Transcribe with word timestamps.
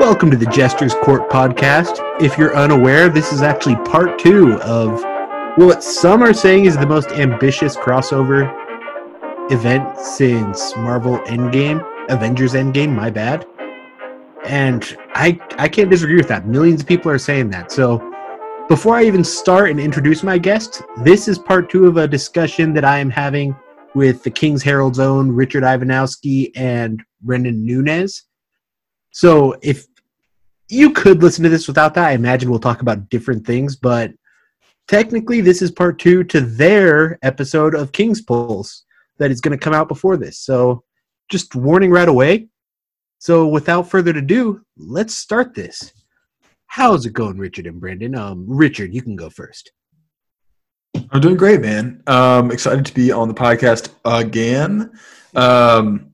Welcome 0.00 0.30
to 0.30 0.38
the 0.38 0.46
Jester's 0.50 0.94
Court 0.94 1.28
podcast. 1.28 1.98
If 2.22 2.38
you're 2.38 2.56
unaware, 2.56 3.10
this 3.10 3.30
is 3.30 3.42
actually 3.42 3.76
part 3.84 4.18
two 4.18 4.54
of 4.62 5.04
what 5.58 5.84
some 5.84 6.22
are 6.22 6.32
saying 6.32 6.64
is 6.64 6.78
the 6.78 6.86
most 6.86 7.10
ambitious 7.10 7.76
crossover 7.76 8.50
event 9.52 9.98
since 9.98 10.74
Marvel 10.76 11.18
Endgame, 11.26 11.84
Avengers 12.08 12.54
Endgame, 12.54 12.94
my 12.94 13.10
bad. 13.10 13.46
And 14.46 14.96
I 15.14 15.38
I 15.58 15.68
can't 15.68 15.90
disagree 15.90 16.16
with 16.16 16.28
that. 16.28 16.46
Millions 16.46 16.80
of 16.80 16.86
people 16.86 17.10
are 17.10 17.18
saying 17.18 17.50
that. 17.50 17.70
So 17.70 18.11
before 18.72 18.96
I 18.96 19.04
even 19.04 19.22
start 19.22 19.68
and 19.68 19.78
introduce 19.78 20.22
my 20.22 20.38
guest, 20.38 20.80
this 21.00 21.28
is 21.28 21.38
part 21.38 21.68
two 21.68 21.86
of 21.86 21.98
a 21.98 22.08
discussion 22.08 22.72
that 22.72 22.86
I 22.86 23.00
am 23.00 23.10
having 23.10 23.54
with 23.94 24.22
the 24.22 24.30
King's 24.30 24.62
Herald's 24.62 24.98
own 24.98 25.30
Richard 25.30 25.62
Ivanowski 25.62 26.52
and 26.56 27.02
Brendan 27.20 27.66
Nunes. 27.66 28.22
So 29.10 29.58
if 29.60 29.84
you 30.70 30.90
could 30.90 31.22
listen 31.22 31.44
to 31.44 31.50
this 31.50 31.68
without 31.68 31.92
that, 31.96 32.08
I 32.08 32.12
imagine 32.12 32.48
we'll 32.48 32.60
talk 32.60 32.80
about 32.80 33.10
different 33.10 33.46
things, 33.46 33.76
but 33.76 34.10
technically 34.88 35.42
this 35.42 35.60
is 35.60 35.70
part 35.70 35.98
two 35.98 36.24
to 36.24 36.40
their 36.40 37.18
episode 37.20 37.74
of 37.74 37.92
King's 37.92 38.22
Pulse 38.22 38.86
that 39.18 39.30
is 39.30 39.42
going 39.42 39.52
to 39.52 39.62
come 39.62 39.74
out 39.74 39.86
before 39.86 40.16
this. 40.16 40.38
So 40.38 40.82
just 41.28 41.54
warning 41.54 41.90
right 41.90 42.08
away. 42.08 42.48
So 43.18 43.46
without 43.46 43.90
further 43.90 44.16
ado, 44.16 44.62
let's 44.78 45.14
start 45.14 45.52
this. 45.54 45.92
How's 46.72 47.04
it 47.04 47.12
going, 47.12 47.36
Richard 47.36 47.66
and 47.66 47.78
Brendan? 47.78 48.14
Um, 48.14 48.46
Richard, 48.48 48.94
you 48.94 49.02
can 49.02 49.14
go 49.14 49.28
first. 49.28 49.72
I'm 51.10 51.20
doing 51.20 51.36
great, 51.36 51.60
man. 51.60 52.02
Um, 52.06 52.50
excited 52.50 52.86
to 52.86 52.94
be 52.94 53.12
on 53.12 53.28
the 53.28 53.34
podcast 53.34 53.90
again. 54.06 54.90
Um, 55.34 56.12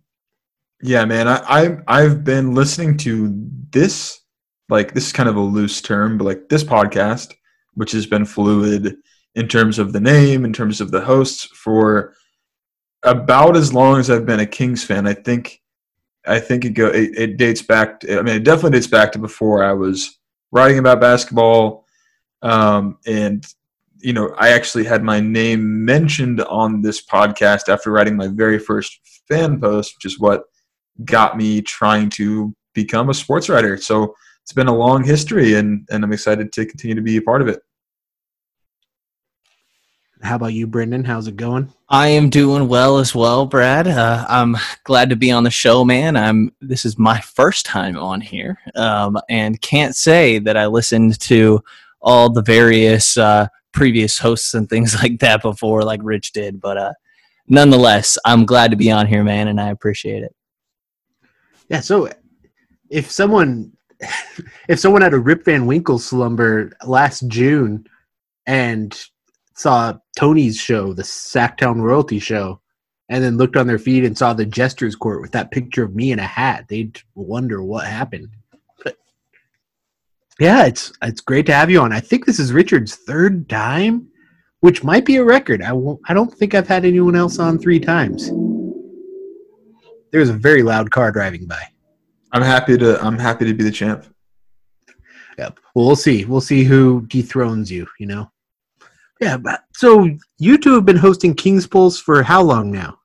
yeah, 0.83 1.05
man. 1.05 1.29
I, 1.29 1.43
I 1.47 1.79
I've 1.87 2.25
been 2.25 2.57
listening 2.57 2.97
to 2.97 3.33
this, 3.71 4.21
like 4.69 4.95
this 4.95 5.07
is 5.07 5.13
kind 5.13 5.29
of 5.29 5.37
a 5.37 5.41
loose 5.41 5.81
term, 5.81 6.19
but 6.19 6.25
like 6.25 6.49
this 6.49 6.65
podcast, 6.65 7.35
which 7.75 7.93
has 7.93 8.07
been 8.07 8.25
fluid 8.25 8.97
in 9.37 9.47
terms 9.47 9.79
of 9.79 9.93
the 9.93 10.01
name, 10.01 10.45
in 10.45 10.53
terms 10.53 10.81
of 10.81 10.91
the 10.91 11.03
hosts, 11.03 11.45
for 11.45 12.15
about 13.05 13.57
as 13.57 13.73
long 13.73 14.01
as 14.01 14.11
I've 14.11 14.27
been 14.27 14.41
a 14.41 14.47
Kings 14.47 14.83
fan. 14.83 15.07
I 15.07 15.15
think 15.15 15.63
I 16.27 16.41
think 16.41 16.65
it 16.65 16.71
go 16.71 16.89
it, 16.89 17.17
it 17.17 17.37
dates 17.37 17.63
back. 17.63 18.01
To, 18.01 18.19
I 18.19 18.23
mean, 18.23 18.35
it 18.35 18.43
definitely 18.43 18.77
dates 18.77 18.89
back 18.89 19.13
to 19.13 19.21
before 19.21 19.63
I 19.63 19.73
was 19.73 20.19
writing 20.53 20.79
about 20.79 21.01
basketball. 21.01 21.87
Um, 22.43 22.99
and, 23.07 23.45
you 23.99 24.13
know, 24.13 24.35
I 24.39 24.51
actually 24.51 24.85
had 24.85 25.03
my 25.03 25.21
name 25.21 25.85
mentioned 25.85 26.41
on 26.43 26.83
this 26.83 27.05
podcast 27.05 27.69
after 27.69 27.91
writing 27.91 28.17
my 28.17 28.29
very 28.29 28.59
first 28.59 29.01
fan 29.29 29.61
post, 29.61 29.95
which 29.97 30.05
is 30.05 30.21
what 30.21 30.45
got 31.05 31.37
me 31.37 31.63
trying 31.63 32.11
to 32.11 32.55
become 32.75 33.11
a 33.11 33.15
sports 33.15 33.49
writer. 33.49 33.77
So 33.77 34.15
it's 34.43 34.53
been 34.53 34.69
a 34.69 34.75
long 34.75 35.05
history, 35.05 35.55
and, 35.55 35.87
and 35.91 36.05
I'm 36.05 36.13
excited 36.13 36.53
to 36.53 36.65
continue 36.65 36.95
to 36.95 37.03
be 37.03 37.17
a 37.17 37.23
part 37.23 37.43
of 37.43 37.49
it. 37.49 37.61
How 40.23 40.37
about 40.37 40.53
you, 40.53 40.67
Brendan? 40.67 41.05
How's 41.05 41.29
it 41.29 41.37
going? 41.37 41.73
I 41.89 42.09
am 42.09 42.29
doing 42.29 42.69
well 42.69 42.99
as 42.99 43.15
well, 43.15 43.47
Brad. 43.47 43.87
Uh, 43.87 44.27
I'm 44.29 44.57
glad 44.85 45.11
to 45.11 45.17
be 45.17 45.31
on 45.31 45.45
the 45.45 45.51
show, 45.51 45.85
man. 45.85 46.17
I'm. 46.17 46.53
This 46.61 46.85
is 46.85 46.99
my 46.99 47.21
first 47.21 47.65
time 47.67 47.97
on 47.97 48.21
here, 48.21 48.59
um, 48.75 49.19
and 49.29 49.61
can't 49.61 49.95
say 49.95 50.39
that 50.41 50.57
I 50.57 50.67
listened 50.67 51.21
to 51.21 51.63
all 52.01 52.31
the 52.31 52.43
various 52.43 53.17
uh, 53.17 53.47
previous 53.73 54.19
hosts 54.19 54.55
and 54.55 54.69
things 54.69 54.95
like 55.03 55.21
that 55.21 55.43
before, 55.43 55.83
like 55.83 56.01
Rich 56.03 56.33
did. 56.33 56.61
But 56.61 56.79
uh, 56.79 56.93
nonetheless, 57.47 58.19
I'm 58.25 58.45
glad 58.45 58.71
to 58.73 58.77
be 58.77 58.91
on 58.91 59.07
here, 59.07 59.23
man, 59.23 59.49
and 59.49 59.61
I 59.61 59.71
appreciate 59.71 60.25
it. 60.25 60.35
Yeah. 61.69 61.81
So, 61.81 62.11
if 62.91 63.11
someone, 63.11 63.73
if 64.69 64.81
someone 64.81 65.03
had 65.03 65.15
a 65.15 65.19
Rip 65.19 65.45
Van 65.45 65.67
Winkle 65.67 65.99
slumber 65.99 66.73
last 66.85 67.29
June, 67.29 67.87
and 68.47 68.99
saw 69.59 69.95
Tony's 70.17 70.57
show, 70.57 70.93
the 70.93 71.03
Sactown 71.03 71.81
Royalty 71.83 72.21
Show, 72.21 72.61
and 73.09 73.25
then 73.25 73.37
looked 73.37 73.57
on 73.57 73.67
their 73.67 73.79
feed 73.79 74.05
and 74.05 74.17
saw 74.17 74.33
the 74.33 74.47
Jester's 74.47 74.95
Court 74.95 75.21
with 75.21 75.33
that 75.33 75.51
picture 75.51 75.83
of 75.83 75.97
me 75.97 76.13
in 76.13 76.19
a 76.19 76.27
hat, 76.27 76.67
they'd 76.69 77.01
wonder 77.15 77.63
what 77.63 77.87
happened. 77.87 78.29
But 78.85 78.97
yeah, 80.39 80.67
it's 80.67 80.93
it's 81.03 81.21
great 81.21 81.47
to 81.47 81.55
have 81.55 81.71
you 81.71 81.81
on. 81.81 81.93
I 81.93 82.01
think 82.01 82.25
this 82.25 82.39
is 82.39 82.53
Richard's 82.53 82.95
third 82.95 83.49
time, 83.49 84.09
which 84.61 84.85
might 84.85 85.05
be 85.05 85.17
a 85.17 85.25
record. 85.25 85.63
I 85.63 85.73
won't, 85.73 86.01
I 86.09 86.15
don't 86.15 86.33
think 86.33 86.55
I've 86.55 86.69
had 86.69 86.85
anyone 86.85 87.17
else 87.17 87.39
on 87.39 87.59
three 87.59 87.81
times. 87.81 88.31
There's 90.13 90.31
a 90.31 90.35
very 90.35 90.63
loud 90.63 90.91
car 90.91 91.11
driving 91.11 91.47
by. 91.47 91.63
I'm 92.33 92.43
happy 92.43 92.79
to 92.79 93.05
I'm 93.05 93.19
happy 93.19 93.47
to 93.47 93.55
be 93.55 93.65
the 93.65 93.73
champ. 93.73 94.07
Yep. 95.37 95.59
Well, 95.75 95.87
we'll 95.87 95.97
see. 95.97 96.25
We'll 96.27 96.41
see 96.41 96.65
who 96.65 97.07
dethrones 97.09 97.73
you. 97.73 97.89
You 97.99 98.07
know. 98.07 98.31
Yeah, 99.21 99.37
but 99.37 99.65
so 99.75 100.09
you 100.39 100.59
two 100.59 100.75
have 100.75 100.87
been 100.87 100.97
hosting 100.97 101.35
King's 101.35 101.67
Pulse 101.67 101.99
for 101.99 102.23
how 102.23 102.43
long 102.43 102.71
now? 102.71 102.99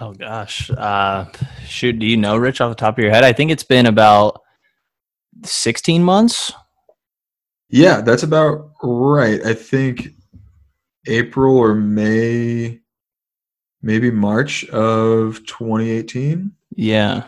Oh 0.00 0.12
gosh, 0.12 0.70
uh, 0.70 1.26
shoot, 1.64 1.98
do 1.98 2.06
you 2.06 2.16
know, 2.16 2.36
Rich, 2.36 2.60
off 2.60 2.70
the 2.70 2.74
top 2.74 2.98
of 2.98 3.02
your 3.02 3.12
head? 3.12 3.24
I 3.24 3.32
think 3.32 3.50
it's 3.50 3.62
been 3.62 3.86
about 3.86 4.40
sixteen 5.44 6.02
months. 6.02 6.52
Yeah, 7.68 8.00
that's 8.00 8.22
about 8.22 8.72
right. 8.82 9.44
I 9.44 9.54
think 9.54 10.08
April 11.06 11.56
or 11.56 11.74
May, 11.74 12.80
maybe 13.82 14.10
March 14.10 14.64
of 14.68 15.44
2018. 15.46 16.52
Yeah, 16.76 17.24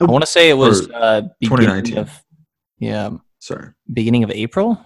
I 0.00 0.04
want 0.04 0.22
to 0.22 0.30
say 0.30 0.50
it 0.50 0.54
was 0.54 0.88
uh, 0.90 1.22
2019. 1.42 1.98
Of, 1.98 2.22
yeah, 2.78 3.10
sorry, 3.40 3.72
beginning 3.92 4.24
of 4.24 4.30
April 4.30 4.78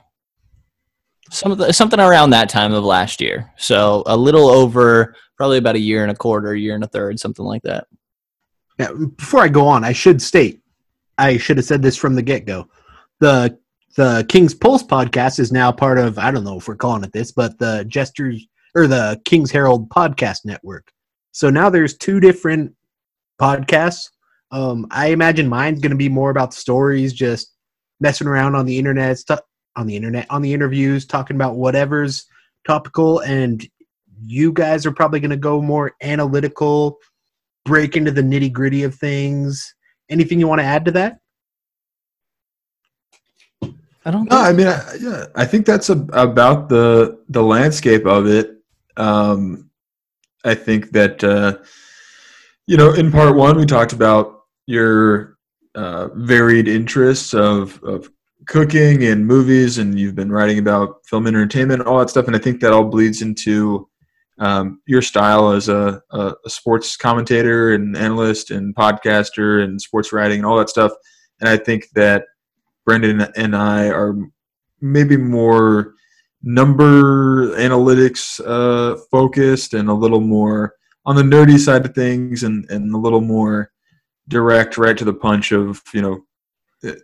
some 1.33 1.59
something 1.73 1.99
around 1.99 2.31
that 2.31 2.51
time 2.51 2.75
of 2.75 2.85
last 2.85 3.21
year. 3.21 3.51
So 3.57 4.03
a 4.07 4.17
little 4.17 4.49
over, 4.49 5.17
probably 5.37 5.59
about 5.59 5.77
a 5.77 5.81
year 5.81 6.03
and 6.03 6.13
a 6.13 6.17
quarter, 6.17 6.53
a 6.53 6.59
year 6.59 6.75
and 6.75 6.85
a 6.85 6.89
third, 6.89 7.19
something 7.19 7.45
like 7.45 7.63
that. 7.63 7.87
Yeah. 8.79 8.93
Before 9.17 9.41
I 9.41 9.49
go 9.49 9.67
on, 9.67 9.83
I 9.83 9.93
should 9.93 10.21
state, 10.21 10.61
I 11.17 11.39
should 11.39 11.57
have 11.57 11.67
said 11.67 11.83
this 11.83 11.97
from 11.97 12.15
the 12.15 12.23
get 12.23 12.45
go. 12.45 12.69
The 13.21 13.59
the 13.97 14.27
King's 14.29 14.55
Pulse 14.55 14.83
podcast 14.83 15.39
is 15.39 15.53
now 15.53 15.73
part 15.73 15.99
of 15.99 16.19
I 16.19 16.31
don't 16.31 16.45
know 16.45 16.59
if 16.59 16.69
we're 16.69 16.77
calling 16.77 17.03
it 17.05 17.13
this, 17.13 17.33
but 17.33 17.59
the 17.59 17.85
Jesters 17.89 18.47
or 18.75 18.87
the 18.87 19.21
King's 19.25 19.51
Herald 19.51 19.89
podcast 19.89 20.45
network. 20.45 20.93
So 21.33 21.49
now 21.49 21.71
there's 21.71 21.97
two 21.97 22.21
different 22.21 22.75
podcasts. 23.41 24.11
Um, 24.51 24.87
I 24.91 25.09
imagine 25.09 25.49
mine's 25.49 25.81
going 25.81 25.91
to 25.91 25.97
be 25.97 26.11
more 26.11 26.31
about 26.31 26.53
stories, 26.53 27.15
just 27.15 27.55
messing 28.01 28.27
around 28.27 28.55
on 28.55 28.67
the 28.67 28.79
internet, 28.79 29.17
stuff 29.17 29.41
on 29.77 29.87
the 29.87 29.97
internet, 29.97 30.27
on 30.31 30.43
the 30.43 30.53
interviews, 30.53 31.07
talking 31.07 31.37
about 31.37 31.57
whatever's 31.57 32.27
topical. 32.67 33.21
And 33.21 33.67
you 34.25 34.53
guys 34.53 34.87
are 34.87 34.93
probably 34.93 35.21
going 35.21 35.31
to 35.31 35.37
go 35.37 35.61
more 35.61 35.95
analytical, 36.03 36.99
break 37.65 37.97
into 37.97 38.11
the 38.11 38.23
nitty 38.23 38.53
gritty 38.53 38.83
of 38.83 38.95
things. 38.95 39.75
Anything 40.11 40.39
you 40.41 40.49
want 40.49 40.61
to 40.61 40.67
add 40.67 40.85
to 40.85 40.91
that? 40.93 41.19
I 44.05 44.11
don't. 44.11 44.29
No, 44.29 44.39
I 44.39 44.53
mean, 44.53 44.67
I, 44.67 44.95
yeah, 45.01 45.27
I 45.35 45.45
think 45.45 45.65
that's 45.65 45.89
a, 45.89 46.07
about 46.13 46.69
the 46.69 47.21
the 47.29 47.43
landscape 47.43 48.05
of 48.05 48.27
it. 48.27 48.57
Um, 48.97 49.71
I 50.45 50.55
think 50.55 50.91
that 50.91 51.23
uh, 51.23 51.59
you 52.67 52.77
know, 52.77 52.93
in 52.93 53.13
part 53.13 53.37
one, 53.37 53.57
we 53.57 53.65
talked 53.65 53.93
about 53.93 54.41
your 54.67 55.39
uh, 55.75 56.09
varied 56.15 56.67
interests 56.67 57.33
of 57.33 57.83
of 57.85 58.11
cooking 58.47 59.05
and 59.05 59.27
movies, 59.27 59.79
and 59.79 59.99
you've 59.99 60.15
been 60.15 60.33
writing 60.33 60.59
about 60.59 61.05
film 61.07 61.27
entertainment, 61.27 61.83
all 61.83 61.99
that 61.99 62.11
stuff. 62.11 62.27
And 62.27 62.37
I 62.37 62.39
think 62.39 62.61
that 62.61 62.73
all 62.73 62.85
bleeds 62.85 63.23
into 63.23 63.89
um, 64.39 64.81
your 64.87 65.03
style 65.03 65.53
as 65.53 65.69
a, 65.69 66.03
a, 66.11 66.35
sports 66.49 66.97
commentator 66.97 67.75
and 67.75 67.97
analyst 67.97 68.51
and 68.51 68.75
podcaster 68.75 69.63
and 69.63 69.81
sports 69.81 70.13
writing 70.13 70.39
and 70.39 70.47
all 70.47 70.57
that 70.57 70.71
stuff. 70.71 70.93
And 71.41 71.49
I 71.49 71.57
think 71.57 71.89
that 71.95 72.25
Brendan 72.85 73.21
and 73.37 73.55
I 73.55 73.89
are 73.89 74.17
maybe 74.81 75.17
more 75.17 75.95
number 76.43 77.55
analytics 77.57 78.41
uh, 78.45 78.99
focused 79.11 79.75
and 79.75 79.89
a 79.89 79.95
little 79.95 80.21
more 80.21 80.75
on 81.05 81.17
the 81.17 81.23
nerdy 81.23 81.59
side 81.59 81.85
of 81.85 81.95
things 81.95 82.43
and, 82.43 82.69
and 82.71 82.95
a 82.95 82.99
little 82.99 83.21
more 83.21 83.71
direct 84.29 84.77
right 84.79 84.97
to 84.97 85.05
the 85.05 85.15
punch 85.15 85.53
of 85.53 85.81
you 85.93 86.03
know 86.03 86.25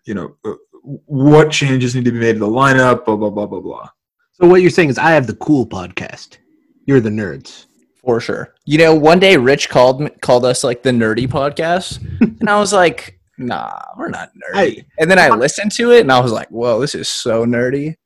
you 0.04 0.14
know 0.14 0.36
what 0.82 1.50
changes 1.50 1.94
need 1.94 2.04
to 2.04 2.12
be 2.12 2.18
made 2.18 2.34
to 2.34 2.38
the 2.38 2.46
lineup, 2.46 3.04
blah 3.04 3.16
blah 3.16 3.30
blah 3.30 3.46
blah 3.46 3.60
blah. 3.60 3.88
So 4.32 4.46
what 4.46 4.62
you're 4.62 4.70
saying 4.70 4.90
is 4.90 4.98
I 4.98 5.10
have 5.10 5.26
the 5.26 5.36
cool 5.36 5.66
podcast. 5.66 6.38
You're 6.86 7.00
the 7.00 7.10
nerds. 7.10 7.66
For 7.96 8.20
sure. 8.20 8.54
You 8.64 8.78
know, 8.78 8.94
one 8.94 9.18
day 9.18 9.36
Rich 9.36 9.68
called 9.68 10.08
called 10.20 10.44
us 10.44 10.64
like 10.64 10.82
the 10.82 10.90
nerdy 10.90 11.26
podcast, 11.26 12.00
and 12.40 12.48
I 12.48 12.58
was 12.58 12.72
like, 12.72 13.20
"Nah, 13.36 13.80
we're 13.96 14.08
not 14.08 14.30
nerdy." 14.34 14.54
I, 14.54 14.84
and 14.98 15.10
then 15.10 15.18
I 15.18 15.28
listened 15.30 15.72
to 15.72 15.90
it, 15.92 16.00
and 16.00 16.12
I 16.12 16.20
was 16.20 16.32
like, 16.32 16.48
"Whoa, 16.48 16.80
this 16.80 16.94
is 16.94 17.08
so 17.08 17.44
nerdy." 17.44 17.96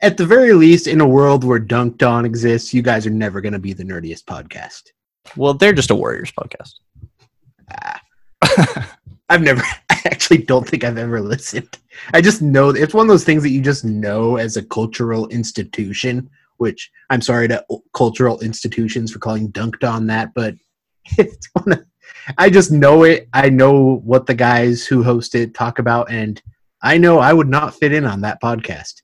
at 0.00 0.16
the 0.16 0.26
very 0.26 0.52
least, 0.52 0.86
in 0.86 1.00
a 1.00 1.08
world 1.08 1.44
where 1.44 1.60
Dunked 1.60 2.08
On 2.08 2.24
exists, 2.24 2.72
you 2.72 2.82
guys 2.82 3.06
are 3.06 3.10
never 3.10 3.40
going 3.40 3.52
to 3.52 3.58
be 3.58 3.72
the 3.72 3.84
nerdiest 3.84 4.24
podcast. 4.24 4.82
Well, 5.36 5.54
they're 5.54 5.72
just 5.72 5.90
a 5.90 5.94
Warriors 5.94 6.32
podcast. 6.32 6.74
Ah. 7.70 8.96
I've 9.28 9.42
never, 9.42 9.62
I 10.04 10.08
actually 10.10 10.38
don't 10.38 10.68
think 10.68 10.84
I've 10.84 10.98
ever 10.98 11.20
listened. 11.20 11.78
I 12.12 12.20
just 12.20 12.42
know 12.42 12.70
it's 12.70 12.94
one 12.94 13.06
of 13.06 13.08
those 13.08 13.24
things 13.24 13.42
that 13.42 13.50
you 13.50 13.60
just 13.60 13.84
know 13.84 14.36
as 14.36 14.56
a 14.56 14.64
cultural 14.64 15.28
institution, 15.28 16.28
which 16.58 16.90
I'm 17.10 17.20
sorry 17.20 17.48
to 17.48 17.64
cultural 17.94 18.40
institutions 18.40 19.12
for 19.12 19.18
calling 19.18 19.50
dunked 19.52 19.88
on 19.88 20.06
that, 20.06 20.34
but 20.34 20.54
it's 21.18 21.48
one 21.52 21.72
of, 21.72 21.84
I 22.36 22.50
just 22.50 22.70
know 22.70 23.04
it. 23.04 23.28
I 23.32 23.48
know 23.48 24.00
what 24.04 24.26
the 24.26 24.34
guys 24.34 24.86
who 24.86 25.02
host 25.02 25.34
it 25.34 25.54
talk 25.54 25.78
about, 25.78 26.10
and 26.10 26.40
I 26.82 26.98
know 26.98 27.18
I 27.18 27.32
would 27.32 27.48
not 27.48 27.74
fit 27.74 27.92
in 27.92 28.04
on 28.04 28.20
that 28.22 28.40
podcast. 28.42 29.02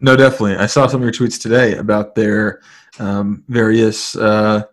No, 0.00 0.16
definitely. 0.16 0.56
I 0.56 0.66
saw 0.66 0.88
some 0.88 1.00
of 1.00 1.04
your 1.04 1.12
tweets 1.12 1.40
today 1.40 1.76
about 1.76 2.16
their 2.16 2.60
um, 2.98 3.44
various 3.46 4.16
uh, 4.16 4.64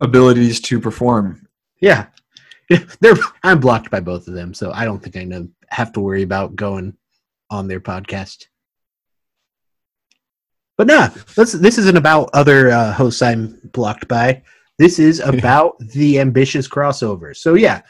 abilities 0.00 0.60
to 0.62 0.80
perform. 0.80 1.46
Yeah, 1.80 2.06
they're 3.00 3.16
I'm 3.42 3.60
blocked 3.60 3.90
by 3.90 4.00
both 4.00 4.28
of 4.28 4.34
them, 4.34 4.52
so 4.52 4.72
I 4.72 4.84
don't 4.84 5.02
think 5.02 5.16
I 5.16 5.24
know 5.24 5.48
have 5.70 5.92
to 5.92 6.00
worry 6.00 6.22
about 6.22 6.56
going 6.56 6.96
on 7.50 7.68
their 7.68 7.80
podcast. 7.80 8.46
But 10.76 10.86
nah, 10.86 11.08
let's. 11.36 11.52
This 11.52 11.78
isn't 11.78 11.96
about 11.96 12.30
other 12.34 12.70
uh, 12.70 12.92
hosts 12.92 13.22
I'm 13.22 13.58
blocked 13.72 14.06
by. 14.06 14.42
This 14.78 14.98
is 14.98 15.20
about 15.24 15.78
the 15.78 16.20
ambitious 16.20 16.68
crossover. 16.68 17.36
So 17.36 17.54
yeah, 17.54 17.82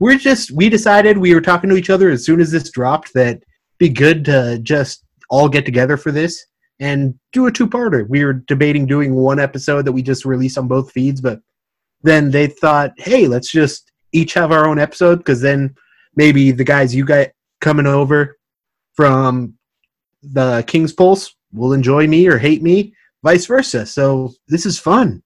we're 0.00 0.18
just 0.18 0.50
we 0.50 0.68
decided 0.68 1.16
we 1.16 1.34
were 1.34 1.40
talking 1.40 1.70
to 1.70 1.76
each 1.76 1.90
other 1.90 2.10
as 2.10 2.24
soon 2.24 2.40
as 2.40 2.50
this 2.50 2.70
dropped 2.70 3.14
that 3.14 3.42
be 3.78 3.88
good 3.88 4.24
to 4.24 4.58
just 4.62 5.04
all 5.30 5.48
get 5.48 5.64
together 5.64 5.96
for 5.96 6.12
this 6.12 6.46
and 6.78 7.14
do 7.32 7.46
a 7.46 7.52
two-parter. 7.52 8.06
We 8.08 8.24
were 8.24 8.34
debating 8.34 8.86
doing 8.86 9.14
one 9.14 9.38
episode 9.38 9.84
that 9.86 9.92
we 9.92 10.02
just 10.02 10.24
release 10.24 10.58
on 10.58 10.68
both 10.68 10.92
feeds, 10.92 11.20
but 11.20 11.40
then 12.02 12.30
they 12.30 12.46
thought, 12.46 12.92
hey, 12.98 13.26
let's 13.26 13.50
just 13.50 13.92
each 14.16 14.34
have 14.34 14.52
our 14.52 14.66
own 14.66 14.78
episode 14.78 15.18
because 15.18 15.40
then 15.40 15.74
maybe 16.14 16.50
the 16.50 16.64
guys 16.64 16.94
you 16.94 17.04
got 17.04 17.28
coming 17.60 17.86
over 17.86 18.38
from 18.94 19.54
the 20.22 20.64
King's 20.66 20.92
Pulse 20.92 21.34
will 21.52 21.72
enjoy 21.72 22.06
me 22.06 22.26
or 22.26 22.38
hate 22.38 22.62
me, 22.62 22.94
vice 23.22 23.46
versa. 23.46 23.86
So 23.86 24.32
this 24.48 24.66
is 24.66 24.78
fun. 24.78 25.22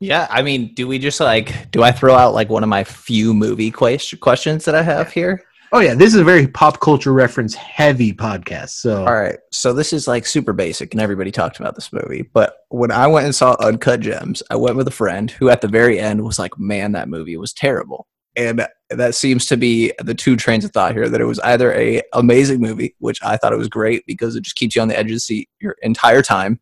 Yeah, 0.00 0.26
I 0.30 0.42
mean, 0.42 0.74
do 0.74 0.88
we 0.88 0.98
just 0.98 1.20
like 1.20 1.70
do 1.70 1.82
I 1.82 1.92
throw 1.92 2.14
out 2.14 2.34
like 2.34 2.48
one 2.48 2.62
of 2.62 2.68
my 2.68 2.84
few 2.84 3.32
movie 3.32 3.70
quest- 3.70 4.18
questions 4.20 4.64
that 4.64 4.74
I 4.74 4.82
have 4.82 5.12
here? 5.12 5.44
Oh 5.74 5.80
yeah, 5.80 5.94
this 5.94 6.12
is 6.12 6.20
a 6.20 6.24
very 6.24 6.46
pop 6.46 6.80
culture 6.80 7.14
reference 7.14 7.54
heavy 7.54 8.12
podcast. 8.12 8.70
So 8.70 9.06
All 9.06 9.14
right, 9.14 9.38
so 9.52 9.72
this 9.72 9.94
is 9.94 10.06
like 10.06 10.26
super 10.26 10.52
basic, 10.52 10.92
and 10.92 11.00
everybody 11.00 11.30
talked 11.30 11.58
about 11.58 11.74
this 11.74 11.90
movie. 11.94 12.28
But 12.34 12.56
when 12.68 12.90
I 12.90 13.06
went 13.06 13.24
and 13.24 13.34
saw 13.34 13.56
Uncut 13.58 14.00
Gems, 14.00 14.42
I 14.50 14.56
went 14.56 14.76
with 14.76 14.86
a 14.86 14.92
friend 14.92 15.30
who, 15.30 15.48
at 15.48 15.62
the 15.62 15.68
very 15.68 15.98
end, 15.98 16.22
was 16.22 16.38
like, 16.38 16.58
"Man, 16.58 16.92
that 16.92 17.08
movie 17.08 17.38
was 17.38 17.54
terrible." 17.54 18.06
And 18.36 18.66
that 18.90 19.14
seems 19.14 19.46
to 19.46 19.56
be 19.56 19.92
the 19.98 20.14
two 20.14 20.36
trains 20.36 20.66
of 20.66 20.72
thought 20.72 20.92
here. 20.92 21.08
That 21.08 21.22
it 21.22 21.26
was 21.26 21.40
either 21.40 21.72
a 21.72 22.02
amazing 22.12 22.60
movie, 22.60 22.94
which 22.98 23.22
I 23.22 23.38
thought 23.38 23.54
it 23.54 23.58
was 23.58 23.68
great 23.68 24.04
because 24.06 24.36
it 24.36 24.42
just 24.42 24.56
keeps 24.56 24.76
you 24.76 24.82
on 24.82 24.88
the 24.88 24.98
edge 24.98 25.06
of 25.06 25.16
the 25.16 25.20
seat 25.20 25.48
your 25.58 25.76
entire 25.80 26.20
time, 26.20 26.60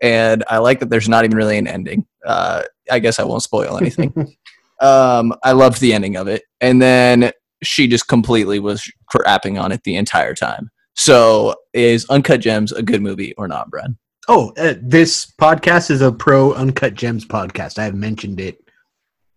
and 0.00 0.44
I 0.48 0.58
like 0.58 0.78
that 0.78 0.88
there's 0.88 1.08
not 1.08 1.24
even 1.24 1.36
really 1.36 1.58
an 1.58 1.66
ending. 1.66 2.06
Uh, 2.24 2.62
I 2.88 3.00
guess 3.00 3.18
I 3.18 3.24
won't 3.24 3.42
spoil 3.42 3.76
anything. 3.76 4.36
um, 4.80 5.34
I 5.42 5.50
loved 5.50 5.80
the 5.80 5.94
ending 5.94 6.14
of 6.14 6.28
it, 6.28 6.44
and 6.60 6.80
then 6.80 7.32
she 7.62 7.86
just 7.86 8.08
completely 8.08 8.58
was 8.58 8.90
crapping 9.12 9.60
on 9.60 9.72
it 9.72 9.82
the 9.84 9.96
entire 9.96 10.34
time. 10.34 10.70
So, 10.94 11.54
is 11.72 12.08
Uncut 12.10 12.40
Gems 12.40 12.72
a 12.72 12.82
good 12.82 13.02
movie 13.02 13.34
or 13.38 13.48
not, 13.48 13.70
Brad? 13.70 13.96
Oh, 14.28 14.52
uh, 14.58 14.74
this 14.80 15.32
podcast 15.40 15.90
is 15.90 16.00
a 16.00 16.12
pro 16.12 16.52
Uncut 16.52 16.94
Gems 16.94 17.24
podcast. 17.24 17.78
I 17.78 17.84
have 17.84 17.94
mentioned 17.94 18.40
it 18.40 18.58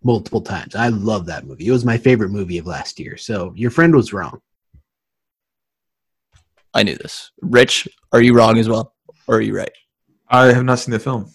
multiple 0.03 0.41
times. 0.41 0.75
I 0.75 0.89
love 0.89 1.25
that 1.25 1.45
movie. 1.45 1.67
It 1.67 1.71
was 1.71 1.85
my 1.85 1.97
favorite 1.97 2.29
movie 2.29 2.57
of 2.57 2.67
last 2.67 2.99
year. 2.99 3.17
So 3.17 3.53
your 3.55 3.71
friend 3.71 3.95
was 3.95 4.13
wrong. 4.13 4.39
I 6.73 6.83
knew 6.83 6.95
this. 6.95 7.31
Rich, 7.41 7.87
are 8.11 8.21
you 8.21 8.35
wrong 8.35 8.57
as 8.57 8.67
well, 8.67 8.93
or 9.27 9.37
are 9.37 9.41
you 9.41 9.55
right? 9.55 9.71
I 10.29 10.47
have 10.47 10.65
not 10.65 10.79
seen 10.79 10.91
the 10.91 10.99
film. 10.99 11.31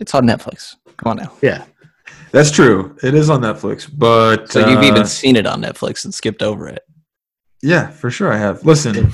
It's 0.00 0.14
on 0.14 0.26
Netflix. 0.26 0.76
Come 0.96 1.12
on 1.12 1.16
now. 1.16 1.32
Yeah. 1.40 1.64
That's 2.34 2.50
true. 2.50 2.96
It 3.04 3.14
is 3.14 3.30
on 3.30 3.42
Netflix, 3.42 3.88
but 3.96 4.50
So 4.50 4.58
you've 4.68 4.80
uh, 4.80 4.82
even 4.82 5.06
seen 5.06 5.36
it 5.36 5.46
on 5.46 5.62
Netflix 5.62 6.04
and 6.04 6.12
skipped 6.12 6.42
over 6.42 6.66
it. 6.68 6.82
yeah, 7.62 7.86
for 7.90 8.10
sure 8.10 8.32
I 8.32 8.36
have. 8.38 8.64
Listen, 8.66 9.12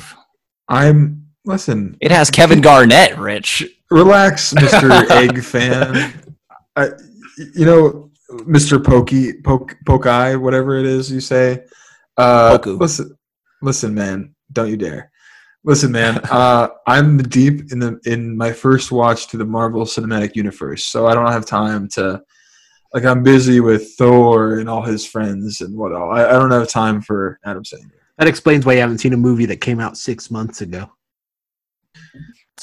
I'm 0.69 1.27
listen. 1.45 1.99
It 2.01 2.11
has 2.13 2.31
Kevin 2.31 2.63
Garnett, 2.63 3.19
Rich. 3.19 3.63
Relax, 3.91 4.55
Mister 4.55 4.91
Egg 5.13 5.43
fan. 5.45 6.35
I, 6.77 6.89
you 7.55 7.67
know, 7.67 8.11
Mister 8.47 8.81
Pokey, 8.81 9.43
Poke, 9.43 9.77
Poke 9.85 10.07
Eye, 10.07 10.35
whatever 10.37 10.79
it 10.79 10.87
is 10.87 11.13
you 11.13 11.21
say. 11.21 11.65
Uh, 12.17 12.57
Poku. 12.57 12.81
listen, 12.81 13.19
listen, 13.61 13.93
man. 13.95 14.35
Don't 14.53 14.71
you 14.71 14.79
dare. 14.79 15.11
Listen, 15.63 15.93
man. 15.93 16.21
Uh, 16.31 16.69
I'm 16.87 17.19
deep 17.19 17.71
in 17.71 17.81
the 17.81 18.01
in 18.07 18.35
my 18.35 18.51
first 18.51 18.91
watch 18.91 19.29
to 19.29 19.37
the 19.37 19.45
Marvel 19.45 19.85
Cinematic 19.85 20.37
Universe, 20.37 20.85
so 20.87 21.07
I 21.07 21.13
don't 21.15 21.31
have 21.31 21.45
time 21.45 21.87
to. 21.91 22.23
Like 22.93 23.05
I'm 23.05 23.23
busy 23.23 23.61
with 23.61 23.95
Thor 23.97 24.59
and 24.59 24.69
all 24.69 24.83
his 24.83 25.07
friends 25.07 25.61
and 25.61 25.77
what 25.77 25.93
all. 25.93 26.11
I, 26.11 26.29
I 26.29 26.33
don't 26.33 26.51
have 26.51 26.69
time 26.69 27.01
for 27.01 27.39
Adam 27.45 27.63
Sandler. 27.63 27.93
That 28.19 28.29
explains 28.29 28.67
why 28.67 28.75
you 28.75 28.81
haven't 28.81 28.99
seen 28.99 29.13
a 29.13 29.17
movie 29.17 29.47
that 29.47 29.59
came 29.59 29.81
out 29.81 29.97
six 29.97 30.31
months 30.31 30.61
ago. 30.61 30.91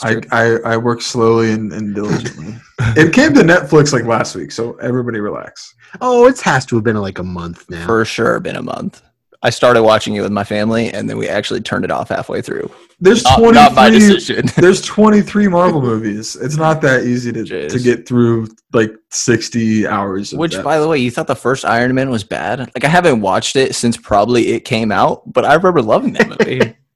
I, 0.04 0.22
I, 0.32 0.58
I 0.66 0.78
work 0.78 1.02
slowly 1.02 1.52
and, 1.52 1.74
and 1.74 1.96
diligently. 1.96 2.56
it 2.96 3.14
came 3.14 3.34
to 3.34 3.42
Netflix 3.42 3.94
like 3.94 4.04
last 4.04 4.36
week, 4.36 4.52
so 4.52 4.74
everybody 4.76 5.20
relax. 5.20 5.74
Oh, 6.02 6.28
it 6.28 6.40
has 6.42 6.66
to 6.68 6.76
have 6.76 6.84
been 6.84 6.98
like 6.98 7.18
a 7.18 7.24
month 7.24 7.68
now. 7.70 7.86
For 7.86 8.06
sure, 8.06 8.40
been 8.40 8.58
a 8.58 8.62
month. 8.62 9.02
I 9.44 9.50
started 9.52 9.84
watching 9.84 10.16
it 10.16 10.22
with 10.22 10.32
my 10.32 10.44
family, 10.44 10.92
and 10.92 11.10
then 11.10 11.18
we 11.18 11.28
actually 11.28 11.62
turned 11.62 11.86
it 11.86 11.92
off 11.92 12.10
halfway 12.10 12.42
through. 12.42 12.72
There's 13.00 13.24
Not, 13.24 13.38
23, 13.38 13.62
not 13.62 13.76
my 13.76 13.90
decision. 13.92 14.46
there's 14.58 14.82
23 14.82 15.48
Marvel 15.48 15.82
movies. 15.82 16.36
It's 16.36 16.58
not 16.58 16.82
that 16.82 17.04
easy 17.04 17.32
to, 17.32 17.44
Jeez. 17.44 17.72
to 17.72 17.80
get 17.80 18.08
through 18.08 18.48
like 18.74 18.92
60 19.12 19.86
hours. 19.86 20.34
Of 20.34 20.40
Which, 20.40 20.56
that. 20.56 20.64
by 20.64 20.80
the 20.80 20.88
way, 20.88 20.98
you 20.98 21.12
thought 21.12 21.28
the 21.28 21.36
first 21.36 21.66
Iron 21.66 21.94
Man 21.94 22.10
was 22.10 22.24
bad? 22.24 22.60
Like, 22.60 22.84
I 22.84 22.88
haven't 22.88 23.22
watched 23.22 23.56
it 23.56 23.76
since 23.76 23.96
probably 23.96 24.48
it 24.50 24.62
came 24.62 24.92
out, 24.92 25.32
but 25.32 25.46
I 25.46 25.54
remember 25.54 25.84
loving 25.84 26.14
that 26.14 26.30
movie. 26.30 26.76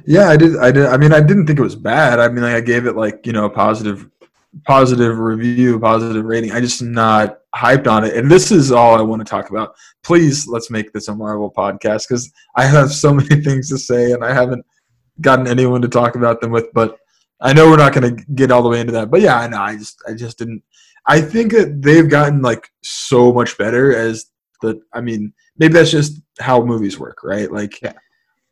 yeah, 0.06 0.28
I 0.28 0.36
did. 0.38 0.56
I 0.56 0.72
did. 0.72 0.86
I 0.86 0.96
mean, 0.96 1.12
I 1.12 1.20
didn't 1.20 1.46
think 1.46 1.58
it 1.58 1.62
was 1.62 1.76
bad. 1.76 2.18
I 2.18 2.28
mean, 2.28 2.42
like, 2.42 2.54
I 2.54 2.60
gave 2.60 2.86
it 2.86 2.96
like 2.96 3.26
you 3.26 3.32
know 3.32 3.44
a 3.44 3.50
positive, 3.50 4.08
positive 4.64 5.18
review, 5.18 5.78
positive 5.78 6.24
rating. 6.24 6.52
I 6.52 6.60
just 6.60 6.82
not 6.82 7.38
hyped 7.54 7.86
on 7.86 8.04
it. 8.04 8.16
And 8.16 8.30
this 8.30 8.50
is 8.50 8.72
all 8.72 8.98
I 8.98 9.02
want 9.02 9.20
to 9.20 9.28
talk 9.28 9.50
about. 9.50 9.74
Please, 10.02 10.46
let's 10.46 10.70
make 10.70 10.92
this 10.92 11.08
a 11.08 11.14
Marvel 11.14 11.52
podcast 11.52 12.08
because 12.08 12.30
I 12.56 12.64
have 12.64 12.90
so 12.92 13.12
many 13.14 13.42
things 13.42 13.68
to 13.70 13.78
say 13.78 14.12
and 14.12 14.24
I 14.24 14.32
haven't 14.32 14.64
gotten 15.20 15.46
anyone 15.46 15.82
to 15.82 15.88
talk 15.88 16.16
about 16.16 16.40
them 16.40 16.50
with. 16.50 16.72
But 16.72 16.96
I 17.40 17.52
know 17.52 17.68
we're 17.68 17.76
not 17.76 17.92
going 17.92 18.16
to 18.16 18.24
get 18.34 18.50
all 18.50 18.62
the 18.62 18.68
way 18.68 18.80
into 18.80 18.92
that. 18.92 19.10
But 19.10 19.20
yeah, 19.20 19.38
I 19.38 19.48
know. 19.48 19.60
I 19.60 19.76
just, 19.76 20.02
I 20.08 20.14
just 20.14 20.38
didn't. 20.38 20.62
I 21.06 21.20
think 21.20 21.52
that 21.52 21.80
they've 21.80 22.08
gotten 22.08 22.42
like 22.42 22.68
so 22.82 23.32
much 23.32 23.56
better 23.58 23.94
as 23.94 24.26
the. 24.62 24.80
I 24.92 25.00
mean, 25.00 25.32
maybe 25.56 25.74
that's 25.74 25.90
just 25.90 26.20
how 26.40 26.64
movies 26.64 26.98
work, 26.98 27.22
right? 27.22 27.50
Like, 27.50 27.80
Yeah. 27.82 27.92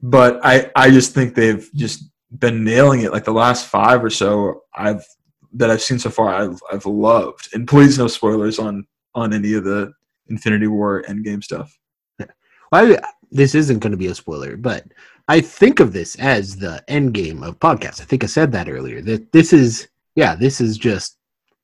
But 0.02 0.40
I, 0.44 0.70
I 0.76 0.90
just 0.90 1.14
think 1.14 1.34
they've 1.34 1.68
just 1.74 2.10
been 2.38 2.64
nailing 2.64 3.00
it. 3.00 3.12
Like 3.12 3.24
the 3.24 3.32
last 3.32 3.66
five 3.66 4.04
or 4.04 4.10
so, 4.10 4.62
I've 4.74 5.02
that 5.56 5.70
I've 5.70 5.82
seen 5.82 5.98
so 5.98 6.10
far, 6.10 6.34
I've 6.34 6.60
I've 6.72 6.86
loved. 6.86 7.48
And 7.52 7.66
please, 7.66 7.98
no 7.98 8.08
spoilers 8.08 8.58
on 8.58 8.86
on 9.14 9.32
any 9.32 9.54
of 9.54 9.64
the 9.64 9.92
Infinity 10.28 10.66
War 10.66 11.02
Endgame 11.08 11.42
stuff. 11.42 11.76
I, 12.72 12.98
this 13.30 13.54
isn't 13.54 13.80
going 13.80 13.92
to 13.92 13.96
be 13.96 14.08
a 14.08 14.14
spoiler, 14.14 14.56
but 14.56 14.84
I 15.28 15.40
think 15.40 15.80
of 15.80 15.92
this 15.92 16.14
as 16.16 16.56
the 16.56 16.84
end 16.88 17.14
game 17.14 17.42
of 17.42 17.58
podcasts. 17.58 18.00
I 18.00 18.04
think 18.04 18.22
I 18.22 18.28
said 18.28 18.52
that 18.52 18.68
earlier. 18.68 19.02
That 19.02 19.32
this 19.32 19.52
is, 19.52 19.88
yeah, 20.14 20.36
this 20.36 20.60
is 20.60 20.78
just 20.78 21.18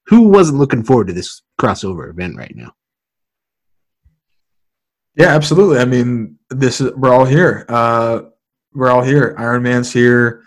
who 0.07 0.29
wasn't 0.29 0.59
looking 0.59 0.83
forward 0.83 1.07
to 1.09 1.13
this 1.13 1.43
crossover 1.61 2.11
event 2.11 2.37
right 2.37 2.55
now. 2.57 2.73
Yeah, 5.15 5.29
absolutely. 5.29 5.79
I 5.79 5.85
mean, 5.85 6.39
this 6.49 6.81
is 6.81 6.93
we're 6.95 7.13
all 7.13 7.27
here. 7.27 7.67
Uh, 7.69 8.23
we're 8.73 8.91
all 8.91 9.03
here. 9.03 9.35
Iron 9.39 9.63
Man's 9.63 9.93
here. 9.93 10.43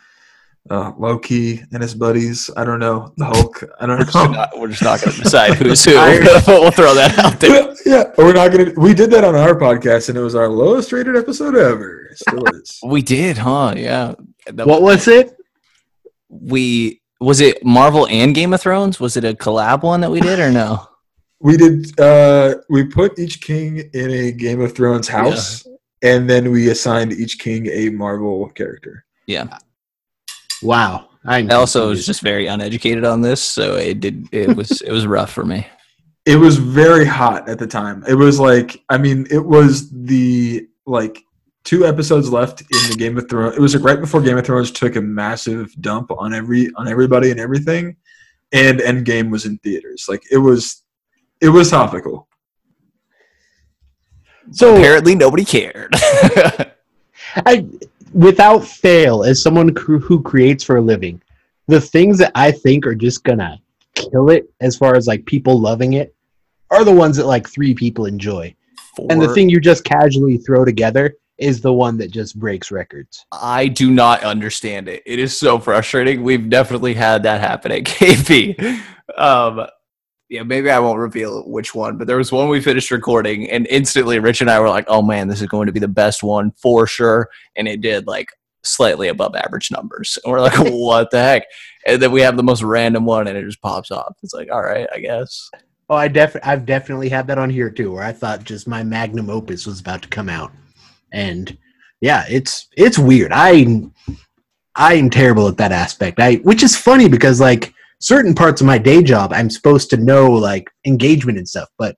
Uh, 0.67 0.91
Loki 0.98 1.62
and 1.72 1.84
his 1.84 1.93
buddies. 1.93 2.50
I 2.57 2.63
don't 2.65 2.79
know 2.79 3.13
the 3.17 3.25
Hulk. 3.25 3.63
I 3.79 3.86
don't 3.86 4.00
We're 4.00 4.03
just 4.05 4.15
know. 4.15 4.25
not, 4.31 4.60
we're 4.60 4.67
just 4.69 4.81
not 4.81 5.00
going 5.00 5.15
to 5.15 5.22
decide 5.22 5.53
who's 5.57 5.86
who. 5.86 5.95
I- 5.95 6.17
we'll 6.48 6.72
throw 6.72 6.95
that 6.95 7.19
out 7.19 7.39
there. 7.39 7.75
yeah, 7.86 8.05
we're 8.17 8.34
not 8.34 8.51
gonna. 8.51 8.72
We 8.75 8.95
did 8.95 9.12
that 9.12 9.24
on 9.24 9.36
our 9.36 9.53
podcast, 9.53 10.10
and 10.10 10.17
it 10.17 10.22
was 10.22 10.34
our 10.34 10.50
lowest 10.50 10.91
rated 10.91 11.15
episode 11.15 11.55
ever. 11.55 12.07
It 12.07 12.17
still 12.17 12.43
is. 12.48 12.79
We 12.84 13.03
did, 13.03 13.38
huh? 13.38 13.75
Yeah. 13.77 14.15
That- 14.48 14.65
What 14.65 14.81
was 14.81 15.07
it? 15.07 15.36
we 16.29 17.01
was 17.19 17.39
it 17.41 17.63
Marvel 17.63 18.07
and 18.07 18.34
Game 18.36 18.53
of 18.53 18.62
Thrones? 18.62 19.00
Was 19.00 19.15
it 19.17 19.24
a 19.24 19.34
collab 19.34 19.84
one 19.84 20.01
that 20.01 20.12
we 20.12 20.19
did 20.19 20.39
or 20.39 20.51
no? 20.51 20.88
We 21.39 21.57
did. 21.57 21.98
Uh, 22.00 22.55
we 22.69 22.86
put 22.86 23.19
each 23.19 23.39
king 23.41 23.88
in 23.93 24.10
a 24.12 24.31
Game 24.31 24.62
of 24.62 24.74
Thrones 24.75 25.07
house, 25.07 25.65
and 26.01 26.27
then 26.29 26.50
we 26.51 26.69
assigned 26.69 27.13
each 27.13 27.38
king 27.39 27.67
a 27.67 27.89
Marvel 27.89 28.50
character. 28.50 29.05
Wow. 30.65 31.10
I'm 31.25 31.50
I 31.51 31.55
also 31.55 31.89
was 31.89 32.05
just 32.05 32.22
very 32.22 32.48
uneducated 32.48 33.03
on 33.03 33.22
this, 33.22 33.41
so 33.41 33.75
it 33.75 34.00
did 34.00 34.27
it 34.31 34.55
was 34.55 34.81
it 34.81 34.91
was 34.91 35.07
rough 35.07 35.31
for 35.31 35.43
me. 35.43 35.65
It 36.25 36.36
was 36.36 36.57
very 36.57 37.05
hot 37.05 37.48
at 37.50 37.60
the 37.60 37.67
time. 37.67 38.03
It 38.07 38.15
was 38.15 38.39
like, 38.39 38.84
I 38.89 38.98
mean, 38.98 39.27
it 39.29 39.43
was 39.43 39.91
the 39.91 40.67
like 40.86 41.24
two 41.63 41.86
episodes 41.86 42.31
left 42.31 42.62
in 42.62 42.89
the 42.89 42.95
Game 42.95 43.17
of 43.17 43.27
Thrones. 43.29 43.55
It 43.55 43.60
was 43.60 43.75
like 43.75 43.84
right 43.84 44.00
before 44.00 44.22
Game 44.22 44.38
of 44.38 44.45
Thrones 44.45 44.72
took 44.72 44.95
a 44.95 45.01
massive 45.01 45.74
dump 45.81 46.12
on 46.12 46.34
every 46.34 46.72
on 46.75 46.88
everybody 46.88 47.31
and 47.31 47.39
everything, 47.39 47.95
and 48.51 48.79
Endgame 48.79 49.31
was 49.31 49.45
in 49.45 49.57
theaters. 49.60 50.05
Like 50.07 50.24
it 50.31 50.38
was, 50.38 50.84
it 51.41 51.50
was 51.50 51.72
topical. 51.72 52.27
so 54.51 54.75
Apparently, 54.75 55.15
nobody 55.15 55.45
cared. 55.45 55.93
I, 57.38 57.65
without 58.15 58.65
fail, 58.65 59.24
as 59.24 59.41
someone 59.41 59.75
who 59.75 60.00
who 60.00 60.22
creates 60.22 60.63
for 60.63 60.77
a 60.77 60.81
living, 60.81 61.22
the 61.67 61.81
things 61.81 62.17
that 62.19 62.31
I 62.34 62.51
think 62.51 62.88
are 62.88 62.95
just 62.95 63.24
gonna 63.24 63.62
kill 63.93 64.29
it 64.29 64.50
as 64.62 64.75
far 64.75 64.95
as 64.95 65.05
like 65.05 65.25
people 65.25 65.60
loving 65.60 65.93
it 65.93 66.15
are 66.72 66.84
the 66.84 66.91
ones 66.91 67.17
that 67.17 67.27
like 67.27 67.48
three 67.48 67.75
people 67.75 68.05
enjoy. 68.05 68.55
And 69.10 69.22
the 69.22 69.34
thing 69.34 69.50
you 69.50 69.60
just 69.60 69.84
casually 69.84 70.38
throw 70.38 70.63
together 70.63 71.15
is 71.38 71.60
the 71.60 71.74
one 71.74 71.98
that 71.98 72.12
just 72.12 72.39
breaks 72.39 72.72
records. 72.72 73.25
I 73.31 73.67
do 73.67 73.91
not 73.91 74.24
understand 74.24 74.88
it. 74.88 75.03
It 75.05 75.19
is 75.19 75.38
so 75.38 75.60
frustrating. 75.60 76.24
We've 76.24 76.50
definitely 76.50 76.93
had 76.93 77.24
that 77.24 77.41
happen 77.41 77.72
at 77.72 77.84
KP. 77.84 78.81
Um, 79.19 79.67
yeah, 80.29 80.44
maybe 80.44 80.70
I 80.70 80.79
won't 80.79 81.00
reveal 81.00 81.44
which 81.48 81.75
one, 81.75 81.98
but 81.98 82.08
there 82.08 82.17
was 82.17 82.32
one 82.32 82.50
we 82.50 82.60
finished 82.60 82.91
recording, 82.91 83.50
and 83.50 83.67
instantly 83.67 84.20
Rich 84.20 84.41
and 84.41 84.50
I 84.50 84.60
were 84.60 84.70
like, 84.70 84.86
"Oh 84.88 85.01
man, 85.01 85.27
this 85.27 85.41
is 85.41 85.48
going 85.48 85.67
to 85.67 85.72
be 85.72 85.79
the 85.79 85.88
best 85.88 86.24
one 86.24 86.51
for 86.51 86.88
sure," 86.88 87.29
and 87.55 87.67
it 87.67 87.82
did 87.82 88.08
like 88.08 88.29
slightly 88.63 89.10
above 89.10 89.36
average 89.36 89.70
numbers. 89.72 90.17
And 90.24 90.32
we're 90.32 90.41
like, 90.41 90.58
"What 90.60 91.12
the 91.12 91.22
heck?" 91.22 91.44
And 91.86 92.01
then 92.01 92.12
we 92.12 92.22
have 92.22 92.38
the 92.38 92.44
most 92.44 92.63
random 92.63 93.05
one, 93.05 93.27
and 93.27 93.38
it 93.38 93.46
just 93.46 93.62
pops 93.62 93.91
off. 93.91 94.15
It's 94.24 94.34
like, 94.34 94.51
all 94.51 94.63
right, 94.63 94.88
I 94.94 95.00
guess. 95.00 95.50
Oh, 95.89 95.96
I 95.96 96.08
def 96.08 96.36
I've 96.41 96.65
definitely 96.65 97.10
had 97.10 97.27
that 97.27 97.38
on 97.38 97.51
here 97.51 97.70
too, 97.70 97.91
where 97.91 98.03
I 98.03 98.12
thought 98.12 98.44
just 98.44 98.67
my 98.67 98.82
magnum 98.82 99.29
opus 99.29 99.67
was 99.67 99.79
about 99.79 100.01
to 100.01 100.08
come 100.08 100.29
out, 100.29 100.51
and 101.12 101.55
yeah, 102.01 102.25
it's 102.27 102.67
it's 102.75 102.98
weird. 102.98 103.32
I 103.32 103.84
I'm 104.75 105.12
terrible 105.12 105.48
at 105.48 105.58
that 105.58 105.72
aspect. 105.72 106.20
I 106.20 106.36
which 106.38 106.63
is 106.63 106.75
funny 106.75 107.08
because 107.08 107.39
like 107.39 107.75
certain 108.05 108.35
parts 108.35 108.62
of 108.62 108.67
my 108.67 108.77
day 108.77 109.01
job, 109.01 109.33
I'm 109.33 109.50
supposed 109.50 109.89
to 109.89 109.97
know 109.97 110.31
like 110.31 110.69
engagement 110.85 111.39
and 111.39 111.47
stuff, 111.47 111.69
but 111.79 111.95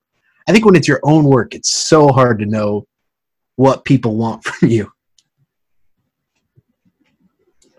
I 0.48 0.54
think 0.54 0.66
when 0.66 0.76
it's 0.76 0.88
your 0.88 1.02
own 1.04 1.26
work, 1.26 1.54
it's 1.54 1.70
so 1.70 2.08
hard 2.08 2.40
to 2.40 2.46
know 2.46 2.88
what 3.58 3.84
people 3.84 4.16
want 4.16 4.44
from 4.46 4.70
you. 4.70 4.92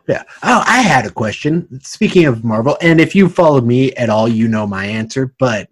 Yeah. 0.06 0.22
Oh, 0.42 0.62
I 0.66 0.80
had 0.80 1.06
a 1.06 1.10
question. 1.10 1.80
Speaking 1.82 2.26
of 2.26 2.44
Marvel, 2.44 2.76
and 2.80 3.00
if 3.00 3.14
you 3.14 3.28
followed 3.28 3.64
me 3.64 3.92
at 3.92 4.10
all, 4.10 4.28
you 4.28 4.48
know 4.48 4.66
my 4.66 4.84
answer. 4.84 5.34
But 5.38 5.68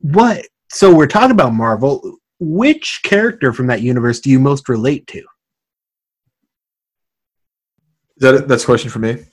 what? 0.00 0.46
So 0.70 0.94
we're 0.94 1.08
talking 1.08 1.32
about 1.32 1.52
Marvel. 1.52 2.18
Which 2.38 3.00
character 3.02 3.52
from 3.52 3.66
that 3.68 3.82
universe 3.82 4.20
do 4.20 4.30
you 4.30 4.38
most 4.38 4.68
relate 4.68 5.06
to? 5.08 5.24
That 8.18 8.46
that's 8.46 8.62
a 8.62 8.66
question 8.66 8.90
for 8.90 9.00
me? 9.00 9.24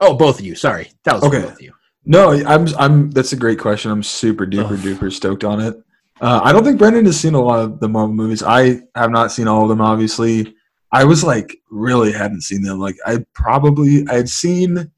Oh, 0.00 0.14
both 0.14 0.38
of 0.40 0.44
you. 0.46 0.54
Sorry, 0.54 0.90
that 1.04 1.14
was 1.14 1.24
Okay. 1.24 1.42
both 1.42 1.52
of 1.52 1.60
you. 1.62 1.72
No, 2.04 2.30
I'm 2.32 2.66
I'm. 2.78 3.10
That's 3.10 3.32
a 3.32 3.36
great 3.36 3.58
question. 3.58 3.90
I'm 3.90 4.02
super 4.02 4.46
duper 4.46 4.72
Ugh. 4.72 4.78
duper 4.78 5.12
stoked 5.12 5.44
on 5.44 5.60
it. 5.60 5.76
Uh, 6.20 6.40
I 6.42 6.52
don't 6.52 6.64
think 6.64 6.78
Brendan 6.78 7.04
has 7.06 7.18
seen 7.20 7.34
a 7.34 7.40
lot 7.40 7.60
of 7.60 7.80
the 7.80 7.88
Marvel 7.88 8.14
movies. 8.14 8.42
I 8.42 8.80
have 8.94 9.10
not 9.10 9.32
seen 9.32 9.48
all 9.48 9.62
of 9.64 9.68
them. 9.68 9.80
Obviously, 9.82 10.54
I 10.92 11.04
was 11.04 11.22
like 11.22 11.54
really 11.70 12.12
hadn't 12.12 12.42
seen 12.42 12.62
them. 12.62 12.78
Like 12.78 12.96
I 13.06 13.24
probably 13.34 14.06
I 14.08 14.14
had 14.14 14.28
seen 14.30 14.90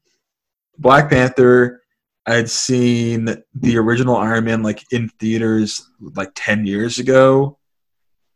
Black 0.77 1.09
Panther. 1.09 1.81
I 2.25 2.35
had 2.35 2.49
seen 2.49 3.25
the 3.53 3.77
original 3.77 4.15
Iron 4.15 4.45
Man 4.45 4.63
like 4.63 4.83
in 4.93 5.09
theaters 5.19 5.85
like 6.15 6.31
ten 6.35 6.65
years 6.65 6.99
ago, 6.99 7.57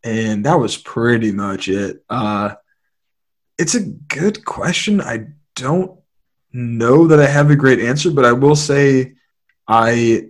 and 0.04 0.46
that 0.46 0.60
was 0.60 0.76
pretty 0.76 1.32
much 1.32 1.70
it. 1.70 2.04
Uh, 2.10 2.56
it's 3.58 3.76
a 3.76 3.82
good 3.86 4.44
question. 4.44 5.00
I 5.00 5.28
don't 5.56 5.97
know 6.58 7.08
that 7.08 7.20
I 7.20 7.28
have 7.28 7.52
a 7.52 7.56
great 7.56 7.80
answer, 7.80 8.12
but 8.12 8.26
I 8.26 8.32
will 8.32 8.56
say 8.56 9.14
I 9.68 10.30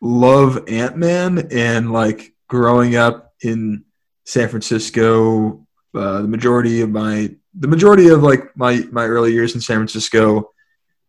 love 0.00 0.68
Ant 0.68 0.96
Man 0.96 1.48
and 1.50 1.92
like 1.92 2.32
growing 2.48 2.96
up 2.96 3.34
in 3.42 3.84
San 4.24 4.48
Francisco, 4.48 5.66
uh, 5.94 6.22
the 6.22 6.28
majority 6.28 6.80
of 6.80 6.90
my 6.90 7.34
the 7.58 7.68
majority 7.68 8.08
of 8.08 8.22
like 8.22 8.56
my 8.56 8.86
my 8.90 9.04
early 9.04 9.32
years 9.32 9.54
in 9.54 9.60
San 9.60 9.76
Francisco, 9.76 10.50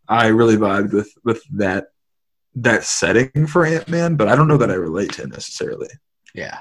I 0.08 0.28
really 0.28 0.58
vibed 0.58 0.94
with 0.94 1.14
with 1.24 1.44
that 1.54 1.88
that 2.56 2.84
setting 2.84 3.48
for 3.48 3.66
Ant 3.66 3.88
Man, 3.88 4.16
but 4.16 4.28
I 4.28 4.36
don't 4.36 4.48
know 4.48 4.58
that 4.58 4.72
I 4.72 4.76
relate 4.76 5.14
to 5.14 5.24
it 5.24 5.30
necessarily. 5.30 5.90
Yeah. 6.34 6.60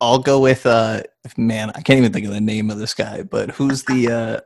I'll 0.00 0.18
go 0.18 0.40
with 0.40 0.66
uh 0.66 1.02
man, 1.36 1.70
I 1.70 1.80
can't 1.80 1.98
even 1.98 2.12
think 2.12 2.26
of 2.26 2.32
the 2.32 2.40
name 2.40 2.70
of 2.70 2.78
this 2.78 2.94
guy, 2.94 3.22
but 3.22 3.50
who's 3.50 3.82
the 3.84 4.12
uh 4.12 4.40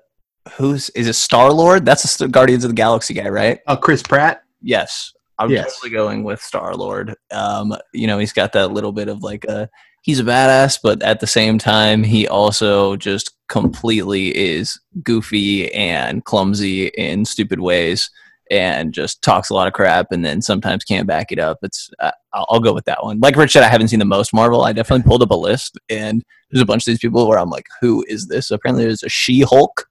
who's 0.57 0.89
is 0.91 1.07
it 1.09 1.15
Star 1.15 1.53
Lord? 1.53 1.85
That's 1.85 2.17
the 2.17 2.29
Guardians 2.29 2.65
of 2.65 2.71
the 2.71 2.75
Galaxy 2.77 3.15
guy, 3.15 3.29
right? 3.29 3.61
Oh, 3.67 3.77
Chris 3.77 4.03
Pratt. 4.03 4.43
Yes. 4.63 5.13
I'm 5.39 5.51
Yes. 5.51 5.75
totally 5.77 5.91
going 5.93 6.23
with 6.25 6.41
Star 6.43 6.75
Lord. 6.75 7.15
Um, 7.31 7.75
you 7.95 8.07
know, 8.07 8.19
he's 8.19 8.33
got 8.33 8.53
that 8.53 8.73
little 8.73 8.93
bit 8.93 9.09
of 9.09 9.23
like 9.23 9.45
a 9.45 9.69
he's 10.03 10.21
a 10.21 10.25
badass, 10.25 10.79
but 10.83 11.03
at 11.03 11.21
the 11.21 11.27
same 11.27 11.59
time, 11.59 12.03
he 12.03 12.27
also 12.29 12.97
just 12.97 13.33
completely 13.49 14.29
is 14.37 14.79
goofy 15.03 15.73
and 15.75 16.25
clumsy 16.25 16.87
in 16.89 17.25
stupid 17.25 17.61
ways 17.61 18.11
and 18.51 18.93
just 18.93 19.23
talks 19.23 19.51
a 19.51 19.55
lot 19.55 19.67
of 19.69 19.73
crap 19.73 20.07
and 20.11 20.25
then 20.25 20.43
sometimes 20.43 20.85
can't 20.85 21.07
back 21.07 21.31
it 21.33 21.39
up. 21.39 21.59
It's 21.63 21.89
uh, 22.01 22.11
I'll, 22.35 22.47
I'll 22.51 22.61
go 22.61 22.75
with 22.75 22.85
that 22.87 23.03
one. 23.05 23.21
Like 23.21 23.37
Rich 23.37 23.53
said, 23.53 23.63
I 23.63 23.69
haven't 23.69 23.89
seen 23.89 23.99
the 23.99 24.05
most 24.05 24.35
Marvel. 24.35 24.65
I 24.65 24.73
definitely 24.73 25.09
pulled 25.09 25.23
up 25.23 25.31
a 25.31 25.35
list 25.37 25.79
and 25.89 26.23
there's 26.51 26.63
a 26.63 26.67
bunch 26.67 26.83
of 26.83 26.87
these 26.87 26.99
people 26.99 27.29
where 27.29 27.39
I'm 27.39 27.51
like, 27.51 27.67
who 27.81 28.05
is 28.09 28.27
this? 28.27 28.51
Apparently, 28.51 28.85
there's 28.85 29.03
a 29.05 29.09
She-Hulk. 29.09 29.87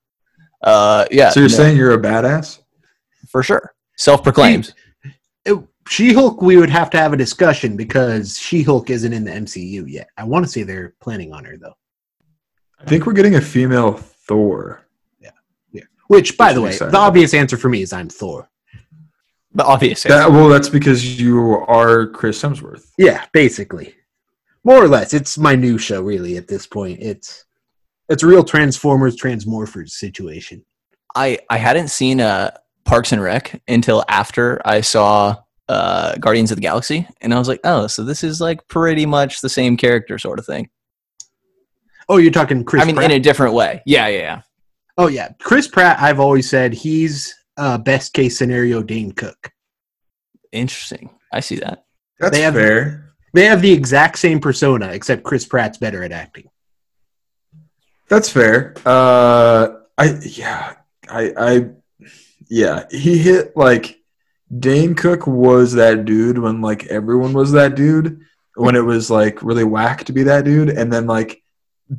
Uh, 0.62 1.06
yeah. 1.12 1.30
So 1.30 1.40
you're 1.40 1.50
no, 1.50 1.56
saying 1.56 1.78
you're 1.78 1.94
a 1.94 2.02
badass? 2.02 2.60
for 3.28 3.44
sure, 3.44 3.74
self-proclaimed. 3.98 4.74
She 5.88 6.14
Hulk, 6.14 6.40
we 6.40 6.58
would 6.58 6.70
have 6.70 6.92
to 6.92 6.98
have 6.98 7.14
a 7.14 7.18
discussion 7.18 7.76
because 7.76 8.38
She 8.38 8.62
Hulk 8.62 8.92
isn't 8.92 9.12
in 9.12 9.24
the 9.24 9.32
MCU 9.32 9.90
yet. 9.90 10.08
I 10.18 10.24
want 10.24 10.46
to 10.46 10.52
say 10.52 10.62
they're 10.62 10.94
planning 11.02 11.34
on 11.34 11.44
her 11.46 11.58
though. 11.58 11.74
I 12.80 12.86
think 12.86 13.08
we're 13.08 13.14
getting 13.14 13.36
a 13.36 13.42
female 13.42 13.94
Thor. 13.94 14.86
Yeah. 15.20 15.32
Which, 16.08 16.38
by 16.38 16.50
Which 16.50 16.56
the 16.56 16.62
way, 16.62 16.70
excited 16.70 16.94
the 16.94 17.00
obvious 17.00 17.34
answer 17.34 17.58
for 17.58 17.70
me 17.70 17.82
is 17.82 17.92
I'm 17.92 18.08
Thor. 18.08 18.48
The 19.56 19.66
obvious 19.66 20.06
answer. 20.06 20.16
That, 20.16 20.32
well, 20.32 20.48
that's 20.48 20.70
because 20.70 21.20
you 21.20 21.58
are 21.68 22.06
Chris 22.08 22.40
Hemsworth. 22.40 22.92
Yeah, 23.00 23.26
basically, 23.34 23.96
more 24.64 24.84
or 24.84 24.88
less. 24.88 25.16
It's 25.16 25.40
my 25.40 25.56
new 25.56 25.80
show, 25.80 26.04
really. 26.04 26.38
At 26.38 26.48
this 26.48 26.68
point, 26.68 27.00
it's 27.02 27.46
it's 28.10 28.24
a 28.24 28.28
real 28.28 28.44
Transformers 28.44 29.16
Transmorphers 29.16 29.90
situation. 29.92 30.66
I 31.16 31.40
I 31.50 31.58
hadn't 31.58 31.90
seen 31.90 32.22
uh 32.22 32.52
Parks 32.86 33.12
and 33.12 33.22
Rec 33.22 33.62
until 33.68 34.04
after 34.10 34.62
I 34.66 34.82
saw 34.82 35.38
uh 35.68 36.16
Guardians 36.18 36.52
of 36.52 36.58
the 36.58 36.62
Galaxy, 36.62 37.08
and 37.22 37.34
I 37.34 37.40
was 37.40 37.48
like, 37.48 37.60
oh, 37.64 37.88
so 37.88 38.04
this 38.04 38.24
is 38.24 38.42
like 38.42 38.68
pretty 38.68 39.06
much 39.06 39.42
the 39.42 39.50
same 39.50 39.78
character 39.78 40.18
sort 40.18 40.40
of 40.40 40.46
thing. 40.46 40.70
Oh, 42.08 42.18
you're 42.18 42.32
talking 42.32 42.64
Chris? 42.64 42.82
I 42.82 42.86
mean, 42.86 42.96
Pratt? 42.96 43.12
in 43.12 43.18
a 43.18 43.20
different 43.20 43.54
way. 43.54 43.82
Yeah, 43.86 44.08
yeah, 44.08 44.20
yeah. 44.20 44.42
oh 44.98 45.08
yeah, 45.08 45.30
Chris 45.42 45.68
Pratt. 45.68 46.00
I've 46.00 46.20
always 46.20 46.50
said 46.50 46.74
he's 46.74 47.36
uh, 47.58 47.78
best 47.78 48.14
case 48.14 48.38
scenario 48.38 48.82
Dane 48.82 49.12
Cook. 49.12 49.52
Interesting. 50.52 51.12
I 51.32 51.42
see 51.42 51.58
that. 51.58 51.86
That's 52.20 52.36
They 52.36 52.42
have- 52.42 52.56
fair. 52.56 53.06
They 53.36 53.46
have 53.46 53.62
the 53.62 53.72
exact 53.72 54.18
same 54.18 54.40
persona, 54.40 54.88
except 54.88 55.22
Chris 55.24 55.46
Pratt's 55.46 55.78
better 55.78 56.02
at 56.04 56.12
acting. 56.12 56.50
That's 58.10 58.30
fair. 58.30 58.74
Uh, 58.86 59.70
I 59.98 60.18
yeah, 60.22 60.74
I 61.08 61.34
I 61.38 61.70
yeah. 62.50 62.86
He 62.92 63.20
hit 63.20 63.56
like 63.56 64.00
Dane 64.58 64.96
Cook 64.96 65.28
was 65.28 65.74
that 65.74 66.06
dude 66.06 66.40
when 66.40 66.62
like 66.62 66.88
everyone 66.88 67.34
was 67.34 67.52
that 67.52 67.76
dude 67.76 68.22
when 68.56 68.76
it 68.76 68.84
was 68.84 69.10
like 69.10 69.44
really 69.44 69.64
whack 69.64 70.06
to 70.06 70.14
be 70.14 70.24
that 70.24 70.44
dude, 70.44 70.70
and 70.70 70.92
then 70.92 71.06
like 71.06 71.44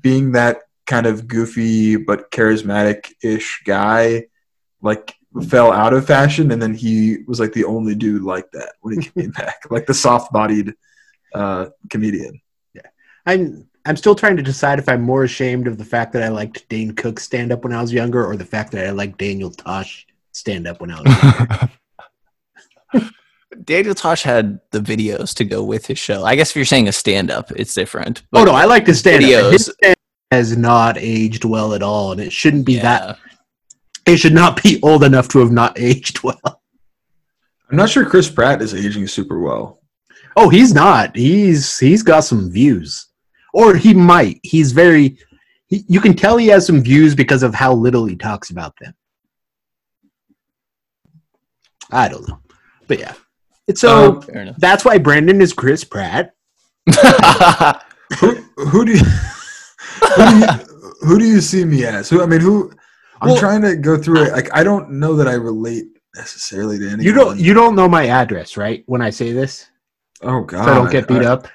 being 0.01 0.33
that 0.33 0.63
kind 0.87 1.07
of 1.07 1.29
goofy 1.29 1.97
but 1.97 2.31
charismatic 2.33 3.13
ish 3.23 3.63
guy 3.65 4.25
like 4.83 5.15
fell 5.49 5.71
out 5.71 5.93
of 5.93 6.07
fashion, 6.07 6.51
and 6.51 6.61
then 6.61 6.75
he 6.75 7.19
was 7.29 7.39
like 7.39 7.53
the 7.53 7.65
only 7.65 7.95
dude 7.95 8.23
like 8.23 8.51
that 8.51 8.73
when 8.81 9.01
he 9.01 9.09
came 9.11 9.31
back, 9.37 9.63
like 9.71 9.87
the 9.87 9.95
soft 9.95 10.33
bodied 10.33 10.75
uh, 11.35 11.67
comedian. 11.89 12.41
Yeah 12.75 12.83
i'm 13.27 13.69
I'm 13.87 13.97
still 13.97 14.15
trying 14.15 14.37
to 14.37 14.43
decide 14.43 14.79
if 14.79 14.89
I'm 14.89 15.03
more 15.03 15.25
ashamed 15.25 15.67
of 15.67 15.79
the 15.79 15.85
fact 15.85 16.13
that 16.13 16.23
I 16.23 16.29
liked 16.29 16.69
Dane 16.69 16.95
Cook 16.95 17.19
stand 17.19 17.51
up 17.51 17.65
when 17.65 17.73
I 17.73 17.81
was 17.81 17.93
younger, 17.93 18.25
or 18.25 18.37
the 18.37 18.45
fact 18.45 18.73
that 18.73 18.87
I 18.87 18.91
liked 18.91 19.19
Daniel 19.19 19.51
Tosh 19.51 20.07
stand 20.33 20.67
up 20.67 20.81
when 20.81 20.91
I 20.91 21.01
was 21.01 21.71
younger. 22.93 23.11
Daniel 23.65 23.95
Tosh 23.95 24.23
had 24.23 24.61
the 24.71 24.81
videos 24.81 25.35
to 25.35 25.45
go 25.45 25.65
with 25.65 25.87
his 25.87 25.99
show. 25.99 26.25
I 26.25 26.37
guess 26.37 26.51
if 26.51 26.57
you're 26.57 26.65
saying 26.65 26.89
a 26.89 26.93
stand 26.93 27.31
up, 27.31 27.51
it's 27.53 27.75
different. 27.75 28.23
oh 28.33 28.45
no, 28.45 28.53
I 28.53 28.65
like 28.65 28.87
his 28.87 29.01
stand 29.01 29.25
up. 29.25 29.31
Videos. 29.31 29.53
His 29.53 29.67
stand 29.67 29.97
has 30.31 30.57
not 30.57 30.97
aged 30.99 31.45
well 31.45 31.75
at 31.75 31.83
all, 31.83 32.13
and 32.13 32.21
it 32.21 32.33
shouldn't 32.33 32.67
be 32.67 32.79
that. 32.79 33.19
It 34.07 34.19
should 34.19 34.35
not 34.35 34.63
be 34.63 34.81
old 34.83 35.05
enough 35.05 35.29
to 35.29 35.39
have 35.41 35.53
not 35.53 35.79
aged 35.79 36.23
well. 36.23 36.63
I'm 37.71 37.77
not 37.77 37.91
sure 37.91 38.05
Chris 38.05 38.29
Pratt 38.29 38.63
is 38.63 38.75
aging 38.75 39.07
super 39.07 39.39
well. 39.39 39.81
Oh, 40.37 40.49
he's 40.49 40.73
not. 40.73 41.15
He's 41.17 41.79
he's 41.79 42.03
got 42.03 42.21
some 42.21 42.51
views, 42.51 43.10
or 43.53 43.75
he 43.77 43.95
might. 43.95 44.41
He's 44.43 44.73
very. 44.73 45.19
He, 45.69 45.85
you 45.89 46.01
can 46.01 46.15
tell 46.15 46.37
he 46.37 46.49
has 46.49 46.67
some 46.67 46.83
views 46.83 47.15
because 47.15 47.43
of 47.43 47.55
how 47.55 47.73
little 47.73 48.05
he 48.07 48.17
talks 48.17 48.51
about 48.51 48.75
them. 48.81 48.95
I 51.91 52.09
don't 52.09 52.29
know, 52.29 52.39
but 52.87 52.99
yeah. 52.99 53.15
It's 53.67 53.81
so 53.81 54.21
Um, 54.35 54.55
that's 54.59 54.85
why 54.85 54.99
Brendan 54.99 55.41
is 55.41 55.53
Chris 55.53 55.85
Pratt. 55.85 56.35
Who 58.19 58.33
who 58.57 58.85
do 58.85 58.93
you 58.93 59.05
who 59.05 60.17
do 60.27 60.39
you, 60.39 60.47
who 61.03 61.19
do 61.21 61.25
you 61.25 61.41
see 61.41 61.65
me 61.65 61.85
as? 61.85 62.09
Who 62.11 62.21
I 62.23 62.27
mean, 62.27 62.41
who? 62.41 62.73
I'm 63.21 63.29
Well- 63.31 63.39
trying 63.39 63.63
to 63.63 63.77
go 63.77 63.97
through 63.97 64.25
it. 64.25 64.33
Like 64.33 64.49
I 64.53 64.65
don't 64.65 64.91
know 64.93 65.15
that 65.15 65.29
I 65.29 65.35
relate 65.35 65.85
necessarily 66.17 66.79
to 66.81 66.87
anyone. 66.87 67.05
You 67.05 67.13
don't 67.13 67.39
you 67.39 67.55
don't 67.55 67.77
know 67.77 67.89
my 67.89 68.09
address, 68.09 68.57
right? 68.57 68.83
When 68.87 69.01
I 69.01 69.11
say 69.11 69.33
this, 69.33 69.69
Oh 70.23 70.43
God! 70.43 70.65
so 70.65 70.71
I 70.73 70.75
don't 70.75 70.91
get 70.91 71.07
beat 71.07 71.23
I- 71.23 71.27
up. 71.27 71.47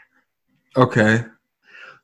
Okay. 0.78 1.26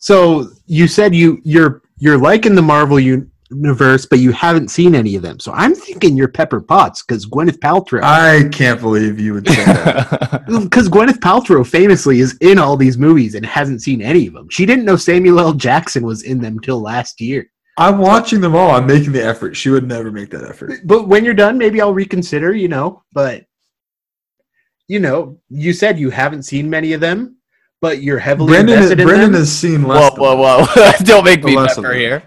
So 0.01 0.49
you 0.65 0.87
said 0.87 1.15
you 1.15 1.39
you're 1.43 1.83
you're 1.99 2.17
liking 2.17 2.55
the 2.55 2.61
Marvel 2.61 2.99
universe, 2.99 4.07
but 4.07 4.17
you 4.17 4.31
haven't 4.31 4.69
seen 4.69 4.95
any 4.95 5.15
of 5.15 5.21
them. 5.21 5.39
So 5.39 5.51
I'm 5.53 5.75
thinking 5.75 6.17
you're 6.17 6.27
Pepper 6.27 6.59
Potts 6.59 7.03
because 7.03 7.27
Gwyneth 7.27 7.59
Paltrow. 7.59 8.01
I 8.03 8.49
can't 8.49 8.81
believe 8.81 9.19
you 9.19 9.33
would 9.35 9.47
say 9.47 9.63
that. 9.63 10.43
Because 10.63 10.89
Gwyneth 10.89 11.19
Paltrow 11.19 11.65
famously 11.65 12.19
is 12.19 12.35
in 12.41 12.57
all 12.57 12.75
these 12.75 12.97
movies 12.97 13.35
and 13.35 13.45
hasn't 13.45 13.83
seen 13.83 14.01
any 14.01 14.25
of 14.25 14.33
them. 14.33 14.49
She 14.49 14.65
didn't 14.65 14.85
know 14.85 14.95
Samuel 14.95 15.39
L. 15.39 15.53
Jackson 15.53 16.03
was 16.03 16.23
in 16.23 16.41
them 16.41 16.59
till 16.59 16.81
last 16.81 17.21
year. 17.21 17.49
I'm 17.77 17.99
watching 17.99 18.41
them 18.41 18.55
all. 18.55 18.71
I'm 18.71 18.87
making 18.87 19.11
the 19.11 19.23
effort. 19.23 19.55
She 19.55 19.69
would 19.69 19.87
never 19.87 20.11
make 20.11 20.31
that 20.31 20.43
effort. 20.43 20.81
But 20.85 21.07
when 21.07 21.23
you're 21.23 21.33
done, 21.35 21.59
maybe 21.59 21.79
I'll 21.79 21.93
reconsider. 21.93 22.53
You 22.53 22.69
know, 22.69 23.03
but 23.13 23.45
you 24.87 24.99
know, 24.99 25.37
you 25.49 25.73
said 25.73 25.99
you 25.99 26.09
haven't 26.09 26.43
seen 26.43 26.69
many 26.69 26.93
of 26.93 27.01
them, 27.01 27.37
but 27.81 28.01
you're 28.01 28.19
heavily 28.19 28.49
Brendan, 28.53 28.75
invested 28.75 28.99
in 29.01 29.07
Brendan 29.07 29.31
them. 29.31 29.41
has 29.41 29.51
seen 29.51 29.83
whoa, 29.83 29.95
less. 29.95 30.17
whoa, 30.17 30.35
whoa! 30.35 30.65
whoa! 30.65 30.91
Don't 31.03 31.25
make 31.25 31.43
me 31.43 31.55
Less 31.57 31.77
of 31.77 31.83
pepper 31.83 31.95
here. 31.95 32.23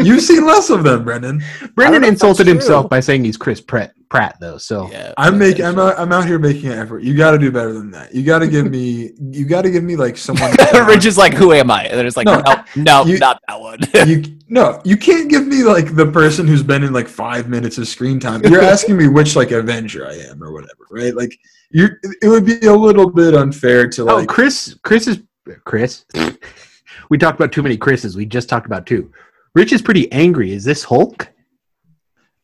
You've 0.00 0.22
seen 0.22 0.46
less 0.46 0.70
of 0.70 0.84
them, 0.84 1.02
Brendan. 1.04 1.42
Brendan 1.74 2.04
insulted 2.04 2.46
himself 2.46 2.88
by 2.88 3.00
saying 3.00 3.24
he's 3.24 3.36
Chris 3.36 3.60
Pratt, 3.60 3.94
Pratt 4.08 4.36
though. 4.40 4.56
So 4.56 4.88
Yeah, 4.92 5.12
I'm 5.16 5.36
making. 5.36 5.64
I'm 5.64 5.76
out, 5.78 5.98
I'm 5.98 6.12
out 6.12 6.24
here 6.24 6.38
making 6.38 6.66
an 6.70 6.78
effort. 6.78 7.02
You 7.02 7.16
got 7.16 7.32
to 7.32 7.38
do 7.38 7.50
better 7.50 7.72
than 7.72 7.90
that. 7.90 8.14
You 8.14 8.22
got 8.22 8.38
to 8.38 8.46
give 8.46 8.70
me. 8.70 9.10
You 9.32 9.44
got 9.44 9.62
to 9.62 9.70
give 9.72 9.82
me 9.82 9.96
like 9.96 10.16
someone. 10.16 10.52
Rich 10.86 11.04
is 11.04 11.18
like, 11.18 11.34
who 11.34 11.52
am 11.52 11.68
I? 11.72 11.82
And 11.86 11.98
then 11.98 12.06
it's 12.06 12.16
like, 12.16 12.26
No. 12.26 12.40
no, 12.46 12.64
no, 12.76 13.04
You- 13.06 13.18
not 13.18 13.40
that 13.48 13.60
one. 13.60 13.80
you 14.08 14.22
no, 14.48 14.80
you 14.84 14.96
can't 14.96 15.28
give 15.28 15.46
me 15.48 15.64
like 15.64 15.94
the 15.96 16.06
person 16.06 16.46
who's 16.46 16.62
been 16.62 16.84
in 16.84 16.92
like 16.92 17.08
five 17.08 17.48
minutes 17.48 17.76
of 17.76 17.88
screen 17.88 18.20
time. 18.20 18.40
You're 18.44 18.62
asking 18.62 18.96
me 18.96 19.08
which 19.08 19.34
like 19.34 19.50
Avenger 19.50 20.06
I 20.06 20.14
am 20.14 20.42
or 20.42 20.52
whatever, 20.52 20.86
right? 20.90 21.14
Like 21.14 21.36
you, 21.70 21.88
it 22.22 22.28
would 22.28 22.44
be 22.46 22.66
a 22.66 22.74
little 22.74 23.10
bit 23.10 23.34
unfair 23.34 23.88
to 23.88 24.02
Oh, 24.02 24.16
like. 24.16 24.28
Chris, 24.28 24.76
Chris 24.82 25.06
is 25.06 25.20
Chris. 25.64 26.04
we 27.10 27.18
talked 27.18 27.38
about 27.38 27.52
too 27.52 27.62
many 27.62 27.76
Chris's. 27.76 28.16
We 28.16 28.26
just 28.26 28.48
talked 28.48 28.66
about 28.66 28.86
two. 28.86 29.12
Rich 29.54 29.72
is 29.72 29.82
pretty 29.82 30.10
angry. 30.12 30.52
Is 30.52 30.64
this 30.64 30.84
Hulk? 30.84 31.28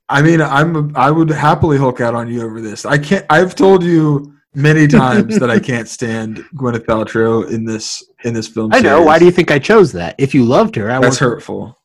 I 0.09 0.21
mean, 0.23 0.41
I'm. 0.43 0.95
I 0.97 1.11
would 1.11 1.31
happily 1.31 1.79
Hulk 1.79 2.01
out 2.01 2.15
on 2.15 2.29
you 2.31 2.43
over 2.43 2.61
this. 2.61 2.85
I 2.85 2.99
can't. 2.99 3.25
I've 3.31 3.55
told 3.55 3.83
you 3.83 4.35
many 4.55 4.87
times 5.03 5.39
that 5.39 5.51
I 5.51 5.59
can't 5.59 5.89
stand 5.89 6.39
Gwyneth 6.55 6.85
Paltrow 6.85 7.51
in 7.51 7.65
this 7.65 8.05
in 8.25 8.35
this 8.35 8.49
film. 8.49 8.71
I 8.73 8.81
know. 8.81 8.97
series. 8.97 9.07
Why 9.07 9.19
do 9.19 9.25
you 9.25 9.31
think 9.31 9.51
I 9.51 9.59
chose 9.59 9.93
that? 9.93 10.15
If 10.19 10.35
you 10.35 10.45
loved 10.45 10.77
her, 10.77 10.91
I 10.91 11.01
That's 11.01 11.21
want. 11.21 11.33
hurtful. 11.33 11.79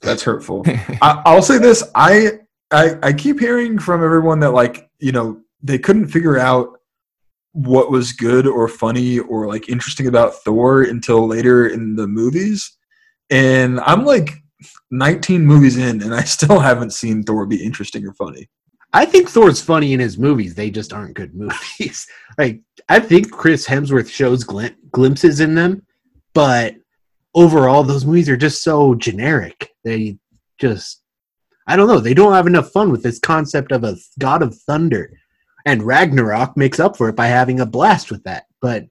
That's 0.00 0.22
hurtful. 0.22 0.62
I, 0.68 1.22
I'll 1.26 1.42
say 1.42 1.58
this: 1.58 1.82
I, 1.94 2.40
I 2.70 2.96
I 3.02 3.12
keep 3.12 3.40
hearing 3.40 3.78
from 3.78 4.04
everyone 4.04 4.38
that 4.40 4.50
like 4.52 4.88
you 5.00 5.12
know 5.12 5.40
they 5.62 5.78
couldn't 5.78 6.08
figure 6.08 6.38
out 6.38 6.73
what 7.54 7.90
was 7.90 8.12
good 8.12 8.46
or 8.46 8.68
funny 8.68 9.20
or 9.20 9.46
like 9.46 9.68
interesting 9.68 10.08
about 10.08 10.34
Thor 10.44 10.82
until 10.82 11.26
later 11.26 11.68
in 11.68 11.96
the 11.96 12.06
movies, 12.06 12.76
and 13.30 13.80
I'm 13.80 14.04
like 14.04 14.30
19 14.90 15.46
movies 15.46 15.76
in, 15.76 16.02
and 16.02 16.14
I 16.14 16.22
still 16.24 16.58
haven't 16.58 16.92
seen 16.92 17.22
Thor 17.22 17.46
be 17.46 17.64
interesting 17.64 18.06
or 18.06 18.12
funny. 18.14 18.48
I 18.92 19.04
think 19.04 19.28
Thor's 19.28 19.60
funny 19.60 19.92
in 19.92 20.00
his 20.00 20.18
movies. 20.18 20.54
They 20.54 20.70
just 20.70 20.92
aren't 20.92 21.14
good 21.14 21.34
movies. 21.34 22.06
like 22.38 22.60
I 22.88 23.00
think 23.00 23.30
Chris 23.30 23.66
Hemsworth 23.66 24.10
shows 24.10 24.44
glim- 24.44 24.76
glimpses 24.90 25.40
in 25.40 25.54
them, 25.54 25.86
but 26.34 26.74
overall, 27.34 27.82
those 27.82 28.04
movies 28.04 28.28
are 28.28 28.36
just 28.36 28.62
so 28.62 28.94
generic. 28.94 29.70
They 29.84 30.18
just, 30.58 31.02
I 31.66 31.76
don't 31.76 31.88
know. 31.88 32.00
They 32.00 32.14
don't 32.14 32.32
have 32.32 32.46
enough 32.46 32.70
fun 32.70 32.90
with 32.90 33.02
this 33.02 33.18
concept 33.18 33.72
of 33.72 33.84
a 33.84 33.96
god 34.18 34.42
of 34.42 34.56
thunder, 34.60 35.18
and 35.64 35.82
Ragnarok 35.82 36.56
makes 36.56 36.78
up 36.78 36.96
for 36.96 37.08
it 37.08 37.16
by 37.16 37.26
having 37.26 37.60
a 37.60 37.66
blast 37.66 38.10
with 38.10 38.22
that. 38.24 38.44
But 38.60 38.86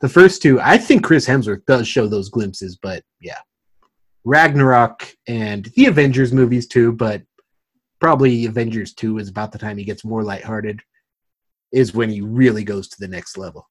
the 0.00 0.08
first 0.08 0.42
two, 0.42 0.60
I 0.60 0.78
think 0.78 1.04
Chris 1.04 1.26
Hemsworth 1.26 1.64
does 1.66 1.86
show 1.86 2.06
those 2.06 2.28
glimpses. 2.28 2.78
But 2.80 3.02
yeah, 3.20 3.38
Ragnarok 4.24 5.14
and 5.28 5.66
the 5.76 5.86
Avengers 5.86 6.32
movies 6.32 6.66
too. 6.66 6.92
But 6.92 7.22
probably 8.00 8.46
Avengers 8.46 8.94
2 8.94 9.18
is 9.18 9.28
about 9.28 9.52
the 9.52 9.58
time 9.58 9.76
he 9.76 9.84
gets 9.84 10.04
more 10.04 10.24
lighthearted, 10.24 10.80
is 11.70 11.94
when 11.94 12.10
he 12.10 12.20
really 12.22 12.64
goes 12.64 12.88
to 12.88 12.96
the 12.98 13.08
next 13.08 13.36
level. 13.38 13.68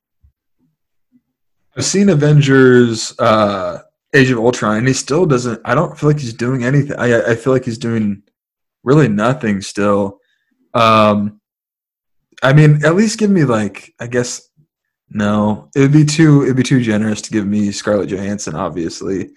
I've 1.76 1.86
seen 1.86 2.10
Avengers 2.10 3.18
uh, 3.20 3.80
Age 4.14 4.32
of 4.32 4.40
Ultron, 4.40 4.78
and 4.78 4.88
he 4.88 4.94
still 4.94 5.26
doesn't. 5.26 5.62
I 5.66 5.76
don't 5.76 5.98
feel 5.98 6.10
like 6.10 6.20
he's 6.20 6.34
doing 6.34 6.64
anything. 6.64 6.98
I 6.98 7.32
I 7.32 7.36
feel 7.36 7.54
like 7.54 7.66
he's 7.66 7.78
doing 7.78 8.24
really 8.84 9.08
nothing 9.08 9.62
still. 9.62 10.20
Um, 10.74 11.39
I 12.42 12.54
mean, 12.54 12.86
at 12.86 12.96
least 12.96 13.20
give 13.20 13.30
me 13.30 13.44
like 13.44 13.94
I 14.00 14.08
guess 14.08 14.50
no, 15.10 15.70
it 15.76 15.80
would 15.82 15.92
be 15.92 16.06
too 16.06 16.44
it'd 16.44 16.56
be 16.56 16.64
too 16.64 16.82
generous 16.82 17.22
to 17.22 17.32
give 17.32 17.46
me 17.46 17.72
Scarlett 17.72 18.10
Johansson. 18.10 18.56
Obviously, 18.56 19.30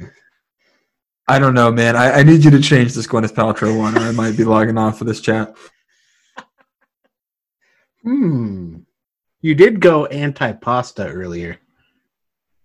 I 1.29 1.39
don't 1.39 1.55
know, 1.55 1.71
man. 1.73 1.97
I, 1.97 2.19
I 2.19 2.23
need 2.23 2.45
you 2.45 2.51
to 2.51 2.61
change 2.61 2.95
this 2.95 3.07
Gwyneth 3.07 3.35
Paltrow 3.35 3.79
one, 3.79 3.97
or 3.97 4.01
I 4.01 4.13
might 4.13 4.37
be 4.37 4.45
logging 4.45 4.79
off 4.79 4.99
for 4.99 5.05
this 5.05 5.21
chat. 5.21 5.55
Hmm. 8.03 8.79
You 9.41 9.55
did 9.55 9.81
go 9.81 10.07
anti 10.07 10.53
pasta 10.53 11.07
earlier. 11.09 11.59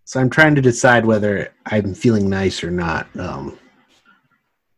So 0.05 0.19
I'm 0.19 0.29
trying 0.29 0.55
to 0.55 0.61
decide 0.61 1.05
whether 1.05 1.53
I'm 1.65 1.93
feeling 1.93 2.29
nice 2.29 2.63
or 2.63 2.71
not. 2.71 3.07
Um, 3.19 3.59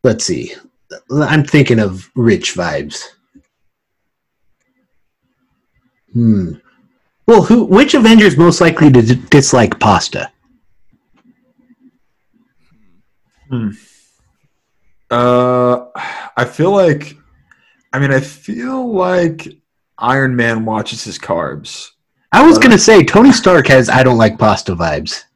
let's 0.02 0.24
see. 0.24 0.54
I'm 1.12 1.44
thinking 1.44 1.78
of 1.78 2.10
rich 2.16 2.54
vibes. 2.54 3.04
Hmm. 6.12 6.54
Well, 7.26 7.42
who? 7.42 7.64
Which 7.64 7.94
Avenger's 7.94 8.36
most 8.36 8.60
likely 8.60 8.90
to 8.90 9.02
d- 9.02 9.22
dislike 9.30 9.78
pasta? 9.78 10.30
Hmm. 13.48 13.70
Uh, 15.10 15.86
I 16.36 16.44
feel 16.44 16.70
like, 16.70 17.16
I 17.92 17.98
mean, 17.98 18.12
I 18.12 18.20
feel 18.20 18.92
like 18.92 19.48
Iron 19.98 20.34
Man 20.34 20.64
watches 20.64 21.04
his 21.04 21.18
carbs. 21.18 21.90
I 22.32 22.46
was 22.46 22.58
gonna 22.58 22.78
say 22.78 23.02
Tony 23.02 23.32
Stark 23.32 23.66
has 23.66 23.88
I 23.88 24.02
don't 24.02 24.18
like 24.18 24.38
pasta 24.38 24.74
vibes. 24.74 25.24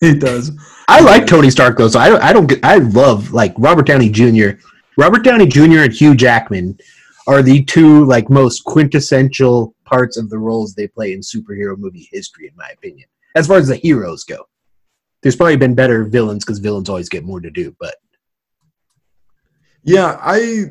He 0.00 0.14
does. 0.14 0.50
I 0.88 1.00
like 1.00 1.26
Tony 1.26 1.50
Stark 1.50 1.76
though, 1.76 1.88
so 1.88 2.00
I 2.00 2.08
don't. 2.08 2.22
I 2.22 2.32
don't 2.32 2.46
get. 2.46 2.64
I 2.64 2.76
love 2.76 3.32
like 3.32 3.52
Robert 3.58 3.84
Downey 3.84 4.08
Jr. 4.08 4.52
Robert 4.96 5.22
Downey 5.22 5.46
Jr. 5.46 5.80
and 5.80 5.92
Hugh 5.92 6.14
Jackman 6.14 6.78
are 7.30 7.42
the 7.42 7.62
two 7.62 8.04
like 8.06 8.28
most 8.28 8.64
quintessential 8.64 9.72
parts 9.84 10.16
of 10.16 10.28
the 10.30 10.38
roles 10.38 10.74
they 10.74 10.88
play 10.88 11.12
in 11.12 11.20
superhero 11.20 11.78
movie 11.78 12.08
history, 12.10 12.48
in 12.48 12.56
my 12.56 12.68
opinion. 12.70 13.08
As 13.36 13.46
far 13.46 13.58
as 13.58 13.68
the 13.68 13.76
heroes 13.76 14.24
go, 14.24 14.48
there's 15.22 15.36
probably 15.36 15.56
been 15.56 15.76
better 15.76 16.04
villains 16.04 16.44
because 16.44 16.58
villains 16.58 16.88
always 16.88 17.08
get 17.08 17.22
more 17.24 17.40
to 17.40 17.48
do. 17.48 17.72
But 17.78 17.94
Yeah, 19.84 20.18
I, 20.20 20.64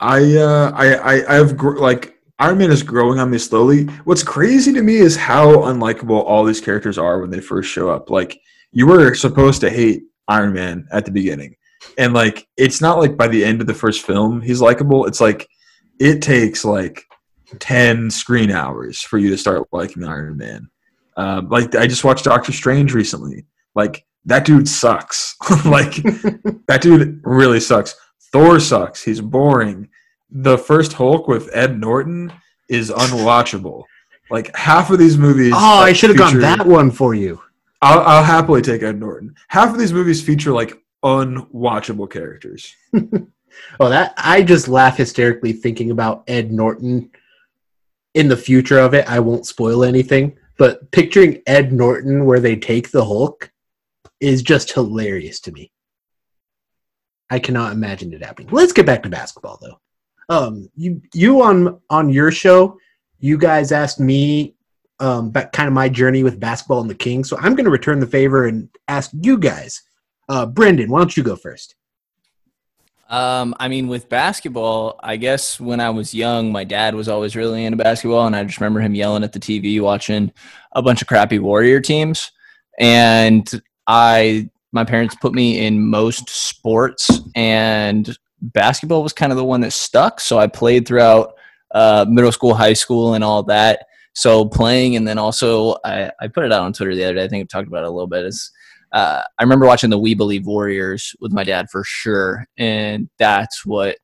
I, 0.00 0.36
uh, 0.36 0.72
I, 0.74 0.94
I, 0.94 1.38
I've 1.38 1.58
gr- 1.58 1.78
like 1.78 2.18
Iron 2.38 2.56
Man 2.56 2.72
is 2.72 2.82
growing 2.82 3.18
on 3.18 3.30
me 3.30 3.36
slowly. 3.36 3.84
What's 4.04 4.22
crazy 4.22 4.72
to 4.72 4.82
me 4.82 4.96
is 4.96 5.16
how 5.16 5.48
unlikable 5.48 6.24
all 6.24 6.44
these 6.44 6.62
characters 6.62 6.96
are 6.96 7.20
when 7.20 7.28
they 7.28 7.40
first 7.40 7.70
show 7.70 7.90
up. 7.90 8.08
Like 8.08 8.40
you 8.70 8.86
were 8.86 9.14
supposed 9.14 9.60
to 9.60 9.68
hate 9.68 10.04
Iron 10.28 10.54
Man 10.54 10.88
at 10.92 11.04
the 11.04 11.10
beginning, 11.10 11.56
and 11.98 12.14
like 12.14 12.46
it's 12.56 12.80
not 12.80 12.98
like 12.98 13.16
by 13.16 13.28
the 13.28 13.44
end 13.44 13.60
of 13.60 13.66
the 13.66 13.74
first 13.74 14.04
film 14.06 14.40
he's 14.40 14.60
likable. 14.60 15.06
It's 15.06 15.20
like 15.20 15.48
it 15.98 16.22
takes 16.22 16.64
like 16.64 17.02
ten 17.58 18.10
screen 18.10 18.50
hours 18.50 19.00
for 19.00 19.18
you 19.18 19.30
to 19.30 19.38
start 19.38 19.68
liking 19.72 20.04
Iron 20.04 20.36
Man. 20.36 20.68
Um, 21.16 21.48
like 21.48 21.74
I 21.74 21.86
just 21.86 22.04
watched 22.04 22.24
Doctor 22.24 22.52
Strange 22.52 22.94
recently. 22.94 23.46
Like 23.74 24.04
that 24.24 24.44
dude 24.44 24.68
sucks. 24.68 25.36
like 25.64 25.94
that 26.66 26.80
dude 26.80 27.20
really 27.24 27.60
sucks. 27.60 27.94
Thor 28.32 28.60
sucks. 28.60 29.02
He's 29.02 29.20
boring. 29.20 29.88
The 30.30 30.56
first 30.56 30.94
Hulk 30.94 31.28
with 31.28 31.50
Ed 31.52 31.78
Norton 31.78 32.32
is 32.68 32.90
unwatchable. 32.90 33.84
Like 34.30 34.54
half 34.56 34.90
of 34.90 34.98
these 34.98 35.18
movies. 35.18 35.52
oh, 35.54 35.80
I 35.80 35.92
should 35.92 36.08
have 36.08 36.16
gone 36.16 36.40
that 36.40 36.66
one 36.66 36.90
for 36.90 37.14
you. 37.14 37.42
I'll, 37.82 38.00
I'll 38.00 38.24
happily 38.24 38.62
take 38.62 38.82
Ed 38.82 38.98
Norton. 38.98 39.34
Half 39.48 39.70
of 39.70 39.78
these 39.78 39.92
movies 39.92 40.24
feature 40.24 40.52
like 40.52 40.81
unwatchable 41.04 42.10
characters. 42.10 42.74
Oh, 43.80 43.88
that 43.88 44.14
I 44.16 44.42
just 44.42 44.68
laugh 44.68 44.96
hysterically 44.96 45.52
thinking 45.52 45.90
about 45.90 46.24
Ed 46.26 46.52
Norton 46.52 47.10
in 48.14 48.28
the 48.28 48.36
future 48.36 48.78
of 48.78 48.94
it. 48.94 49.08
I 49.08 49.20
won't 49.20 49.46
spoil 49.46 49.84
anything, 49.84 50.38
but 50.58 50.90
picturing 50.90 51.42
Ed 51.46 51.72
Norton 51.72 52.24
where 52.24 52.40
they 52.40 52.56
take 52.56 52.90
the 52.90 53.04
Hulk 53.04 53.50
is 54.20 54.42
just 54.42 54.72
hilarious 54.72 55.40
to 55.40 55.52
me. 55.52 55.72
I 57.30 57.38
cannot 57.38 57.72
imagine 57.72 58.12
it 58.12 58.24
happening. 58.24 58.50
Let's 58.52 58.72
get 58.72 58.86
back 58.86 59.02
to 59.02 59.08
basketball 59.08 59.58
though. 59.60 59.78
Um, 60.28 60.70
you 60.76 61.00
you 61.14 61.42
on 61.42 61.80
on 61.90 62.10
your 62.10 62.30
show, 62.30 62.78
you 63.18 63.38
guys 63.38 63.72
asked 63.72 64.00
me 64.00 64.54
um 65.00 65.28
about 65.28 65.52
kind 65.52 65.66
of 65.66 65.72
my 65.72 65.88
journey 65.88 66.22
with 66.22 66.38
basketball 66.38 66.80
and 66.80 66.90
the 66.90 66.94
Kings, 66.94 67.28
so 67.28 67.36
I'm 67.38 67.54
going 67.54 67.64
to 67.64 67.70
return 67.70 68.00
the 68.00 68.06
favor 68.06 68.46
and 68.46 68.68
ask 68.88 69.10
you 69.20 69.38
guys. 69.38 69.82
Uh, 70.28 70.46
Brendan, 70.46 70.90
why 70.90 70.98
don't 70.98 71.16
you 71.16 71.22
go 71.22 71.36
first? 71.36 71.74
Um, 73.12 73.54
I 73.60 73.68
mean, 73.68 73.88
with 73.88 74.08
basketball, 74.08 74.98
I 75.02 75.16
guess 75.16 75.60
when 75.60 75.80
I 75.80 75.90
was 75.90 76.14
young, 76.14 76.50
my 76.50 76.64
dad 76.64 76.94
was 76.94 77.08
always 77.08 77.36
really 77.36 77.66
into 77.66 77.76
basketball, 77.76 78.26
and 78.26 78.34
I 78.34 78.42
just 78.42 78.58
remember 78.58 78.80
him 78.80 78.94
yelling 78.94 79.22
at 79.22 79.34
the 79.34 79.38
TV 79.38 79.82
watching 79.82 80.32
a 80.72 80.80
bunch 80.80 81.02
of 81.02 81.08
crappy 81.08 81.38
Warrior 81.38 81.80
teams. 81.80 82.30
And 82.78 83.46
I, 83.86 84.48
my 84.72 84.84
parents 84.84 85.14
put 85.20 85.34
me 85.34 85.66
in 85.66 85.86
most 85.86 86.30
sports, 86.30 87.10
and 87.34 88.16
basketball 88.40 89.02
was 89.02 89.12
kind 89.12 89.30
of 89.30 89.36
the 89.36 89.44
one 89.44 89.60
that 89.60 89.74
stuck. 89.74 90.18
So 90.18 90.38
I 90.38 90.46
played 90.46 90.88
throughout 90.88 91.34
uh, 91.74 92.06
middle 92.08 92.32
school, 92.32 92.54
high 92.54 92.72
school, 92.72 93.12
and 93.12 93.22
all 93.22 93.42
that. 93.42 93.84
So 94.14 94.46
playing, 94.46 94.96
and 94.96 95.06
then 95.06 95.18
also 95.18 95.76
I, 95.84 96.10
I 96.18 96.28
put 96.28 96.44
it 96.44 96.52
out 96.52 96.62
on 96.62 96.72
Twitter 96.72 96.94
the 96.94 97.04
other 97.04 97.14
day. 97.14 97.24
I 97.24 97.28
think 97.28 97.42
I've 97.42 97.48
talked 97.48 97.68
about 97.68 97.84
it 97.84 97.88
a 97.88 97.90
little 97.90 98.06
bit. 98.06 98.24
Is 98.24 98.50
uh, 98.92 99.22
I 99.38 99.42
remember 99.42 99.66
watching 99.66 99.90
the 99.90 99.98
We 99.98 100.14
Believe 100.14 100.46
Warriors 100.46 101.14
with 101.20 101.32
my 101.32 101.44
dad 101.44 101.66
for 101.70 101.82
sure, 101.84 102.44
and 102.58 103.08
that's 103.18 103.64
what 103.64 103.96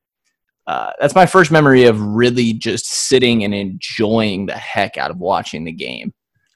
uh, 0.66 0.92
that's 1.00 1.14
my 1.14 1.24
first 1.26 1.50
memory 1.50 1.84
of 1.84 2.00
really 2.00 2.52
just 2.52 2.86
sitting 2.86 3.42
and 3.44 3.54
enjoying 3.54 4.46
the 4.46 4.56
heck 4.56 4.98
out 4.98 5.10
of 5.10 5.18
watching 5.18 5.64
the 5.64 5.72
game. 5.72 6.12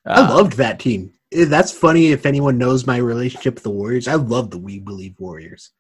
I 0.07 0.21
Uh, 0.21 0.35
loved 0.35 0.55
that 0.59 0.79
team. 0.79 1.13
Eh, 1.33 1.47
That's 1.47 1.73
funny 1.73 2.09
if 2.09 2.27
anyone 2.27 2.59
knows 2.59 2.87
my 2.87 2.99
relationship 2.99 3.55
with 3.55 3.63
the 3.63 3.71
Warriors. 3.71 4.09
I 4.09 4.17
love 4.17 4.51
the 4.51 4.59
We 4.59 4.81
Believe 4.81 5.15
Warriors. 5.19 5.71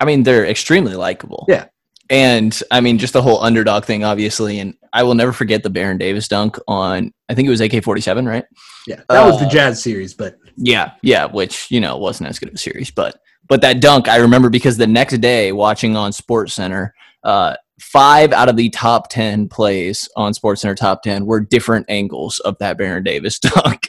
I 0.00 0.04
mean, 0.04 0.22
they're 0.24 0.44
extremely 0.44 0.94
likable. 0.94 1.46
Yeah. 1.48 1.66
And 2.10 2.58
I 2.70 2.80
mean, 2.80 2.98
just 2.98 3.12
the 3.14 3.22
whole 3.22 3.42
underdog 3.42 3.84
thing, 3.84 4.04
obviously. 4.04 4.58
And 4.60 4.74
I 4.98 5.04
will 5.04 5.14
never 5.14 5.32
forget 5.32 5.62
the 5.62 5.70
Baron 5.70 5.96
Davis 5.96 6.26
dunk 6.26 6.58
on, 6.66 7.12
I 7.28 7.34
think 7.34 7.46
it 7.46 7.50
was 7.50 7.60
AK 7.60 7.84
47, 7.84 8.26
right? 8.26 8.44
Yeah, 8.84 9.00
that 9.08 9.24
was 9.24 9.38
the 9.38 9.46
Uh, 9.46 9.50
Jazz 9.50 9.80
series, 9.80 10.12
but 10.12 10.34
Yeah, 10.56 10.94
yeah, 11.02 11.26
which 11.26 11.70
you 11.70 11.80
know 11.80 11.96
wasn't 11.98 12.28
as 12.28 12.40
good 12.40 12.48
of 12.48 12.56
a 12.56 12.58
series, 12.58 12.90
but 12.90 13.20
but 13.48 13.60
that 13.60 13.80
dunk 13.80 14.08
I 14.08 14.16
remember 14.16 14.50
because 14.50 14.76
the 14.76 14.88
next 14.88 15.16
day 15.18 15.52
watching 15.52 15.94
on 15.96 16.10
Sports 16.12 16.54
Center, 16.54 16.92
uh, 17.22 17.54
five 17.80 18.32
out 18.32 18.48
of 18.48 18.56
the 18.56 18.70
top 18.70 19.08
ten 19.08 19.48
plays 19.48 20.08
on 20.16 20.34
Sports 20.34 20.62
Center 20.62 20.74
top 20.74 21.02
ten 21.04 21.26
were 21.26 21.38
different 21.38 21.86
angles 21.88 22.40
of 22.40 22.58
that 22.58 22.76
Baron 22.76 23.04
Davis 23.04 23.38
dunk. 23.38 23.88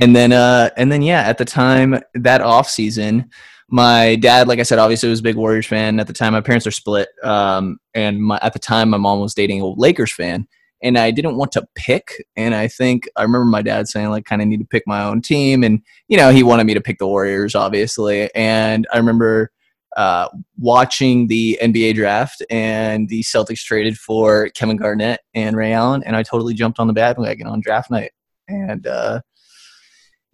and 0.00 0.16
then 0.16 0.32
uh 0.32 0.70
and 0.78 0.90
then 0.90 1.02
yeah, 1.02 1.20
at 1.20 1.36
the 1.36 1.44
time 1.44 2.00
that 2.14 2.40
off 2.40 2.70
season, 2.70 3.28
my 3.68 4.16
dad, 4.16 4.48
like 4.48 4.58
I 4.58 4.62
said, 4.64 4.78
obviously 4.78 5.08
was 5.08 5.20
a 5.20 5.22
big 5.22 5.36
Warriors 5.36 5.66
fan. 5.66 6.00
At 6.00 6.06
the 6.06 6.12
time, 6.12 6.32
my 6.32 6.40
parents 6.40 6.66
are 6.66 6.72
split, 6.72 7.08
um, 7.22 7.78
and 7.94 8.22
my, 8.22 8.38
at 8.42 8.52
the 8.52 8.58
time, 8.58 8.90
my 8.90 8.96
mom 8.96 9.20
was 9.20 9.34
dating 9.34 9.60
a 9.60 9.66
Lakers 9.66 10.12
fan 10.12 10.46
and 10.82 10.96
I 10.96 11.10
didn't 11.10 11.36
want 11.36 11.52
to 11.52 11.66
pick. 11.74 12.24
And 12.36 12.54
I 12.54 12.68
think 12.68 13.08
I 13.16 13.22
remember 13.22 13.46
my 13.46 13.62
dad 13.62 13.88
saying 13.88 14.10
like 14.10 14.24
kind 14.24 14.42
of 14.42 14.48
need 14.48 14.60
to 14.60 14.66
pick 14.66 14.84
my 14.86 15.04
own 15.04 15.22
team, 15.22 15.64
and 15.64 15.82
you 16.08 16.16
know 16.16 16.30
he 16.30 16.42
wanted 16.42 16.64
me 16.64 16.74
to 16.74 16.80
pick 16.80 16.98
the 16.98 17.06
Warriors, 17.06 17.54
obviously. 17.54 18.32
And 18.34 18.86
I 18.92 18.98
remember 18.98 19.50
uh, 19.96 20.28
watching 20.58 21.26
the 21.26 21.58
NBA 21.60 21.94
draft, 21.94 22.44
and 22.50 23.08
the 23.08 23.22
Celtics 23.22 23.64
traded 23.64 23.98
for 23.98 24.50
Kevin 24.50 24.76
Garnett 24.76 25.20
and 25.34 25.56
Ray 25.56 25.72
Allen, 25.72 26.02
and 26.04 26.16
I 26.16 26.22
totally 26.22 26.54
jumped 26.54 26.78
on 26.78 26.86
the 26.86 26.92
bandwagon 26.92 27.46
on 27.46 27.60
draft 27.60 27.90
night. 27.90 28.12
And 28.48 28.86
uh, 28.86 29.20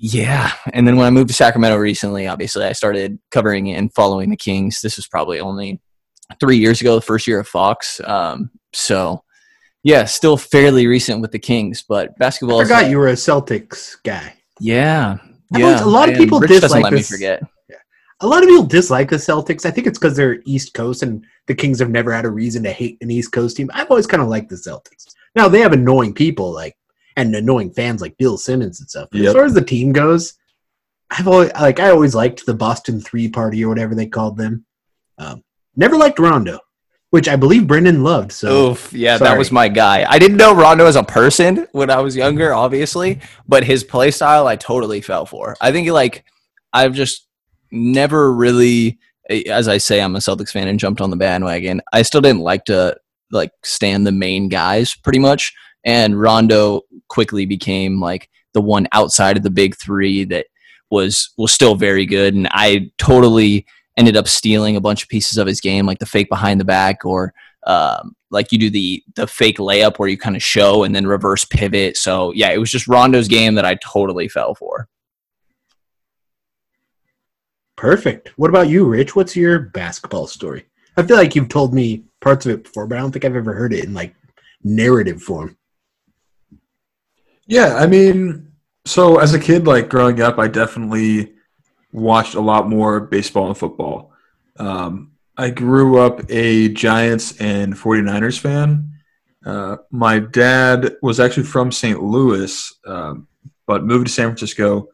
yeah, 0.07 0.53
and 0.75 0.87
then 0.87 0.97
when 0.97 1.07
I 1.07 1.11
moved 1.11 1.29
to 1.29 1.35
Sacramento 1.35 1.79
recently, 1.79 2.27
obviously 2.27 2.67
I 2.67 2.73
started 2.73 3.19
covering 3.31 3.71
and 3.71 3.91
following 3.95 4.29
the 4.29 4.37
Kings. 4.37 4.83
This 4.83 4.97
was 4.97 5.07
probably 5.07 5.41
only 5.41 5.81
three 6.41 6.59
years 6.59 6.83
ago, 6.83 6.95
the 6.95 7.01
first 7.01 7.27
year 7.27 7.41
of 7.41 7.49
Fox. 7.49 8.03
Um, 8.05 8.51
so 8.75 9.25
yeah, 9.83 10.05
still 10.05 10.37
fairly 10.37 10.87
recent 10.87 11.23
with 11.23 11.33
the 11.33 11.39
Kings, 11.39 11.83
but 11.89 12.19
basketball. 12.19 12.61
I 12.61 12.65
forgot 12.65 12.83
like- 12.83 12.91
you 12.91 12.99
were 12.99 13.09
a 13.09 13.15
Celtics 13.15 13.97
guy. 14.05 14.35
Yeah, 14.61 15.17
yeah. 15.57 15.83
a 15.83 15.87
lot 15.87 16.11
of 16.11 16.19
people 16.19 16.39
Rich 16.39 16.51
dislike 16.51 16.83
let 16.83 16.93
me 16.93 17.01
forget. 17.01 17.43
A 18.21 18.27
lot 18.27 18.43
of 18.43 18.49
people 18.51 18.65
dislike 18.65 19.09
the 19.09 19.17
Celtics. 19.17 19.65
I 19.65 19.71
think 19.71 19.87
it's 19.87 19.99
because 19.99 20.19
they're 20.19 20.41
East 20.45 20.75
Coast 20.75 21.03
and 21.03 21.25
the 21.47 21.55
Kings 21.55 21.79
have 21.79 21.91
never 21.91 22.13
had 22.13 22.27
a 22.27 22.31
reason 22.31 22.63
to 22.65 22.73
hate 22.73 22.99
an 23.01 23.11
East 23.11 23.33
Coast 23.33 23.57
team. 23.57 23.71
I've 23.73 23.91
always 23.91 24.07
kind 24.07 24.23
of 24.23 24.29
liked 24.29 24.51
the 24.51 24.57
Celtics. 24.57 25.07
Now 25.35 25.49
they 25.49 25.61
have 25.61 25.73
annoying 25.73 26.13
people 26.13 26.53
like 26.53 26.77
and 27.17 27.35
annoying 27.35 27.73
fans 27.73 28.01
like 28.01 28.17
Bill 28.19 28.37
Simmons 28.37 28.81
and 28.81 28.89
stuff. 28.89 29.09
Yep. 29.13 29.27
As 29.27 29.33
far 29.33 29.45
as 29.45 29.55
the 29.55 29.65
team 29.65 29.93
goes, 29.93 30.35
I've 31.11 31.29
always 31.29 31.53
like 31.55 31.81
I 31.81 31.91
always 31.91 32.15
liked 32.15 32.47
the 32.47 32.55
Boston 32.55 33.01
Three 33.01 33.29
Party 33.29 33.65
or 33.65 33.69
whatever 33.69 33.95
they 33.95 34.07
called 34.07 34.37
them. 34.37 34.65
Um, 35.19 35.45
never 35.77 35.97
liked 35.97 36.19
Rondo, 36.19 36.59
which 37.11 37.29
I 37.29 37.37
believe 37.37 37.67
Brendan 37.67 38.03
loved. 38.03 38.33
So 38.33 38.71
Oof, 38.71 38.93
yeah, 38.93 39.17
sorry. 39.17 39.31
that 39.31 39.39
was 39.39 39.53
my 39.53 39.69
guy. 39.69 40.05
I 40.09 40.19
didn't 40.19 40.39
know 40.39 40.55
Rondo 40.55 40.87
as 40.87 40.97
a 40.97 41.05
person 41.05 41.69
when 41.73 41.91
I 41.91 42.01
was 42.01 42.17
younger, 42.17 42.53
obviously, 42.53 43.21
but 43.47 43.65
his 43.65 43.85
play 43.85 44.11
style 44.11 44.47
I 44.47 44.57
totally 44.57 45.01
fell 45.01 45.27
for. 45.27 45.57
I 45.61 45.71
think 45.71 45.89
like 45.91 46.25
I've 46.73 46.95
just 46.95 47.29
never 47.71 48.33
really, 48.33 48.99
as 49.31 49.69
I 49.69 49.79
say, 49.79 50.01
I'm 50.01 50.17
a 50.17 50.21
Celtics 50.21 50.51
fan 50.51 50.69
and 50.69 50.81
jumped 50.81 51.01
on 51.01 51.11
the 51.11 51.17
bandwagon. 51.17 51.81
I 51.93 52.03
still 52.03 52.21
didn't 52.21 52.43
like 52.43 52.65
to 52.65 52.97
like 53.31 53.53
stand 53.63 54.07
the 54.07 54.13
main 54.13 54.49
guys 54.49 54.95
pretty 54.95 55.19
much, 55.19 55.55
and 55.85 56.21
Rondo 56.21 56.83
quickly 57.09 57.47
became 57.47 58.01
like 58.01 58.29
the 58.53 58.61
one 58.61 58.89
outside 58.93 59.37
of 59.37 59.43
the 59.43 59.51
big 59.51 59.77
three 59.77 60.25
that 60.25 60.47
was 60.91 61.31
was 61.37 61.53
still 61.53 61.75
very 61.75 62.07
good, 62.07 62.35
and 62.35 62.49
I 62.51 62.91
totally 62.99 63.67
ended 63.97 64.17
up 64.17 64.27
stealing 64.27 64.77
a 64.77 64.81
bunch 64.81 65.03
of 65.03 65.09
pieces 65.09 65.39
of 65.39 65.47
his 65.47 65.61
game, 65.61 65.87
like 65.87 65.99
the 65.99 66.07
fake 66.07 66.29
behind 66.29 66.61
the 66.61 66.65
back 66.65 67.05
or 67.05 67.33
um, 67.67 68.17
like 68.31 68.53
you 68.53 68.59
do 68.59 68.71
the 68.71 69.03
the 69.15 69.27
fake 69.27 69.59
layup 69.59 69.99
where 69.99 70.09
you 70.09 70.19
kind 70.19 70.37
of 70.37 70.43
show 70.43 70.85
and 70.85 70.95
then 70.95 71.07
reverse 71.07 71.45
pivot. 71.45 71.97
So 71.97 72.33
yeah, 72.33 72.51
it 72.51 72.59
was 72.59 72.71
just 72.71 72.89
Rondo's 72.89 73.29
game 73.29 73.55
that 73.55 73.65
I 73.65 73.77
totally 73.77 74.29
fell 74.29 74.55
for. 74.55 74.89
perfect. 77.85 78.29
What 78.39 78.49
about 78.49 78.69
you, 78.69 78.87
Rich? 78.87 79.15
What's 79.15 79.37
your 79.37 79.59
basketball 79.59 80.27
story? 80.27 80.65
I 80.97 81.03
feel 81.03 81.19
like 81.19 81.35
you've 81.35 81.51
told 81.51 81.75
me 81.75 82.05
parts 82.21 82.47
of 82.47 82.53
it 82.53 82.65
before, 82.65 82.87
but 82.87 82.97
I 82.97 83.01
don't 83.03 83.13
think 83.13 83.27
I've 83.27 83.37
ever 83.37 83.53
heard 83.53 83.75
it 83.75 83.85
in 83.85 83.93
like 83.93 84.15
narrative 84.63 85.23
form. 85.23 85.59
Yeah, 87.47 87.77
I 87.77 87.87
mean, 87.87 88.53
so 88.87 89.19
as 89.19 89.35
a 89.35 89.39
kid, 89.41 89.67
like 89.67 89.89
growing 89.89 90.21
up, 90.21 90.39
I 90.39 90.49
definitely 90.49 91.35
watched 91.93 92.35
a 92.35 92.41
lot 92.41 92.69
more 92.69 93.01
baseball 93.01 93.49
and 93.49 93.57
football. 93.57 94.13
Um, 94.59 95.13
I 95.37 95.51
grew 95.51 95.99
up 95.99 96.21
a 96.31 96.69
Giants 96.69 97.41
and 97.41 97.75
49ers 97.75 98.39
fan. 98.39 98.91
Uh, 99.45 99.77
my 99.91 100.19
dad 100.19 100.97
was 101.03 101.21
actually 101.21 101.45
from 101.45 101.71
St. 101.71 102.03
Louis, 102.03 102.73
um, 102.87 103.27
but 103.67 103.85
moved 103.85 104.07
to 104.07 104.13
San 104.13 104.29
Francisco. 104.29 104.89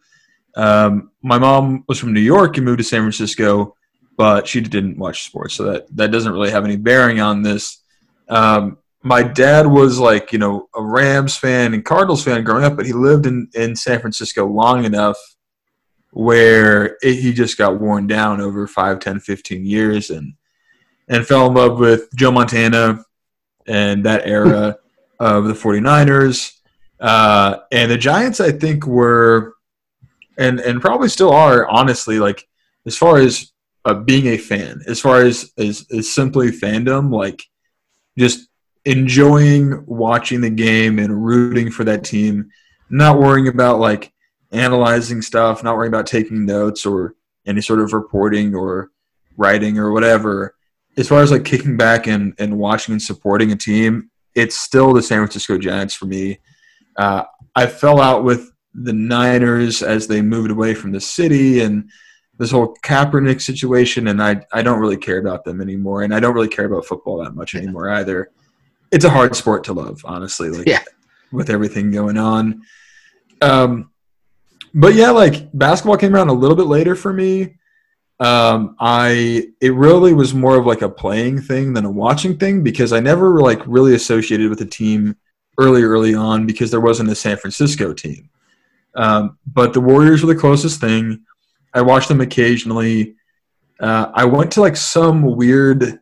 Um, 0.56 1.12
my 1.22 1.38
mom 1.38 1.84
was 1.86 1.98
from 1.98 2.12
New 2.12 2.20
York 2.20 2.56
and 2.56 2.66
moved 2.66 2.78
to 2.78 2.84
San 2.84 3.02
Francisco, 3.02 3.76
but 4.16 4.48
she 4.48 4.60
didn't 4.60 4.98
watch 4.98 5.24
sports, 5.24 5.54
so 5.54 5.64
that, 5.64 5.94
that 5.96 6.10
doesn't 6.10 6.32
really 6.32 6.50
have 6.50 6.64
any 6.64 6.76
bearing 6.76 7.20
on 7.20 7.42
this. 7.42 7.82
Um, 8.28 8.78
my 9.02 9.22
dad 9.22 9.66
was 9.66 9.98
like 9.98 10.32
you 10.32 10.38
know 10.38 10.68
a 10.74 10.82
Rams 10.82 11.36
fan 11.36 11.74
and 11.74 11.84
Cardinals 11.84 12.24
fan 12.24 12.44
growing 12.44 12.64
up, 12.64 12.76
but 12.76 12.86
he 12.86 12.92
lived 12.92 13.26
in 13.26 13.48
in 13.54 13.76
San 13.76 14.00
Francisco 14.00 14.46
long 14.46 14.84
enough 14.84 15.16
where 16.12 16.96
it, 17.02 17.20
he 17.20 17.32
just 17.32 17.56
got 17.56 17.80
worn 17.80 18.06
down 18.06 18.40
over 18.40 18.66
5, 18.66 18.98
10, 18.98 19.20
15 19.20 19.64
years 19.64 20.10
and 20.10 20.34
and 21.08 21.26
fell 21.26 21.46
in 21.46 21.54
love 21.54 21.78
with 21.78 22.08
Joe 22.14 22.30
Montana 22.30 23.04
and 23.66 24.04
that 24.04 24.26
era 24.26 24.76
of 25.20 25.44
the 25.44 25.54
49ers. 25.54 26.52
Uh, 27.00 27.58
and 27.72 27.90
the 27.90 27.96
Giants, 27.96 28.40
I 28.40 28.52
think, 28.52 28.86
were 28.86 29.54
and 30.38 30.60
and 30.60 30.80
probably 30.80 31.08
still 31.08 31.32
are 31.32 31.68
honestly 31.68 32.18
like 32.18 32.46
as 32.86 32.96
far 32.96 33.18
as 33.18 33.52
uh, 33.84 33.94
being 33.94 34.26
a 34.26 34.36
fan, 34.36 34.82
as 34.86 35.00
far 35.00 35.22
as, 35.22 35.52
as 35.56 35.86
as 35.90 36.12
simply 36.12 36.50
fandom, 36.50 37.10
like 37.10 37.42
just 38.18 38.49
enjoying 38.84 39.84
watching 39.86 40.40
the 40.40 40.50
game 40.50 40.98
and 40.98 41.24
rooting 41.24 41.70
for 41.70 41.84
that 41.84 42.04
team, 42.04 42.50
not 42.88 43.18
worrying 43.18 43.48
about 43.48 43.78
like 43.78 44.12
analyzing 44.52 45.22
stuff, 45.22 45.62
not 45.62 45.76
worrying 45.76 45.92
about 45.92 46.06
taking 46.06 46.44
notes 46.44 46.86
or 46.86 47.14
any 47.46 47.60
sort 47.60 47.80
of 47.80 47.92
reporting 47.92 48.54
or 48.54 48.90
writing 49.36 49.78
or 49.78 49.92
whatever. 49.92 50.54
As 50.96 51.08
far 51.08 51.22
as 51.22 51.30
like 51.30 51.44
kicking 51.44 51.76
back 51.76 52.06
and, 52.06 52.34
and 52.38 52.58
watching 52.58 52.92
and 52.92 53.02
supporting 53.02 53.52
a 53.52 53.56
team, 53.56 54.10
it's 54.34 54.56
still 54.56 54.92
the 54.92 55.02
San 55.02 55.18
Francisco 55.18 55.58
Giants 55.58 55.94
for 55.94 56.06
me. 56.06 56.38
Uh, 56.96 57.24
I 57.54 57.66
fell 57.66 58.00
out 58.00 58.24
with 58.24 58.50
the 58.74 58.92
Niners 58.92 59.82
as 59.82 60.06
they 60.06 60.22
moved 60.22 60.50
away 60.50 60.74
from 60.74 60.92
the 60.92 61.00
city 61.00 61.60
and 61.60 61.90
this 62.38 62.50
whole 62.50 62.74
Kaepernick 62.82 63.42
situation, 63.42 64.08
and 64.08 64.22
I 64.22 64.42
I 64.52 64.62
don't 64.62 64.80
really 64.80 64.96
care 64.96 65.18
about 65.18 65.44
them 65.44 65.60
anymore, 65.60 66.04
and 66.04 66.14
I 66.14 66.20
don't 66.20 66.34
really 66.34 66.48
care 66.48 66.64
about 66.64 66.86
football 66.86 67.22
that 67.22 67.34
much 67.34 67.54
anymore 67.54 67.90
either. 67.90 68.30
It's 68.90 69.04
a 69.04 69.10
hard 69.10 69.36
sport 69.36 69.64
to 69.64 69.72
love, 69.72 70.00
honestly. 70.04 70.50
Like 70.50 70.66
Yeah. 70.66 70.82
with 71.32 71.50
everything 71.50 71.90
going 71.90 72.16
on. 72.16 72.62
Um, 73.40 73.90
but 74.74 74.94
yeah, 74.94 75.10
like 75.10 75.48
basketball 75.56 75.96
came 75.96 76.14
around 76.14 76.28
a 76.28 76.32
little 76.34 76.56
bit 76.56 76.66
later 76.66 76.94
for 76.94 77.12
me. 77.12 77.56
Um, 78.18 78.76
I 78.78 79.48
it 79.60 79.72
really 79.74 80.12
was 80.12 80.34
more 80.34 80.56
of 80.56 80.66
like 80.66 80.82
a 80.82 80.88
playing 80.90 81.40
thing 81.40 81.72
than 81.72 81.86
a 81.86 81.90
watching 81.90 82.36
thing 82.36 82.62
because 82.62 82.92
I 82.92 83.00
never 83.00 83.40
like 83.40 83.60
really 83.66 83.94
associated 83.94 84.50
with 84.50 84.60
a 84.60 84.66
team 84.66 85.16
early 85.58 85.82
early 85.82 86.14
on 86.14 86.46
because 86.46 86.70
there 86.70 86.80
wasn't 86.80 87.08
a 87.10 87.14
San 87.14 87.36
Francisco 87.38 87.92
team. 87.94 88.28
Um, 88.94 89.38
but 89.46 89.72
the 89.72 89.80
Warriors 89.80 90.22
were 90.22 90.32
the 90.34 90.38
closest 90.40 90.80
thing. 90.80 91.24
I 91.72 91.80
watched 91.80 92.08
them 92.08 92.20
occasionally. 92.20 93.14
Uh, 93.80 94.10
I 94.12 94.24
went 94.26 94.50
to 94.52 94.60
like 94.60 94.76
some 94.76 95.22
weird 95.36 96.00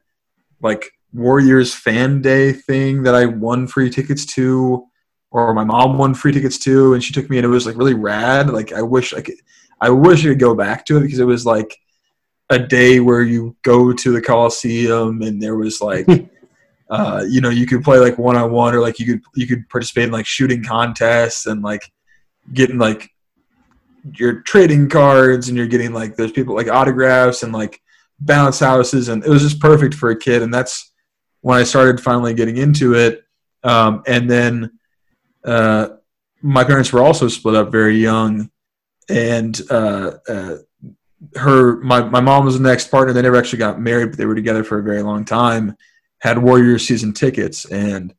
like 0.60 0.90
Warriors 1.12 1.74
fan 1.74 2.20
day 2.20 2.52
thing 2.52 3.02
that 3.04 3.14
I 3.14 3.26
won 3.26 3.66
free 3.66 3.90
tickets 3.90 4.26
to, 4.34 4.86
or 5.30 5.54
my 5.54 5.64
mom 5.64 5.98
won 5.98 6.14
free 6.14 6.32
tickets 6.32 6.58
to, 6.58 6.94
and 6.94 7.02
she 7.02 7.12
took 7.12 7.28
me 7.30 7.38
and 7.38 7.44
it 7.44 7.48
was 7.48 7.66
like 7.66 7.76
really 7.76 7.94
rad. 7.94 8.50
Like 8.50 8.72
I 8.72 8.82
wish 8.82 9.14
I 9.14 9.22
could, 9.22 9.36
I 9.80 9.90
wish 9.90 10.20
I 10.20 10.30
could 10.30 10.38
go 10.38 10.54
back 10.54 10.84
to 10.86 10.98
it 10.98 11.02
because 11.02 11.18
it 11.18 11.24
was 11.24 11.46
like 11.46 11.76
a 12.50 12.58
day 12.58 13.00
where 13.00 13.22
you 13.22 13.56
go 13.62 13.92
to 13.92 14.12
the 14.12 14.22
Coliseum 14.22 15.22
and 15.22 15.40
there 15.40 15.56
was 15.56 15.80
like, 15.80 16.06
uh, 16.90 17.24
you 17.28 17.40
know, 17.40 17.50
you 17.50 17.66
could 17.66 17.84
play 17.84 17.98
like 17.98 18.18
one 18.18 18.36
on 18.36 18.50
one 18.50 18.74
or 18.74 18.80
like 18.80 18.98
you 18.98 19.06
could 19.06 19.22
you 19.34 19.46
could 19.46 19.68
participate 19.68 20.04
in 20.04 20.12
like 20.12 20.26
shooting 20.26 20.64
contests 20.64 21.46
and 21.46 21.62
like 21.62 21.90
getting 22.52 22.78
like 22.78 23.10
your 24.14 24.40
trading 24.42 24.88
cards 24.88 25.48
and 25.48 25.56
you're 25.56 25.66
getting 25.66 25.92
like 25.92 26.16
there's 26.16 26.32
people 26.32 26.54
like 26.54 26.68
autographs 26.68 27.42
and 27.42 27.52
like 27.52 27.80
bounce 28.20 28.60
houses 28.60 29.08
and 29.08 29.24
it 29.24 29.28
was 29.28 29.42
just 29.42 29.60
perfect 29.60 29.94
for 29.94 30.10
a 30.10 30.18
kid 30.18 30.42
and 30.42 30.52
that's 30.52 30.92
when 31.40 31.58
I 31.58 31.64
started 31.64 32.00
finally 32.00 32.34
getting 32.34 32.56
into 32.56 32.94
it. 32.94 33.24
Um, 33.62 34.02
and 34.06 34.30
then 34.30 34.78
uh, 35.44 35.88
my 36.42 36.64
parents 36.64 36.92
were 36.92 37.02
also 37.02 37.28
split 37.28 37.54
up 37.54 37.70
very 37.70 37.96
young, 37.96 38.50
and 39.08 39.60
uh, 39.70 40.12
uh, 40.28 40.56
her 41.36 41.76
my 41.78 42.02
my 42.02 42.20
mom 42.20 42.44
was 42.44 42.58
the 42.58 42.68
next 42.68 42.90
partner. 42.90 43.12
They 43.12 43.22
never 43.22 43.36
actually 43.36 43.58
got 43.58 43.80
married, 43.80 44.10
but 44.10 44.18
they 44.18 44.26
were 44.26 44.34
together 44.34 44.62
for 44.64 44.78
a 44.78 44.82
very 44.82 45.02
long 45.02 45.24
time. 45.24 45.76
Had 46.20 46.38
Warriors 46.38 46.86
season 46.86 47.12
tickets, 47.12 47.64
and 47.64 48.14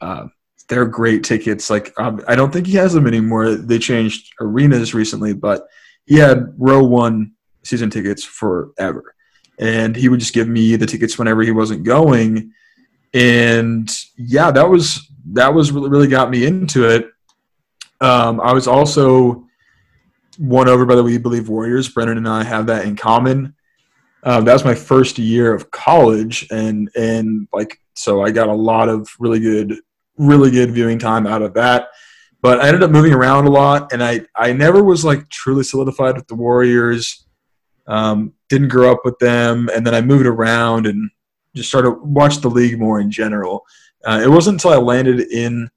uh, 0.00 0.26
they're 0.68 0.86
great 0.86 1.24
tickets. 1.24 1.68
Like 1.68 1.92
um, 1.98 2.22
I 2.26 2.34
don't 2.34 2.52
think 2.52 2.66
he 2.66 2.76
has 2.76 2.92
them 2.92 3.06
anymore. 3.06 3.54
They 3.54 3.78
changed 3.78 4.32
arenas 4.40 4.94
recently, 4.94 5.34
but 5.34 5.66
he 6.06 6.16
had 6.16 6.54
row 6.58 6.82
one 6.82 7.32
season 7.62 7.90
tickets 7.90 8.24
forever 8.24 9.14
and 9.62 9.94
he 9.94 10.08
would 10.08 10.18
just 10.18 10.34
give 10.34 10.48
me 10.48 10.74
the 10.74 10.86
tickets 10.86 11.16
whenever 11.16 11.42
he 11.42 11.52
wasn't 11.52 11.84
going. 11.84 12.52
And 13.14 13.88
yeah 14.16 14.50
that 14.50 14.68
was 14.68 15.08
that 15.34 15.54
was 15.54 15.70
really, 15.70 15.88
really 15.88 16.08
got 16.08 16.30
me 16.30 16.44
into 16.44 16.88
it. 16.88 17.06
Um, 18.00 18.40
i 18.40 18.52
was 18.52 18.66
also 18.66 19.46
won 20.38 20.68
over 20.68 20.84
by 20.84 20.96
the 20.96 21.04
we 21.04 21.16
believe 21.16 21.48
warriors. 21.48 21.88
Brendan 21.88 22.18
and 22.18 22.28
i 22.28 22.42
have 22.42 22.66
that 22.66 22.84
in 22.84 22.96
common. 22.96 23.54
Um, 24.24 24.44
that 24.44 24.52
was 24.52 24.64
my 24.64 24.74
first 24.74 25.18
year 25.18 25.54
of 25.54 25.70
college 25.70 26.46
and 26.50 26.90
and 26.96 27.46
like 27.52 27.78
so 27.94 28.22
i 28.22 28.30
got 28.30 28.48
a 28.48 28.54
lot 28.54 28.88
of 28.88 29.08
really 29.20 29.38
good 29.38 29.76
really 30.16 30.50
good 30.50 30.72
viewing 30.72 30.98
time 30.98 31.26
out 31.26 31.42
of 31.42 31.54
that. 31.54 31.88
But 32.40 32.60
i 32.60 32.66
ended 32.66 32.82
up 32.82 32.90
moving 32.90 33.12
around 33.12 33.46
a 33.46 33.50
lot 33.50 33.92
and 33.92 34.02
i 34.02 34.22
i 34.34 34.52
never 34.52 34.82
was 34.82 35.04
like 35.04 35.28
truly 35.28 35.62
solidified 35.62 36.16
with 36.16 36.26
the 36.26 36.34
warriors. 36.34 37.24
Um, 37.86 38.32
didn't 38.52 38.68
grow 38.68 38.92
up 38.92 39.00
with 39.02 39.18
them, 39.18 39.70
and 39.74 39.86
then 39.86 39.94
I 39.94 40.02
moved 40.02 40.26
around 40.26 40.86
and 40.86 41.10
just 41.56 41.70
started 41.70 41.92
watch 42.02 42.36
the 42.38 42.50
league 42.50 42.78
more 42.78 43.00
in 43.00 43.10
general. 43.10 43.64
Uh, 44.04 44.20
it 44.22 44.28
wasn't 44.28 44.56
until 44.56 44.72
I 44.72 44.76
landed 44.76 45.20
in 45.20 45.70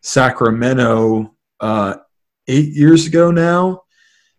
Sacramento 0.00 1.32
uh, 1.60 1.94
eight 2.48 2.70
years 2.70 3.06
ago 3.06 3.30
now 3.30 3.82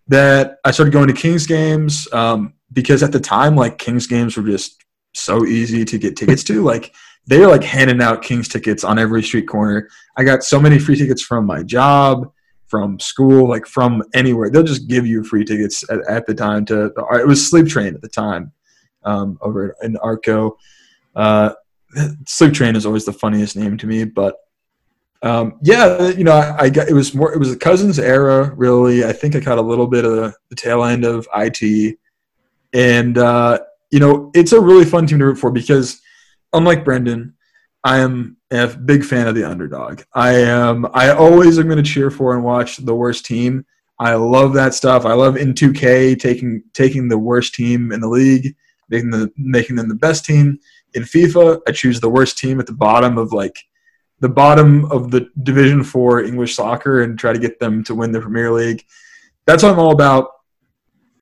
that 0.10 0.58
I 0.66 0.72
started 0.72 0.92
going 0.92 1.08
to 1.08 1.14
Kings 1.14 1.48
games 1.48 2.12
um, 2.12 2.56
because 2.74 3.04
at 3.04 3.14
the 3.14 3.22
time, 3.22 3.56
like 3.56 3.78
Kings 3.78 4.06
games 4.06 4.36
were 4.36 4.44
just 4.44 4.84
so 5.14 5.46
easy 5.46 5.86
to 5.86 5.98
get 5.98 6.18
tickets 6.18 6.44
to. 6.46 6.62
Like 6.64 6.94
they 7.26 7.40
were 7.40 7.48
like 7.48 7.64
handing 7.64 8.02
out 8.02 8.22
Kings 8.22 8.50
tickets 8.50 8.84
on 8.84 9.00
every 9.00 9.24
street 9.24 9.48
corner. 9.48 9.88
I 10.18 10.26
got 10.26 10.44
so 10.44 10.60
many 10.60 10.78
free 10.78 10.98
tickets 10.98 11.22
from 11.22 11.46
my 11.46 11.64
job 11.64 12.34
from 12.68 13.00
school, 13.00 13.48
like 13.48 13.66
from 13.66 14.04
anywhere. 14.14 14.50
They'll 14.50 14.64
just 14.64 14.88
give 14.88 15.06
you 15.06 15.24
free 15.24 15.46
tickets 15.46 15.84
at, 15.90 16.00
at 16.10 16.26
the 16.28 16.34
time 16.34 16.66
to. 16.66 16.92
It 17.14 17.28
was 17.28 17.50
Sleep 17.50 17.68
Train 17.68 17.96
at 17.96 18.02
the 18.02 18.10
time 18.10 18.52
um, 19.04 19.38
over 19.42 19.76
in 19.82 19.98
Arco. 19.98 20.58
Uh, 21.16 21.54
Sleep 22.28 22.54
Train 22.54 22.76
is 22.76 22.86
always 22.86 23.06
the 23.06 23.14
funniest 23.14 23.56
name 23.56 23.78
to 23.78 23.88
me, 23.88 24.04
but 24.04 24.36
um, 25.24 25.58
yeah, 25.64 26.10
you 26.10 26.24
know, 26.24 26.34
I, 26.34 26.66
I, 26.66 26.70
got 26.70 26.90
it 26.90 26.94
was 26.94 27.16
more. 27.16 27.34
It 27.34 27.40
was 27.40 27.50
the 27.50 27.58
Cousins 27.58 27.98
era, 27.98 28.54
really. 28.56 29.04
I 29.04 29.14
think 29.14 29.36
I 29.36 29.42
caught 29.42 29.58
a 29.58 29.62
little 29.62 29.88
bit 29.88 30.06
of 30.06 30.36
the, 30.50 30.56
tail 30.56 30.84
end 30.84 31.06
of 31.06 31.28
it, 31.36 31.98
and 32.74 33.18
uh, 33.18 33.60
you 33.90 34.00
know, 34.00 34.32
it's 34.36 34.52
a 34.52 34.62
really 34.62 34.86
fun 34.86 35.08
team 35.08 35.20
to 35.20 35.26
root 35.26 35.40
for 35.40 35.52
because, 35.52 36.02
unlike 36.54 36.86
Brendan, 36.86 37.34
I 37.84 37.98
am 37.98 38.37
a 38.52 38.68
big 38.68 39.04
fan 39.04 39.28
of 39.28 39.36
the 39.36 39.44
underdog. 39.44 40.02
I 40.14 40.34
am. 40.36 40.88
I 40.94 41.10
always 41.10 41.60
am 41.60 41.66
going 41.66 41.84
to 41.84 41.90
cheer 41.90 42.10
for 42.10 42.36
and 42.36 42.44
watch 42.44 42.78
the 42.78 42.96
worst 42.96 43.26
team. 43.26 43.66
I 44.00 44.14
love 44.14 44.54
that 44.54 44.74
stuff. 44.74 45.06
I 45.06 45.14
love 45.14 45.38
in 45.38 45.54
2K 45.54 46.20
taking 46.20 46.64
taking 46.74 47.08
the 47.08 47.18
worst 47.18 47.56
team 47.56 47.92
in 47.92 48.00
the 48.00 48.08
league, 48.08 48.56
making 48.90 49.10
the 49.10 49.32
making 49.38 49.76
them 49.76 49.90
the 49.90 49.96
best 49.96 50.24
team. 50.24 50.60
In 50.94 51.04
FIFA, 51.04 51.62
I 51.68 51.72
choose 51.72 52.00
the 52.00 52.10
worst 52.10 52.38
team 52.38 52.60
at 52.60 52.68
the 52.68 52.74
bottom 52.74 53.18
of 53.18 53.34
like 53.34 53.58
the 54.20 54.30
bottom 54.30 54.86
of 54.92 55.12
the 55.12 55.30
Division 55.44 55.84
Four 55.84 56.22
English 56.22 56.56
soccer 56.56 57.02
and 57.02 57.18
try 57.18 57.34
to 57.34 57.40
get 57.40 57.60
them 57.60 57.84
to 57.86 57.96
win 57.96 58.12
the 58.12 58.22
Premier 58.22 58.52
League. 58.52 58.86
That's 59.46 59.64
what 59.64 59.74
I'm 59.74 59.80
all 59.80 59.92
about. 59.92 60.30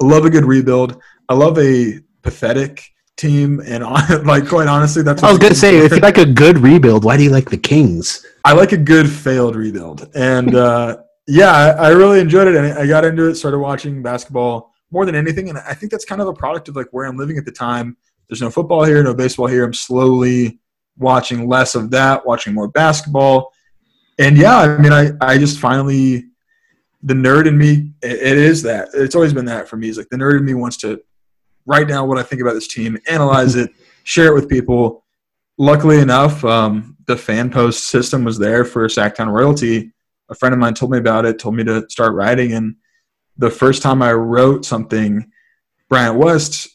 I 0.02 0.06
love 0.06 0.26
a 0.26 0.30
good 0.30 0.46
rebuild. 0.46 1.02
I 1.30 1.34
love 1.34 1.58
a 1.58 2.00
pathetic 2.22 2.84
team, 3.18 3.62
and 3.66 3.84
like 4.26 4.48
quite 4.48 4.68
honestly, 4.68 5.04
that's. 5.04 5.24
I 5.24 5.30
was 5.30 5.40
gonna 5.40 5.56
say, 5.56 5.78
if 5.78 5.92
you 5.92 6.00
like 6.00 6.18
a 6.18 6.26
good 6.26 6.60
rebuild, 6.60 7.04
why 7.04 7.18
do 7.18 7.24
you 7.24 7.30
like 7.30 7.50
the 7.50 7.58
Kings? 7.58 8.26
I 8.44 8.54
like 8.54 8.72
a 8.72 8.78
good 8.78 9.10
failed 9.10 9.56
rebuild, 9.56 10.10
and 10.16 10.56
uh, 10.56 10.98
yeah, 11.28 11.52
I, 11.52 11.70
I 11.70 11.90
really 11.90 12.20
enjoyed 12.20 12.48
it, 12.48 12.56
and 12.56 12.78
I 12.78 12.86
got 12.88 13.06
into 13.06 13.28
it. 13.28 13.36
Started 13.36 13.60
watching 13.60 14.02
basketball 14.02 14.74
more 14.92 15.06
than 15.06 15.16
anything, 15.16 15.50
and 15.50 15.58
I 15.58 15.74
think 15.74 15.92
that's 15.92 16.06
kind 16.06 16.22
of 16.22 16.28
a 16.28 16.34
product 16.34 16.68
of 16.70 16.76
like 16.76 16.88
where 16.92 17.06
I'm 17.06 17.18
living 17.18 17.38
at 17.38 17.46
the 17.46 17.52
time. 17.52 17.98
There's 18.30 18.42
no 18.42 18.50
football 18.50 18.84
here, 18.84 19.04
no 19.04 19.14
baseball 19.14 19.48
here. 19.48 19.64
I'm 19.64 19.74
slowly 19.74 20.60
watching 20.98 21.48
less 21.48 21.76
of 21.76 21.92
that, 21.92 22.26
watching 22.26 22.54
more 22.54 22.68
basketball, 22.68 23.54
and 24.20 24.38
yeah, 24.38 24.58
I 24.58 24.78
mean, 24.78 24.94
I 24.94 25.12
I 25.22 25.38
just 25.38 25.60
finally 25.60 26.26
the 27.04 27.14
nerd 27.14 27.48
in 27.48 27.56
me 27.58 27.92
it, 28.02 28.14
it 28.14 28.38
is 28.38 28.64
that 28.64 28.90
it's 28.94 29.14
always 29.16 29.32
been 29.32 29.46
that 29.46 29.70
for 29.70 29.78
me 29.78 29.88
is 29.90 29.98
like 29.98 30.10
the 30.10 30.18
nerd 30.18 30.40
in 30.40 30.46
me 30.46 30.56
wants 30.56 30.76
to 30.76 31.00
write 31.66 31.88
down 31.88 32.08
what 32.08 32.18
I 32.18 32.24
think 32.24 32.42
about 32.42 32.54
this 32.54 32.68
team, 32.68 32.98
analyze 33.08 33.56
it, 33.56 33.72
share 34.04 34.28
it 34.28 34.34
with 34.34 34.50
people. 34.50 35.04
Luckily 35.58 36.00
enough, 36.00 36.44
um, 36.44 36.98
the 37.08 37.18
fan 37.18 37.50
post 37.50 37.88
system 37.88 38.24
was 38.24 38.38
there 38.38 38.66
for 38.66 38.88
Sactown 38.88 39.30
Royalty. 39.30 39.92
A 40.30 40.36
friend 40.36 40.54
of 40.54 40.60
mine 40.60 40.74
told 40.74 40.92
me 40.92 40.98
about 40.98 41.26
it, 41.26 41.40
told 41.40 41.56
me 41.56 41.64
to 41.64 41.86
start 41.90 42.14
writing, 42.14 42.54
and 42.54 42.76
the 43.38 43.50
first 43.50 43.82
time 43.82 44.02
I 44.02 44.14
wrote 44.14 44.66
something, 44.66 45.32
Bryant 45.90 46.18
West 46.18 46.68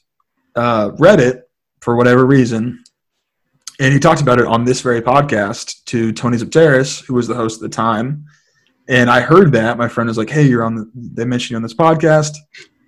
uh, 0.55 0.92
read 0.98 1.20
it 1.20 1.48
for 1.81 1.96
whatever 1.96 2.26
reason, 2.26 2.83
and 3.81 3.92
he 3.92 3.98
talked 3.98 4.20
about 4.20 4.38
it 4.38 4.46
on 4.46 4.64
this 4.64 4.83
very 4.83 5.00
podcast 5.00 5.85
to 5.87 6.12
Tony 6.12 6.37
Zipteris, 6.37 7.05
who 7.05 7.14
was 7.14 7.26
the 7.26 7.35
host 7.35 7.59
at 7.59 7.62
the 7.62 7.74
time. 7.74 8.24
And 8.88 9.09
I 9.09 9.20
heard 9.20 9.53
that 9.53 9.79
my 9.79 9.88
friend 9.88 10.09
was 10.09 10.18
like, 10.18 10.31
"Hey, 10.31 10.46
you're 10.46 10.64
on 10.64 10.74
the." 10.74 10.90
They 10.94 11.24
mentioned 11.24 11.50
you 11.50 11.57
on 11.57 11.62
this 11.62 11.74
podcast. 11.74 12.37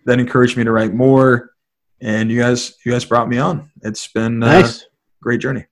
That 0.04 0.18
encouraged 0.20 0.56
me 0.56 0.64
to 0.64 0.72
write 0.72 0.94
more 0.94 1.51
and 2.02 2.30
you 2.30 2.40
guys 2.40 2.74
you 2.84 2.92
guys 2.92 3.04
brought 3.04 3.28
me 3.28 3.38
on. 3.38 3.70
It's 3.82 4.08
been 4.08 4.40
nice, 4.40 4.82
a 4.82 4.86
great 5.22 5.40
journey. 5.40 5.64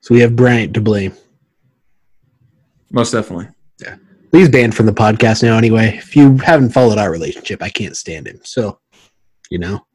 So 0.00 0.14
we 0.14 0.20
have 0.20 0.34
Bryant 0.34 0.74
to 0.74 0.80
blame. 0.80 1.12
Most 2.90 3.12
definitely. 3.12 3.48
Yeah, 3.80 3.96
he's 4.32 4.48
banned 4.48 4.74
from 4.74 4.86
the 4.86 4.92
podcast 4.92 5.42
now. 5.42 5.58
Anyway, 5.58 5.96
if 5.98 6.16
you 6.16 6.38
haven't 6.38 6.70
followed 6.70 6.98
our 6.98 7.10
relationship, 7.10 7.62
I 7.62 7.68
can't 7.68 7.96
stand 7.96 8.26
him. 8.26 8.40
So, 8.44 8.80
you 9.50 9.58
know, 9.58 9.86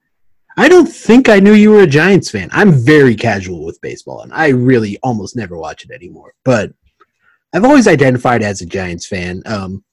I 0.55 0.69
don't 0.69 0.85
think 0.85 1.27
I 1.27 1.39
knew 1.39 1.53
you 1.53 1.71
were 1.71 1.81
a 1.81 1.87
Giants 1.87 2.29
fan. 2.29 2.49
I'm 2.51 2.71
very 2.71 3.15
casual 3.15 3.65
with 3.65 3.81
baseball, 3.81 4.21
and 4.21 4.31
I 4.31 4.49
really 4.49 4.99
almost 5.01 5.35
never 5.35 5.57
watch 5.57 5.83
it 5.83 5.91
anymore. 5.91 6.35
But 6.45 6.71
I've 7.53 7.65
always 7.65 7.87
identified 7.87 8.43
as 8.43 8.61
a 8.61 8.65
Giants 8.67 9.07
fan. 9.07 9.41
Um, 9.47 9.83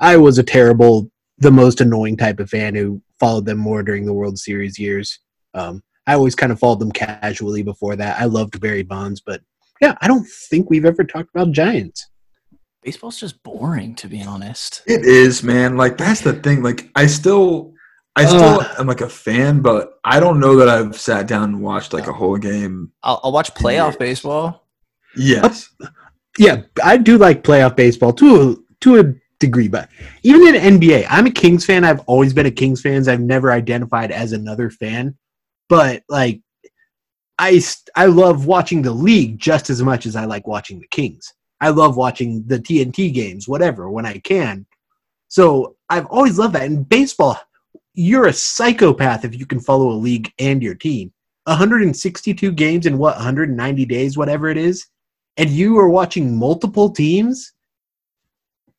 I 0.00 0.16
was 0.16 0.38
a 0.38 0.42
terrible, 0.42 1.10
the 1.38 1.50
most 1.50 1.80
annoying 1.80 2.16
type 2.16 2.40
of 2.40 2.50
fan 2.50 2.74
who 2.74 3.00
followed 3.20 3.46
them 3.46 3.58
more 3.58 3.82
during 3.82 4.04
the 4.06 4.12
World 4.12 4.38
Series 4.38 4.78
years. 4.78 5.18
Um, 5.54 5.82
I 6.06 6.14
always 6.14 6.34
kind 6.34 6.50
of 6.52 6.58
followed 6.58 6.80
them 6.80 6.92
casually 6.92 7.62
before 7.62 7.96
that. 7.96 8.20
I 8.20 8.24
loved 8.24 8.60
Barry 8.60 8.82
Bonds, 8.82 9.20
but 9.20 9.40
yeah, 9.80 9.94
I 10.00 10.08
don't 10.08 10.26
think 10.26 10.70
we've 10.70 10.84
ever 10.84 11.04
talked 11.04 11.30
about 11.34 11.52
Giants. 11.52 12.08
Baseball's 12.82 13.20
just 13.20 13.42
boring, 13.42 13.94
to 13.96 14.08
be 14.08 14.22
honest. 14.22 14.82
It 14.86 15.04
is, 15.04 15.42
man. 15.42 15.76
Like 15.76 15.96
that's 15.98 16.20
the 16.22 16.32
thing. 16.32 16.62
Like 16.62 16.90
I 16.94 17.06
still, 17.06 17.74
I 18.16 18.24
still 18.24 18.60
Uh. 18.60 18.74
am 18.78 18.86
like 18.86 19.00
a 19.00 19.08
fan, 19.08 19.60
but 19.60 19.98
I 20.04 20.20
don't 20.20 20.40
know 20.40 20.56
that 20.56 20.68
I've 20.68 20.98
sat 20.98 21.26
down 21.26 21.44
and 21.44 21.62
watched 21.62 21.92
like 21.92 22.06
a 22.06 22.12
whole 22.12 22.38
game. 22.38 22.92
I'll, 23.02 23.20
I'll 23.24 23.32
watch 23.32 23.52
playoff 23.54 23.98
baseball. 23.98 24.66
Yes. 25.16 25.68
Yeah, 26.38 26.62
I 26.82 26.96
do 26.98 27.18
like 27.18 27.42
playoff 27.42 27.74
baseball 27.76 28.12
to 28.14 28.50
a, 28.52 28.56
to 28.82 29.00
a 29.00 29.12
degree, 29.40 29.68
but 29.68 29.88
even 30.22 30.54
in 30.54 30.78
NBA, 30.80 31.06
I'm 31.08 31.26
a 31.26 31.30
Kings 31.30 31.64
fan. 31.64 31.84
I've 31.84 32.00
always 32.00 32.32
been 32.32 32.46
a 32.46 32.50
Kings 32.50 32.80
fan. 32.80 33.08
I've 33.08 33.20
never 33.20 33.52
identified 33.52 34.10
as 34.10 34.32
another 34.32 34.70
fan, 34.70 35.16
but 35.68 36.02
like 36.08 36.40
I 37.38 37.60
I 37.94 38.06
love 38.06 38.46
watching 38.46 38.82
the 38.82 38.92
league 38.92 39.38
just 39.38 39.70
as 39.70 39.82
much 39.82 40.06
as 40.06 40.16
I 40.16 40.24
like 40.24 40.46
watching 40.46 40.80
the 40.80 40.88
Kings. 40.88 41.32
I 41.60 41.70
love 41.70 41.96
watching 41.96 42.44
the 42.46 42.58
TNT 42.58 43.12
games, 43.12 43.48
whatever, 43.48 43.90
when 43.90 44.06
I 44.06 44.18
can. 44.18 44.66
So 45.28 45.76
I've 45.88 46.06
always 46.06 46.38
loved 46.38 46.54
that. 46.54 46.64
In 46.64 46.84
baseball, 46.84 47.38
you're 47.94 48.26
a 48.26 48.32
psychopath 48.32 49.24
if 49.24 49.38
you 49.38 49.46
can 49.46 49.60
follow 49.60 49.90
a 49.90 49.92
league 49.92 50.32
and 50.38 50.62
your 50.62 50.74
team. 50.74 51.12
162 51.44 52.52
games 52.52 52.86
in 52.86 52.98
what 52.98 53.16
190 53.16 53.84
days, 53.86 54.16
whatever 54.16 54.48
it 54.48 54.56
is, 54.56 54.86
and 55.36 55.48
you 55.48 55.78
are 55.78 55.88
watching 55.88 56.36
multiple 56.36 56.90
teams. 56.90 57.52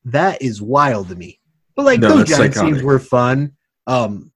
That 0.05 0.41
is 0.41 0.61
wild 0.61 1.09
to 1.09 1.15
me. 1.15 1.39
But 1.75 1.85
like 1.85 1.99
No, 1.99 2.09
those 2.09 2.29
Giants 2.29 2.59
teams 2.59 2.81
were 2.81 2.99
fun. 2.99 3.53
Um, 3.87 4.31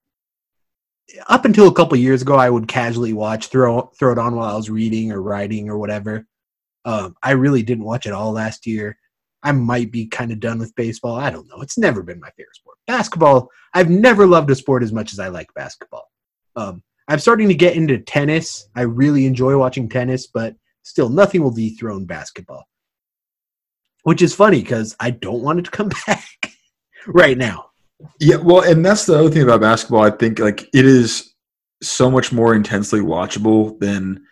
up 1.28 1.44
until 1.44 1.68
a 1.68 1.74
couple 1.74 1.96
years 1.96 2.22
ago, 2.22 2.36
I 2.36 2.50
would 2.50 2.68
casually 2.68 3.12
watch, 3.12 3.48
throw 3.48 3.92
throw 3.98 4.12
it 4.12 4.18
on 4.18 4.36
while 4.36 4.52
I 4.52 4.56
was 4.56 4.70
reading 4.70 5.12
or 5.12 5.22
writing 5.22 5.68
or 5.68 5.78
whatever. 5.78 6.26
Um, 6.84 7.14
I 7.22 7.32
really 7.32 7.62
didn't 7.62 7.84
watch 7.84 8.06
it 8.06 8.12
all 8.12 8.32
last 8.32 8.66
year. 8.66 8.98
I 9.42 9.52
might 9.52 9.92
be 9.92 10.06
kind 10.06 10.32
of 10.32 10.40
done 10.40 10.58
with 10.58 10.74
baseball. 10.74 11.16
I 11.16 11.30
don't 11.30 11.48
know. 11.48 11.60
It's 11.60 11.76
never 11.76 12.02
been 12.02 12.20
my 12.20 12.30
favorite 12.30 12.56
sport. 12.56 12.78
Basketball, 12.86 13.50
I've 13.74 13.90
never 13.90 14.26
loved 14.26 14.50
a 14.50 14.54
sport 14.54 14.82
as 14.82 14.92
much 14.92 15.12
as 15.12 15.18
I 15.18 15.28
like 15.28 15.52
basketball. 15.54 16.10
Um, 16.56 16.82
I'm 17.08 17.18
starting 17.18 17.48
to 17.48 17.54
get 17.54 17.76
into 17.76 17.98
tennis. 17.98 18.68
I 18.74 18.82
really 18.82 19.26
enjoy 19.26 19.56
watching 19.58 19.88
tennis, 19.88 20.26
but 20.26 20.56
still, 20.82 21.10
nothing 21.10 21.42
will 21.42 21.50
dethrone 21.50 22.06
basketball. 22.06 22.66
Which 24.04 24.22
is 24.22 24.34
funny 24.34 24.60
because 24.60 24.96
I 25.00 25.10
don't 25.10 25.42
want 25.42 25.58
it 25.58 25.64
to 25.66 25.70
come 25.70 25.90
back 26.06 26.28
right 27.06 27.36
now. 27.36 27.70
Yeah, 28.20 28.36
well, 28.36 28.62
and 28.62 28.84
that's 28.84 29.06
the 29.06 29.18
other 29.18 29.30
thing 29.30 29.42
about 29.42 29.60
basketball. 29.60 30.02
I 30.02 30.10
think 30.10 30.38
like 30.38 30.62
it 30.72 30.86
is 30.86 31.34
so 31.82 32.10
much 32.10 32.32
more 32.32 32.54
intensely 32.54 33.00
watchable 33.00 33.78
than 33.80 34.22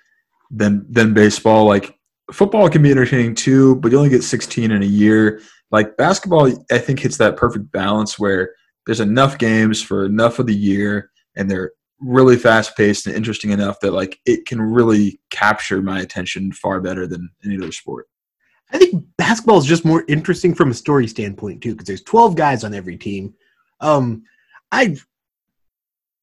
than 0.50 0.86
than 0.88 1.14
baseball. 1.14 1.66
Like 1.66 1.98
football 2.32 2.68
can 2.68 2.82
be 2.82 2.90
entertaining 2.90 3.34
too, 3.34 3.76
but 3.76 3.92
you 3.92 3.98
only 3.98 4.10
get 4.10 4.24
16 4.24 4.70
in 4.70 4.82
a 4.82 4.86
year. 4.86 5.40
Like 5.70 5.96
basketball, 5.96 6.52
I 6.70 6.78
think 6.78 7.00
hits 7.00 7.16
that 7.16 7.36
perfect 7.36 7.72
balance 7.72 8.18
where 8.18 8.54
there's 8.86 9.00
enough 9.00 9.38
games 9.38 9.80
for 9.80 10.04
enough 10.04 10.38
of 10.38 10.46
the 10.46 10.54
year, 10.54 11.10
and 11.36 11.50
they're 11.50 11.72
really 12.00 12.36
fast 12.36 12.76
paced 12.76 13.06
and 13.06 13.14
interesting 13.14 13.50
enough 13.52 13.78
that 13.80 13.92
like 13.92 14.18
it 14.26 14.44
can 14.44 14.60
really 14.60 15.20
capture 15.30 15.80
my 15.80 16.00
attention 16.00 16.52
far 16.52 16.80
better 16.80 17.06
than 17.06 17.30
any 17.44 17.56
other 17.56 17.72
sport. 17.72 18.06
I 18.72 18.78
think 18.78 19.04
basketball 19.18 19.58
is 19.58 19.66
just 19.66 19.84
more 19.84 20.04
interesting 20.08 20.54
from 20.54 20.70
a 20.70 20.74
story 20.74 21.06
standpoint 21.06 21.62
too, 21.62 21.72
because 21.72 21.86
there's 21.86 22.02
12 22.02 22.36
guys 22.36 22.64
on 22.64 22.74
every 22.74 22.96
team. 22.96 23.34
Um, 23.80 24.24
I 24.70 24.96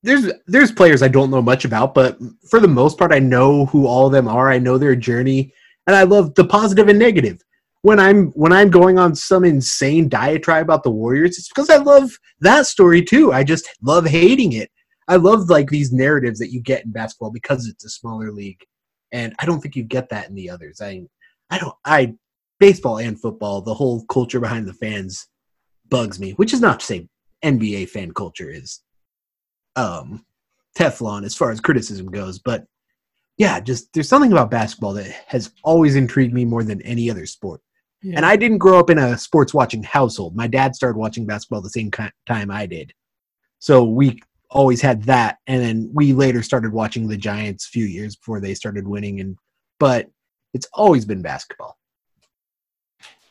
there's 0.03 0.31
there's 0.47 0.71
players 0.71 1.01
I 1.01 1.09
don't 1.09 1.29
know 1.29 1.41
much 1.41 1.65
about, 1.65 1.93
but 1.93 2.17
for 2.49 2.59
the 2.59 2.67
most 2.67 2.97
part, 2.97 3.11
I 3.11 3.19
know 3.19 3.65
who 3.65 3.85
all 3.85 4.07
of 4.07 4.13
them 4.13 4.27
are. 4.27 4.49
I 4.49 4.57
know 4.57 4.77
their 4.77 4.95
journey, 4.95 5.53
and 5.87 5.95
I 5.95 6.03
love 6.03 6.33
the 6.35 6.45
positive 6.45 6.87
and 6.87 6.99
negative. 6.99 7.41
When 7.81 7.99
I'm 7.99 8.27
when 8.31 8.53
I'm 8.53 8.69
going 8.69 8.97
on 8.97 9.15
some 9.15 9.43
insane 9.43 10.09
diatribe 10.09 10.65
about 10.65 10.83
the 10.83 10.91
Warriors, 10.91 11.37
it's 11.37 11.49
because 11.49 11.69
I 11.69 11.77
love 11.77 12.11
that 12.39 12.65
story 12.65 13.03
too. 13.03 13.33
I 13.33 13.43
just 13.43 13.69
love 13.81 14.05
hating 14.05 14.53
it. 14.53 14.71
I 15.07 15.17
love 15.17 15.49
like 15.49 15.69
these 15.69 15.91
narratives 15.91 16.39
that 16.39 16.51
you 16.51 16.61
get 16.61 16.85
in 16.85 16.91
basketball 16.91 17.31
because 17.31 17.67
it's 17.67 17.85
a 17.85 17.89
smaller 17.89 18.31
league, 18.31 18.63
and 19.11 19.35
I 19.39 19.45
don't 19.45 19.59
think 19.59 19.75
you 19.75 19.83
get 19.83 20.09
that 20.09 20.29
in 20.29 20.35
the 20.35 20.49
others. 20.49 20.81
I 20.81 21.03
I 21.49 21.57
don't 21.57 21.75
I 21.83 22.15
baseball 22.59 22.97
and 22.97 23.19
football, 23.19 23.61
the 23.61 23.73
whole 23.73 24.05
culture 24.05 24.39
behind 24.39 24.67
the 24.67 24.73
fans 24.73 25.27
bugs 25.89 26.19
me, 26.19 26.31
which 26.31 26.53
is 26.53 26.61
not 26.61 26.79
to 26.81 26.85
say 26.85 27.07
NBA 27.43 27.89
fan 27.89 28.11
culture 28.11 28.49
is 28.49 28.81
um 29.75 30.25
Teflon 30.77 31.25
as 31.25 31.35
far 31.35 31.51
as 31.51 31.59
criticism 31.59 32.07
goes, 32.07 32.39
but 32.39 32.65
yeah, 33.37 33.59
just 33.59 33.91
there's 33.93 34.09
something 34.09 34.33
about 34.33 34.51
basketball 34.51 34.93
that 34.93 35.09
has 35.27 35.51
always 35.63 35.95
intrigued 35.95 36.33
me 36.33 36.43
more 36.43 36.63
than 36.63 36.81
any 36.81 37.09
other 37.09 37.25
sport. 37.25 37.61
And 38.15 38.25
I 38.25 38.35
didn't 38.35 38.59
grow 38.59 38.79
up 38.79 38.89
in 38.89 38.97
a 38.97 39.17
sports 39.17 39.53
watching 39.53 39.83
household. 39.83 40.35
My 40.35 40.47
dad 40.47 40.75
started 40.75 40.97
watching 40.97 41.25
basketball 41.25 41.61
the 41.61 41.69
same 41.69 41.91
time 41.91 42.51
I 42.51 42.65
did. 42.65 42.93
So 43.59 43.83
we 43.83 44.21
always 44.49 44.81
had 44.81 45.03
that 45.03 45.37
and 45.47 45.61
then 45.61 45.91
we 45.93 46.13
later 46.13 46.41
started 46.41 46.73
watching 46.73 47.07
the 47.07 47.17
Giants 47.17 47.65
a 47.65 47.69
few 47.69 47.85
years 47.85 48.15
before 48.15 48.39
they 48.39 48.53
started 48.53 48.87
winning 48.87 49.19
and 49.19 49.37
but 49.79 50.09
it's 50.53 50.67
always 50.73 51.05
been 51.05 51.21
basketball. 51.21 51.77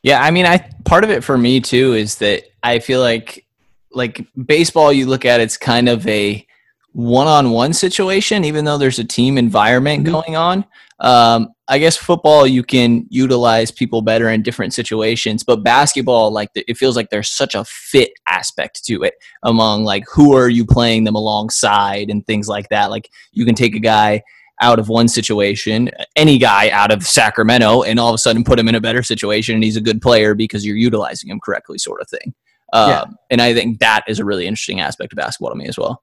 Yeah, 0.02 0.22
I 0.22 0.30
mean, 0.30 0.46
I 0.46 0.58
part 0.84 1.04
of 1.04 1.10
it 1.10 1.24
for 1.24 1.36
me 1.36 1.60
too 1.60 1.94
is 1.94 2.16
that 2.16 2.44
I 2.62 2.78
feel 2.78 3.00
like 3.00 3.46
like 3.92 4.26
baseball. 4.46 4.92
You 4.92 5.06
look 5.06 5.24
at 5.24 5.40
it's 5.40 5.56
kind 5.56 5.88
of 5.88 6.06
a 6.06 6.46
one-on-one 6.92 7.72
situation, 7.72 8.44
even 8.44 8.64
though 8.64 8.78
there's 8.78 8.98
a 8.98 9.04
team 9.04 9.38
environment 9.38 10.04
Mhm. 10.04 10.10
going 10.10 10.36
on. 10.36 10.64
Um, 11.00 11.50
I 11.68 11.78
guess 11.78 11.96
football 11.96 12.46
you 12.46 12.62
can 12.64 13.06
utilize 13.08 13.70
people 13.70 14.02
better 14.02 14.30
in 14.30 14.42
different 14.42 14.74
situations, 14.74 15.44
but 15.44 15.62
basketball, 15.62 16.32
like 16.32 16.48
it 16.54 16.76
feels 16.76 16.96
like 16.96 17.10
there's 17.10 17.28
such 17.28 17.54
a 17.54 17.64
fit 17.64 18.10
aspect 18.26 18.84
to 18.86 19.02
it 19.02 19.14
among 19.42 19.84
like 19.84 20.04
who 20.12 20.34
are 20.34 20.48
you 20.48 20.64
playing 20.64 21.04
them 21.04 21.14
alongside 21.14 22.10
and 22.10 22.26
things 22.26 22.48
like 22.48 22.68
that. 22.70 22.90
Like 22.90 23.10
you 23.32 23.44
can 23.44 23.54
take 23.54 23.76
a 23.76 23.80
guy 23.80 24.22
out 24.60 24.78
of 24.78 24.88
one 24.88 25.08
situation, 25.08 25.90
any 26.16 26.38
guy 26.38 26.70
out 26.70 26.90
of 26.90 27.06
Sacramento, 27.06 27.82
and 27.82 27.98
all 27.98 28.08
of 28.10 28.14
a 28.14 28.18
sudden 28.18 28.44
put 28.44 28.58
him 28.58 28.68
in 28.68 28.74
a 28.74 28.80
better 28.80 29.02
situation, 29.02 29.54
and 29.54 29.64
he's 29.64 29.76
a 29.76 29.80
good 29.80 30.02
player 30.02 30.34
because 30.34 30.64
you're 30.64 30.76
utilizing 30.76 31.30
him 31.30 31.40
correctly, 31.40 31.78
sort 31.78 32.00
of 32.00 32.08
thing. 32.08 32.34
Um, 32.72 32.90
Yeah. 32.90 33.04
And 33.30 33.40
I 33.40 33.54
think 33.54 33.78
that 33.80 34.04
is 34.08 34.18
a 34.18 34.24
really 34.24 34.46
interesting 34.46 34.80
aspect 34.80 35.12
of 35.12 35.16
basketball 35.16 35.50
to 35.50 35.56
me 35.56 35.66
as 35.66 35.78
well. 35.78 36.02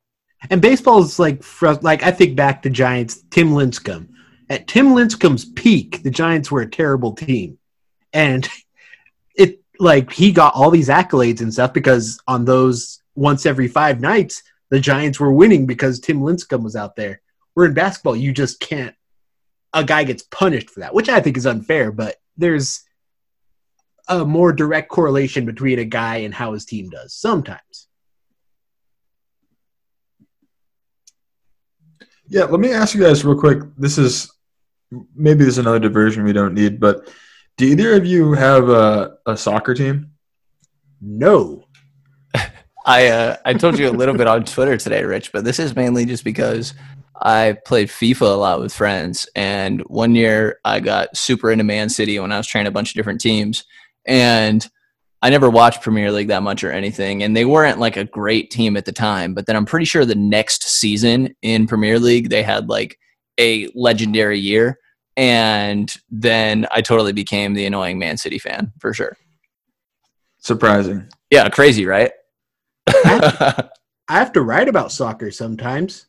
And 0.49 0.61
baseball 0.61 1.01
is 1.01 1.19
like, 1.19 1.43
like 1.81 2.03
I 2.03 2.11
think 2.11 2.35
back 2.35 2.61
to 2.63 2.69
Giants, 2.69 3.23
Tim 3.31 3.51
Lincecum. 3.51 4.09
At 4.49 4.67
Tim 4.67 4.89
Lincecum's 4.89 5.45
peak, 5.45 6.03
the 6.03 6.11
Giants 6.11 6.51
were 6.51 6.61
a 6.61 6.69
terrible 6.69 7.13
team, 7.13 7.57
and 8.13 8.47
it 9.35 9.59
like 9.79 10.11
he 10.11 10.31
got 10.31 10.53
all 10.53 10.69
these 10.69 10.87
accolades 10.87 11.41
and 11.41 11.51
stuff 11.51 11.73
because 11.73 12.21
on 12.27 12.45
those 12.45 13.01
once 13.15 13.47
every 13.47 13.67
five 13.67 14.01
nights, 14.01 14.43
the 14.69 14.79
Giants 14.79 15.19
were 15.19 15.31
winning 15.31 15.65
because 15.65 15.99
Tim 15.99 16.19
Lincecum 16.19 16.63
was 16.63 16.75
out 16.75 16.95
there. 16.95 17.21
Where 17.55 17.65
in 17.65 17.73
basketball, 17.73 18.15
you 18.15 18.31
just 18.31 18.59
can't. 18.59 18.95
A 19.73 19.83
guy 19.83 20.03
gets 20.03 20.23
punished 20.23 20.69
for 20.69 20.81
that, 20.81 20.93
which 20.93 21.09
I 21.09 21.19
think 21.19 21.35
is 21.35 21.45
unfair, 21.45 21.91
but 21.91 22.15
there's 22.37 22.83
a 24.07 24.23
more 24.23 24.53
direct 24.53 24.89
correlation 24.89 25.45
between 25.45 25.79
a 25.79 25.85
guy 25.85 26.17
and 26.17 26.33
how 26.33 26.53
his 26.53 26.65
team 26.65 26.89
does 26.89 27.13
sometimes. 27.13 27.87
Yeah, 32.27 32.45
let 32.45 32.59
me 32.59 32.71
ask 32.71 32.95
you 32.95 33.01
guys 33.01 33.25
real 33.25 33.37
quick. 33.37 33.59
This 33.77 33.97
is 33.97 34.31
maybe 35.15 35.43
there's 35.43 35.57
another 35.57 35.79
diversion 35.79 36.23
we 36.23 36.33
don't 36.33 36.53
need, 36.53 36.79
but 36.79 37.11
do 37.57 37.65
either 37.65 37.93
of 37.95 38.05
you 38.05 38.33
have 38.33 38.69
a, 38.69 39.17
a 39.25 39.37
soccer 39.37 39.73
team? 39.73 40.11
No. 41.01 41.67
I 42.85 43.07
uh, 43.07 43.37
I 43.45 43.53
told 43.53 43.77
you 43.77 43.89
a 43.89 43.91
little 43.91 44.15
bit 44.15 44.27
on 44.27 44.43
Twitter 44.43 44.77
today, 44.77 45.03
Rich, 45.03 45.31
but 45.31 45.43
this 45.43 45.59
is 45.59 45.75
mainly 45.75 46.05
just 46.05 46.23
because 46.23 46.73
I 47.21 47.57
played 47.65 47.87
FIFA 47.87 48.21
a 48.21 48.37
lot 48.37 48.59
with 48.59 48.73
friends, 48.73 49.27
and 49.35 49.81
one 49.81 50.15
year 50.15 50.59
I 50.65 50.79
got 50.79 51.15
super 51.15 51.51
into 51.51 51.63
Man 51.63 51.89
City 51.89 52.19
when 52.19 52.31
I 52.31 52.37
was 52.37 52.47
training 52.47 52.67
a 52.67 52.71
bunch 52.71 52.91
of 52.91 52.95
different 52.95 53.21
teams, 53.21 53.63
and 54.05 54.67
I 55.21 55.29
never 55.29 55.49
watched 55.49 55.81
Premier 55.81 56.11
League 56.11 56.27
that 56.27 56.43
much 56.43 56.63
or 56.63 56.71
anything, 56.71 57.23
and 57.23 57.35
they 57.35 57.45
weren't 57.45 57.79
like 57.79 57.97
a 57.97 58.03
great 58.03 58.51
team 58.51 58.77
at 58.77 58.85
the 58.85 58.91
time. 58.91 59.33
But 59.33 59.45
then 59.45 59.55
I'm 59.55 59.65
pretty 59.65 59.85
sure 59.85 60.05
the 60.05 60.13
next 60.13 60.63
season 60.63 61.35
in 61.41 61.67
Premier 61.67 61.99
League 61.99 62.29
they 62.29 62.43
had 62.43 62.69
like 62.69 62.99
a 63.39 63.69
legendary 63.73 64.39
year, 64.39 64.77
and 65.17 65.91
then 66.09 66.67
I 66.71 66.81
totally 66.81 67.13
became 67.13 67.53
the 67.53 67.65
annoying 67.65 67.97
Man 67.97 68.17
City 68.17 68.39
fan 68.39 68.71
for 68.79 68.93
sure. 68.93 69.17
Surprising. 70.39 71.07
Yeah, 71.31 71.49
crazy, 71.49 71.85
right? 71.85 72.11
I 72.87 73.67
have 74.09 74.31
to 74.33 74.41
write 74.41 74.67
about 74.67 74.91
soccer 74.91 75.31
sometimes, 75.31 76.05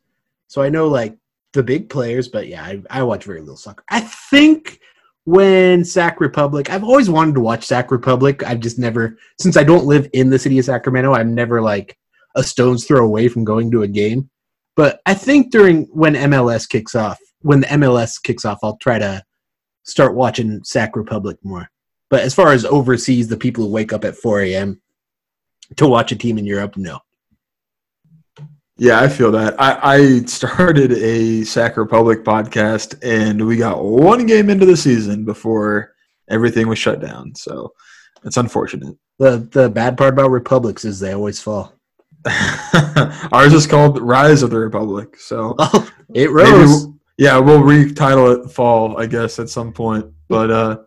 so 0.49 0.63
I 0.63 0.69
know 0.69 0.89
like 0.89 1.17
the 1.53 1.63
big 1.63 1.89
players. 1.89 2.29
But 2.29 2.49
yeah, 2.49 2.65
I, 2.65 2.83
I 2.91 3.03
watch 3.03 3.25
very 3.25 3.41
little 3.41 3.57
soccer. 3.57 3.85
I 3.91 4.01
think 4.01 4.81
when 5.25 5.85
Sac 5.85 6.21
Republic, 6.21 6.71
I've 6.71 6.85
always 6.85 7.11
wanted 7.11 7.35
to 7.35 7.41
watch 7.41 7.65
Sac 7.65 7.91
Republic. 7.91 8.45
I've 8.45 8.61
just 8.61 8.79
never, 8.79 9.19
since 9.41 9.57
I 9.57 9.65
don't 9.65 9.87
live 9.87 10.09
in 10.13 10.31
the 10.31 10.39
city 10.39 10.59
of 10.59 10.65
Sacramento, 10.65 11.13
I'm 11.15 11.35
never 11.35 11.61
like 11.61 11.99
a 12.37 12.45
stone's 12.45 12.85
throw 12.85 13.05
away 13.05 13.29
from 13.29 13.45
going 13.45 13.71
to 13.73 13.83
a 13.83 13.89
game. 13.89 14.31
But 14.77 15.01
I 15.07 15.15
think 15.15 15.51
during 15.51 15.85
when 15.87 16.15
MLS 16.15 16.69
kicks 16.69 16.95
off, 16.95 17.19
when 17.41 17.61
the 17.61 17.67
MLS 17.69 18.23
kicks 18.23 18.45
off, 18.45 18.59
I'll 18.63 18.77
try 18.77 18.99
to 18.99 19.23
start 19.85 20.15
watching 20.15 20.63
Sac 20.63 20.95
Republic 20.95 21.39
more. 21.43 21.71
But 22.09 22.21
as 22.21 22.35
far 22.35 22.53
as 22.53 22.65
overseas, 22.65 23.29
the 23.29 23.37
people 23.37 23.65
who 23.65 23.71
wake 23.71 23.93
up 23.93 24.05
at 24.05 24.17
4 24.17 24.43
a.m. 24.43 24.81
to 25.77 25.89
watch 25.89 26.13
a 26.13 26.17
team 26.17 26.39
in 26.39 26.47
Europe, 26.47 26.77
no. 26.77 27.01
Yeah, 28.79 29.01
I 29.01 29.09
feel 29.09 29.31
that. 29.33 29.59
I, 29.61 29.79
I 29.83 30.19
started 30.25 30.93
a 30.93 31.45
Sac 31.45 31.77
Republic 31.79 32.25
podcast, 32.25 32.99
and 33.03 33.47
we 33.47 33.57
got 33.57 33.83
one 33.83 34.27
game 34.27 34.51
into 34.51 34.67
the 34.67 34.77
season 34.77 35.25
before 35.25 35.95
everything 36.29 36.69
was 36.69 36.79
shut 36.79 37.01
down. 37.01 37.35
So 37.35 37.73
it's 38.25 38.37
unfortunate. 38.37 38.95
The 39.19 39.49
the 39.51 39.71
bad 39.71 39.97
part 39.97 40.13
about 40.13 40.31
republics 40.31 40.85
is 40.85 41.01
they 41.01 41.13
always 41.13 41.41
fall. 41.41 41.73
Ours 43.33 43.55
is 43.55 43.67
called 43.67 44.01
Rise 44.01 44.43
of 44.43 44.51
the 44.51 44.59
Republic. 44.59 45.17
So 45.19 45.55
Oh, 45.59 45.91
it 46.15 46.31
rose. 46.31 46.87
yeah, 47.17 47.39
we'll 47.39 47.61
retitle 47.63 48.45
it 48.45 48.51
Fall, 48.51 48.99
I 49.01 49.07
guess, 49.07 49.39
at 49.39 49.49
some 49.49 49.73
point. 49.73 50.05
But 50.29 50.51
uh, 50.51 50.79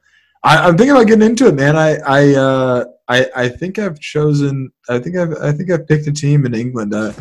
I, 0.44 0.58
I'm 0.68 0.78
thinking 0.78 0.92
about 0.96 1.08
getting 1.08 1.28
into 1.28 1.48
it, 1.48 1.56
man. 1.56 1.76
I 1.76 1.96
I 2.06 2.36
uh, 2.36 2.86
I 3.08 3.26
I 3.36 3.50
think 3.50 3.80
I've 3.80 4.00
chosen. 4.00 4.72
I 4.90 5.00
think 5.00 5.16
I've 5.18 5.34
I 5.42 5.52
think 5.54 5.72
I've 5.72 5.88
picked 5.88 6.06
a 6.08 6.12
team 6.12 6.46
in 6.46 6.54
England. 6.54 6.94
Uh, 6.94 7.14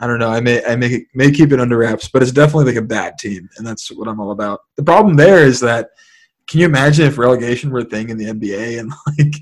I 0.00 0.06
don't 0.06 0.18
know. 0.18 0.30
I 0.30 0.40
may 0.40 0.64
I 0.64 0.76
may 0.76 1.04
may 1.14 1.30
keep 1.30 1.52
it 1.52 1.60
under 1.60 1.78
wraps, 1.78 2.08
but 2.08 2.22
it's 2.22 2.32
definitely 2.32 2.66
like 2.66 2.82
a 2.82 2.86
bad 2.86 3.18
team, 3.18 3.48
and 3.56 3.66
that's 3.66 3.90
what 3.90 4.08
I'm 4.08 4.20
all 4.20 4.30
about. 4.30 4.60
The 4.76 4.82
problem 4.82 5.16
there 5.16 5.44
is 5.44 5.58
that 5.60 5.90
can 6.48 6.60
you 6.60 6.66
imagine 6.66 7.06
if 7.06 7.18
relegation 7.18 7.70
were 7.70 7.80
a 7.80 7.84
thing 7.84 8.08
in 8.08 8.16
the 8.16 8.26
NBA 8.26 8.78
and 8.80 8.92
like 9.18 9.34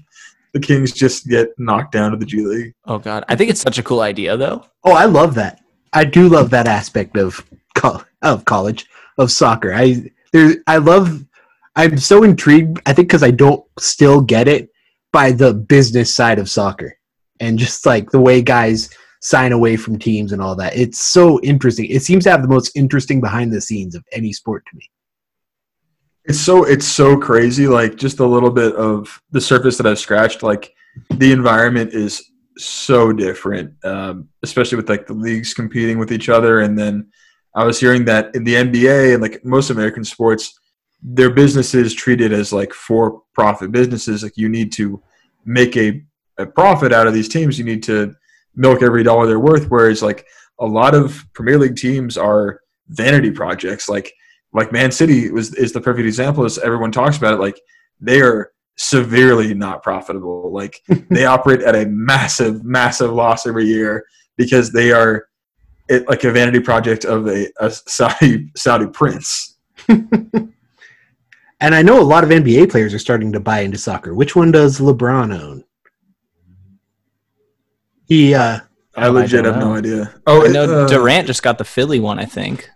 the 0.53 0.61
Kings 0.61 0.93
just 0.93 1.29
get 1.29 1.49
knocked 1.59 1.93
down 1.93 2.11
to 2.13 2.17
the 2.17 2.27
G 2.27 2.45
League? 2.45 2.75
Oh 2.87 2.99
God, 2.99 3.25
I 3.29 3.37
think 3.37 3.51
it's 3.51 3.61
such 3.61 3.79
a 3.79 3.83
cool 3.83 4.01
idea 4.01 4.37
though. 4.37 4.65
Oh, 4.85 4.93
I 4.93 5.05
love 5.05 5.35
that. 5.35 5.61
I 5.93 6.05
do 6.05 6.29
love 6.29 6.51
that 6.51 6.67
aspect 6.67 7.17
of 7.17 7.45
col- 7.75 8.05
of 8.23 8.45
college 8.45 8.87
of 9.19 9.31
soccer. 9.31 9.73
I 9.75 10.11
there 10.33 10.57
I 10.67 10.79
love. 10.79 11.25
I'm 11.75 11.99
so 11.99 12.23
intrigued. 12.23 12.81
I 12.87 12.95
think 12.95 13.09
because 13.09 13.23
I 13.23 13.31
don't 13.31 13.63
still 13.79 14.23
get 14.23 14.49
it 14.49 14.71
by 15.13 15.33
the 15.33 15.53
business 15.53 16.13
side 16.13 16.39
of 16.39 16.49
soccer 16.49 16.99
and 17.41 17.59
just 17.59 17.85
like 17.85 18.11
the 18.11 18.21
way 18.21 18.41
guys 18.43 18.91
sign 19.21 19.53
away 19.53 19.77
from 19.77 19.99
teams 19.99 20.33
and 20.33 20.43
all 20.43 20.55
that. 20.57 20.77
It's 20.77 20.99
so 20.99 21.41
interesting. 21.43 21.87
It 21.87 22.03
seems 22.03 22.25
to 22.25 22.31
have 22.31 22.43
the 22.43 22.49
most 22.49 22.77
interesting 22.77 23.21
behind 23.21 23.53
the 23.53 23.61
scenes 23.61 23.95
of 23.95 24.05
any 24.13 24.33
sport 24.33 24.65
to 24.67 24.77
me. 24.77 24.91
It's 26.25 26.41
so 26.41 26.65
it's 26.65 26.87
so 26.87 27.17
crazy. 27.17 27.69
Like 27.69 27.97
just 27.97 28.21
a 28.21 28.27
little 28.27 28.51
bit 28.51 28.75
of 28.75 29.23
the 29.31 29.41
surface 29.41 29.77
that 29.77 29.87
I've 29.87 29.99
scratched. 29.99 30.43
Like 30.43 30.75
the 31.11 31.33
environment 31.33 31.93
is 31.95 32.31
so 32.59 33.13
different, 33.13 33.73
um, 33.85 34.29
especially 34.43 34.77
with 34.77 34.89
like 34.89 35.07
the 35.07 35.15
leagues 35.15 35.55
competing 35.55 35.99
with 35.99 36.11
each 36.11 36.29
other. 36.29 36.61
And 36.61 36.77
then 36.77 37.09
I 37.55 37.65
was 37.65 37.79
hearing 37.79 38.05
that 38.07 38.35
in 38.35 38.45
the 38.45 38.55
NBA 38.55 39.15
and 39.15 39.23
like 39.23 39.45
most 39.45 39.71
American 39.71 40.05
sports, 40.05 40.59
their 41.03 41.31
businesses 41.31 41.95
treated 41.95 42.33
as 42.33 42.53
like 42.53 42.73
for 42.73 43.23
profit 43.35 43.71
businesses. 43.71 44.23
Like 44.23 44.37
you 44.37 44.49
need 44.49 44.73
to 44.73 45.03
make 45.45 45.77
a, 45.77 46.03
a 46.39 46.47
profit 46.47 46.93
out 46.93 47.07
of 47.07 47.15
these 47.15 47.29
teams. 47.29 47.59
You 47.59 47.65
need 47.65 47.83
to 47.85 48.15
milk 48.57 48.83
every 48.83 49.03
dollar 49.03 49.27
they're 49.27 49.41
worth. 49.41 49.71
Whereas 49.71 50.03
like 50.03 50.27
a 50.59 50.67
lot 50.67 50.95
of 50.95 51.25
Premier 51.35 51.59
League 51.59 51.77
teams 51.77 52.17
are 52.17 52.61
vanity 52.89 53.31
projects. 53.31 53.89
Like 53.89 54.13
like 54.53 54.73
Man 54.73 54.91
City 54.91 55.31
was 55.31 55.55
is 55.55 55.73
the 55.73 55.81
perfect 55.81 56.07
example. 56.07 56.45
As 56.45 56.59
everyone 56.59 56.93
talks 56.93 57.17
about 57.17 57.35
it, 57.35 57.41
like 57.41 57.61
they 58.01 58.21
are 58.21 58.53
severely 58.77 59.55
not 59.55 59.83
profitable. 59.83 60.53
Like 60.53 60.81
they 61.11 61.27
operate 61.27 61.63
at 61.63 61.77
a 61.77 61.87
massive, 61.87 62.65
massive 62.65 63.13
loss 63.13 63.47
every 63.47 63.67
year 63.67 64.05
because 64.37 64.73
they 64.73 64.93
are 64.93 65.27
it, 65.89 66.09
like 66.09 66.25
a 66.25 66.33
vanity 66.33 66.61
project 66.61 67.05
of 67.05 67.29
a, 67.29 67.49
a 67.61 67.71
Saudi 67.71 68.51
Saudi 68.57 68.87
prince. 68.87 69.59
And 71.61 71.75
I 71.75 71.83
know 71.83 72.01
a 72.01 72.03
lot 72.03 72.23
of 72.23 72.31
NBA 72.31 72.71
players 72.71 72.93
are 72.93 72.99
starting 72.99 73.33
to 73.33 73.41
buy 73.41 73.61
into 73.61 73.79
soccer. 73.79 74.15
Which 74.15 74.37
one 74.37 74.51
does 74.51 74.79
LeBron 74.79 75.39
own? 75.39 75.65
He 78.07 78.35
uh 78.35 78.61
I 78.97 79.07
Oh, 79.07 79.09
I 79.09 79.09
legit 79.09 79.45
don't 79.45 79.55
have 79.55 79.63
no 79.63 79.75
idea. 79.75 80.15
Oh, 80.27 80.47
I 80.47 80.49
know 80.49 80.85
uh, 80.85 80.89
Durant 80.89 81.27
just 81.27 81.43
got 81.43 81.59
the 81.59 81.65
Philly 81.65 82.01
one, 82.01 82.19
I 82.19 82.25
think. 82.25 82.71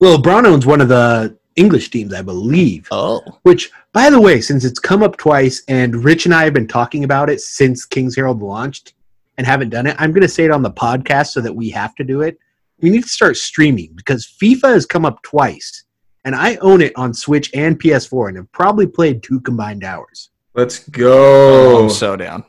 well 0.00 0.18
LeBron 0.18 0.44
owns 0.44 0.66
one 0.66 0.80
of 0.80 0.88
the 0.88 1.36
English 1.54 1.90
teams, 1.90 2.12
I 2.12 2.20
believe. 2.22 2.88
Oh, 2.90 3.22
Which, 3.42 3.70
by 3.92 4.10
the 4.10 4.20
way, 4.20 4.40
since 4.40 4.64
it's 4.64 4.78
come 4.78 5.02
up 5.02 5.16
twice 5.16 5.62
and 5.68 6.04
Rich 6.04 6.26
and 6.26 6.34
I 6.34 6.44
have 6.44 6.52
been 6.52 6.68
talking 6.68 7.04
about 7.04 7.30
it 7.30 7.40
since 7.40 7.84
King's 7.84 8.16
Herald 8.16 8.42
launched 8.42 8.94
and 9.38 9.46
haven't 9.46 9.70
done 9.70 9.86
it, 9.86 9.96
I'm 9.98 10.10
going 10.12 10.22
to 10.22 10.28
say 10.28 10.44
it 10.44 10.50
on 10.50 10.62
the 10.62 10.70
podcast 10.70 11.28
so 11.28 11.40
that 11.40 11.54
we 11.54 11.70
have 11.70 11.94
to 11.94 12.04
do 12.04 12.22
it. 12.22 12.38
We 12.80 12.90
need 12.90 13.04
to 13.04 13.08
start 13.08 13.36
streaming 13.38 13.92
because 13.94 14.26
FIFA 14.42 14.74
has 14.74 14.84
come 14.84 15.06
up 15.06 15.22
twice 15.22 15.84
and 16.26 16.34
I 16.34 16.56
own 16.56 16.82
it 16.82 16.92
on 16.96 17.14
Switch 17.14 17.50
and 17.54 17.80
PS4 17.80 18.28
and 18.28 18.36
have 18.36 18.52
probably 18.52 18.86
played 18.86 19.22
two 19.22 19.40
combined 19.40 19.84
hours. 19.84 20.30
Let's 20.54 20.80
go. 20.88 21.84
I'm 21.84 21.90
so 21.90 22.16
down. 22.16 22.44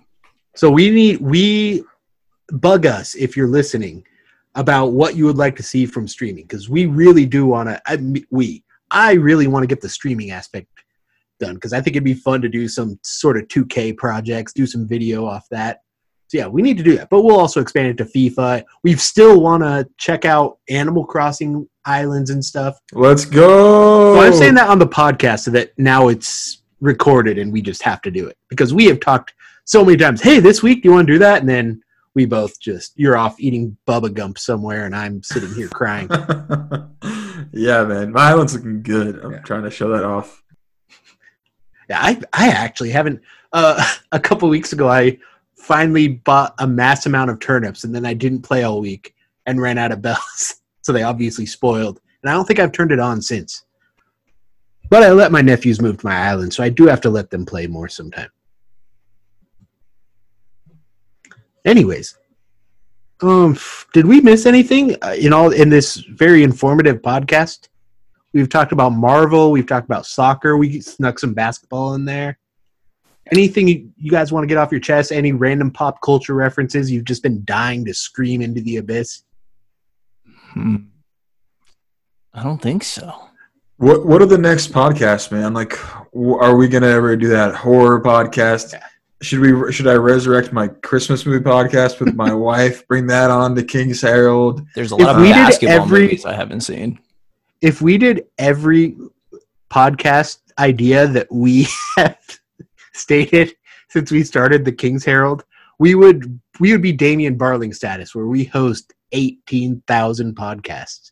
So 0.56 0.70
we 0.70 0.90
need, 0.90 1.22
we 1.22 1.84
bug 2.52 2.86
us 2.86 3.16
if 3.16 3.36
you're 3.36 3.48
listening 3.48 4.06
about 4.56 4.88
what 4.88 5.16
you 5.16 5.26
would 5.26 5.38
like 5.38 5.56
to 5.56 5.64
see 5.64 5.86
from 5.86 6.08
streaming 6.08 6.44
because 6.44 6.70
we 6.70 6.86
really 6.86 7.26
do 7.26 7.46
want 7.46 7.70
to, 7.70 8.26
we, 8.32 8.64
I 8.90 9.14
really 9.14 9.48
want 9.48 9.64
to 9.64 9.68
get 9.68 9.82
the 9.82 9.90
streaming 9.90 10.32
aspect 10.32 10.68
done 11.40 11.56
because 11.56 11.74
I 11.74 11.82
think 11.82 11.96
it'd 11.96 12.04
be 12.04 12.14
fun 12.14 12.42
to 12.42 12.50
do 12.50 12.68
some 12.68 13.00
sort 13.04 13.38
of 13.38 13.48
2K 13.48 13.98
projects, 13.98 14.54
do 14.54 14.66
some 14.66 14.88
video 14.88 15.26
off 15.26 15.48
that. 15.50 15.82
So 16.28 16.40
yeah, 16.40 16.48
we 16.48 16.62
need 16.62 16.78
to 16.78 16.84
do 16.84 16.98
that. 16.98 17.10
But 17.10 17.22
we'll 17.22 17.40
also 17.40 17.62
expand 17.62 17.88
it 17.88 17.98
to 17.98 18.06
FIFA. 18.06 18.64
We 18.84 18.96
still 18.96 19.40
want 19.40 19.64
to 19.64 19.88
check 19.98 20.26
out 20.26 20.58
Animal 20.70 21.06
Crossing 21.06 21.70
islands 21.86 22.32
and 22.32 22.44
stuff. 22.44 22.80
Let's 22.92 23.24
go. 23.24 24.16
So 24.16 24.22
I'm 24.22 24.34
saying 24.34 24.56
that 24.56 24.70
on 24.70 24.80
the 24.80 24.88
podcast 24.88 25.42
so 25.42 25.52
that 25.52 25.72
now 25.78 26.10
it's 26.10 26.64
recorded 26.82 27.38
and 27.38 27.52
we 27.52 27.62
just 27.62 27.82
have 27.84 28.02
to 28.02 28.12
do 28.12 28.28
it 28.28 28.38
because 28.50 28.74
we 28.74 28.86
have 28.86 29.00
talked 29.00 29.34
so 29.64 29.86
many 29.86 29.98
times. 29.98 30.22
Hey, 30.22 30.40
this 30.40 30.62
week 30.62 30.84
do 30.84 30.90
you 30.90 30.96
want 30.96 31.08
to 31.08 31.14
do 31.14 31.20
that? 31.20 31.40
And 31.40 31.50
then 31.50 31.82
we 32.18 32.26
both 32.26 32.60
just 32.60 32.94
you're 32.96 33.16
off 33.16 33.40
eating 33.40 33.78
Bubba 33.86 34.12
Gump 34.12 34.40
somewhere 34.40 34.88
and 34.88 34.96
I'm 34.96 35.22
sitting 35.22 35.54
here 35.54 35.68
crying. 35.68 36.10
yeah, 37.54 37.84
man. 37.84 38.12
My 38.12 38.30
island's 38.32 38.56
looking 38.56 38.82
good. 38.82 39.20
I'm 39.24 39.34
Yeah. 39.34 39.42
trying 39.42 39.62
to 39.66 39.70
show 39.70 39.90
that 39.90 40.04
off. 40.04 40.42
Yeah, 41.88 42.00
I 42.02 42.20
I 42.34 42.48
actually 42.50 42.90
haven't. 42.90 43.22
Uh, 43.54 43.86
a 44.12 44.20
couple 44.20 44.50
weeks 44.50 44.74
ago, 44.74 44.90
I 44.90 45.20
finally 45.58 46.08
bought 46.08 46.56
a 46.58 46.66
mass 46.66 47.06
amount 47.06 47.30
of 47.30 47.40
turnips, 47.40 47.84
and 47.84 47.94
then 47.94 48.04
I 48.04 48.16
didn't 48.16 48.42
play 48.42 48.64
all 48.64 48.82
week 48.82 49.14
and 49.46 49.62
ran 49.62 49.78
out 49.78 49.92
of 49.92 50.02
bells, 50.08 50.56
so 50.82 50.92
they 50.92 51.04
obviously 51.04 51.46
spoiled. 51.46 52.02
And 52.24 52.32
I 52.32 52.34
don't 52.34 52.46
think 52.48 52.58
I've 52.60 52.72
turned 52.72 52.92
it 52.92 53.00
on 53.00 53.22
since. 53.22 53.64
But 54.90 55.04
I 55.04 55.12
let 55.12 55.32
my 55.32 55.42
nephews 55.42 55.80
move 55.80 56.00
to 56.00 56.06
my 56.08 56.18
island, 56.18 56.52
so 56.52 56.64
I 56.64 56.70
do 56.70 56.88
have 56.88 57.02
to 57.02 57.12
let 57.12 57.30
them 57.30 57.46
play 57.46 57.68
more 57.68 57.88
sometime. 57.90 58.30
Anyways, 61.68 62.18
um, 63.22 63.58
did 63.92 64.06
we 64.06 64.22
miss 64.22 64.46
anything 64.46 64.96
uh, 65.04 65.16
in 65.20 65.34
all 65.34 65.52
in 65.52 65.70
this 65.70 65.96
very 65.96 66.42
informative 66.42 67.02
podcast? 67.02 67.68
We've 68.32 68.48
talked 68.48 68.72
about 68.72 68.94
Marvel. 68.94 69.52
We've 69.52 69.68
talked 69.68 69.86
about 69.86 70.06
soccer. 70.06 70.56
We 70.56 70.80
snuck 70.80 71.20
some 71.20 71.34
basketball 71.34 71.96
in 71.96 72.06
there. 72.06 72.40
Anything 73.34 73.68
you 73.68 73.92
you 73.98 74.12
guys 74.12 74.32
want 74.32 74.44
to 74.44 74.48
get 74.48 74.58
off 74.58 74.72
your 74.72 74.80
chest? 74.80 75.12
Any 75.12 75.34
random 75.34 75.70
pop 75.70 76.02
culture 76.02 76.36
references 76.36 76.90
you've 76.90 77.04
just 77.04 77.22
been 77.22 77.44
dying 77.44 77.84
to 77.84 77.94
scream 77.94 78.42
into 78.42 78.62
the 78.62 78.78
abyss? 78.78 79.24
Hmm. 80.52 80.76
I 82.34 82.44
don't 82.44 82.62
think 82.62 82.86
so. 82.86 83.14
What 83.76 84.06
What 84.06 84.22
are 84.22 84.26
the 84.26 84.38
next 84.38 84.72
podcasts, 84.72 85.34
man? 85.34 85.54
Like, 85.54 85.78
are 86.16 86.56
we 86.56 86.70
gonna 86.70 86.88
ever 86.88 87.18
do 87.18 87.28
that 87.28 87.56
horror 87.56 88.02
podcast? 88.02 88.80
Should 89.22 89.40
we? 89.40 89.72
Should 89.74 89.88
I 89.88 89.96
resurrect 89.96 90.54
my 90.54 90.68
Christmas 90.68 91.26
movie 91.26 91.44
podcast 91.44 92.00
with 92.00 92.14
my 92.16 92.34
wife? 92.50 92.88
Bring 92.88 93.08
that 93.08 93.32
on 93.32 93.56
to 93.56 93.64
King's 93.64 94.02
Herald. 94.02 94.62
There's 94.76 94.92
a 94.92 94.96
If 94.96 95.02
lot 95.02 95.16
of 95.16 95.22
we 95.22 95.28
did 95.30 95.34
basketball 95.34 95.82
every- 95.82 96.02
movies 96.04 96.26
I 96.26 96.34
haven't 96.34 96.62
seen. 96.62 97.00
If 97.62 97.82
we 97.82 97.98
did 97.98 98.26
every 98.38 98.96
podcast 99.72 100.40
idea 100.60 101.08
that 101.08 101.28
we 101.32 101.68
have 101.98 102.20
stated 102.94 103.56
since 103.90 104.12
we 104.12 104.24
started 104.24 104.64
the 104.66 104.72
King's 104.72 105.04
Herald, 105.04 105.44
we 105.80 105.96
would 105.96 106.40
we 106.60 106.72
would 106.72 106.84
be 106.84 106.92
Damian 106.94 107.38
Barling 107.40 107.74
status, 107.74 108.14
where 108.14 108.28
we 108.28 108.44
host 108.44 108.94
eighteen 109.14 109.82
thousand 109.88 110.36
podcasts. 110.36 111.12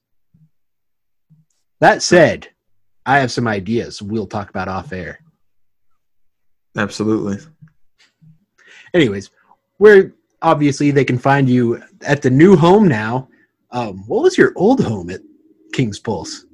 That 1.81 2.03
said, 2.03 2.49
I 3.07 3.17
have 3.19 3.31
some 3.31 3.47
ideas 3.47 3.99
we'll 4.01 4.27
talk 4.27 4.49
about 4.51 4.67
off 4.67 4.93
air. 4.93 5.19
Absolutely. 6.77 7.37
Anyways, 8.95 9.29
where 9.77 10.13
obviously 10.41 10.89
they 10.91 11.05
can 11.05 11.17
find 11.19 11.49
you 11.49 11.81
at 12.01 12.21
the 12.21 12.29
new 12.29 12.55
home 12.55 12.87
now. 12.87 13.27
Um, 13.71 13.99
what 14.07 14.23
was 14.23 14.37
your 14.37 14.53
old 14.55 14.83
home 14.83 15.09
at 15.09 15.21
King's 15.73 15.99
Pulse? 15.99 16.45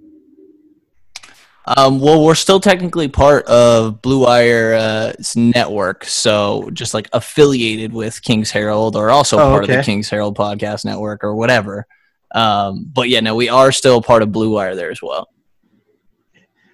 Um, 1.77 1.99
well, 1.99 2.25
we're 2.25 2.33
still 2.33 2.59
technically 2.59 3.07
part 3.07 3.45
of 3.45 4.01
Blue 4.01 4.25
Wire's 4.25 5.35
network, 5.35 6.03
so 6.05 6.69
just 6.73 6.95
like 6.95 7.07
affiliated 7.13 7.93
with 7.93 8.21
King's 8.23 8.49
Herald, 8.49 8.95
or 8.95 9.11
also 9.11 9.37
Oh, 9.37 9.51
part 9.51 9.63
of 9.65 9.69
the 9.69 9.83
King's 9.83 10.09
Herald 10.09 10.35
podcast 10.35 10.85
network, 10.85 11.23
or 11.23 11.35
whatever. 11.35 11.85
Um, 12.33 12.89
but 12.91 13.09
yeah, 13.09 13.19
no, 13.19 13.35
we 13.35 13.47
are 13.49 13.71
still 13.71 14.01
part 14.01 14.23
of 14.23 14.31
Blue 14.31 14.49
Wire 14.49 14.75
there 14.75 14.89
as 14.89 15.01
well. 15.03 15.29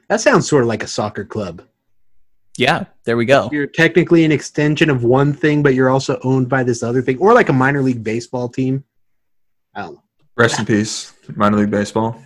That 0.08 0.22
sounds 0.22 0.48
sort 0.48 0.64
of 0.64 0.70
like 0.70 0.84
a 0.84 0.88
soccer 0.88 1.26
club. 1.26 1.64
Yeah, 2.58 2.86
there 3.08 3.16
we 3.16 3.24
go. 3.24 3.48
You're 3.54 3.68
technically 3.68 4.26
an 4.26 4.34
extension 4.34 4.90
of 4.90 5.06
one 5.06 5.32
thing, 5.32 5.64
but 5.64 5.74
you're 5.74 5.90
also 5.90 6.20
owned 6.26 6.50
by 6.50 6.64
this 6.64 6.84
other 6.84 7.02
thing, 7.02 7.18
or 7.20 7.34
like 7.34 7.48
a 7.48 7.54
minor 7.54 7.82
league 7.82 8.04
baseball 8.04 8.50
team. 8.50 8.84
I 9.74 9.84
don't 9.84 9.94
know. 9.94 10.04
Rest 10.36 10.60
in 10.60 10.66
peace, 10.66 11.14
minor 11.34 11.56
league 11.56 11.72
baseball. 11.72 12.22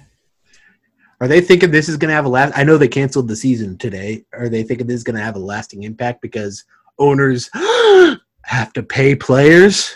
Are 1.21 1.27
they 1.27 1.39
thinking 1.39 1.69
this 1.69 1.88
is 1.88 1.97
going 1.97 2.09
to 2.09 2.15
have 2.15 2.25
a 2.25 2.29
last? 2.29 2.57
I 2.57 2.63
know 2.63 2.79
they 2.79 2.88
canceled 2.88 3.27
the 3.27 3.36
season 3.36 3.77
today. 3.77 4.25
Are 4.34 4.49
they 4.49 4.63
thinking 4.63 4.88
this 4.88 4.95
is 4.95 5.03
going 5.03 5.17
to 5.17 5.21
have 5.21 5.36
a 5.36 5.39
lasting 5.39 5.84
impact 5.84 6.19
because 6.19 6.65
owners 6.97 7.47
have 8.45 8.73
to 8.73 8.82
pay 8.82 9.15
players? 9.15 9.95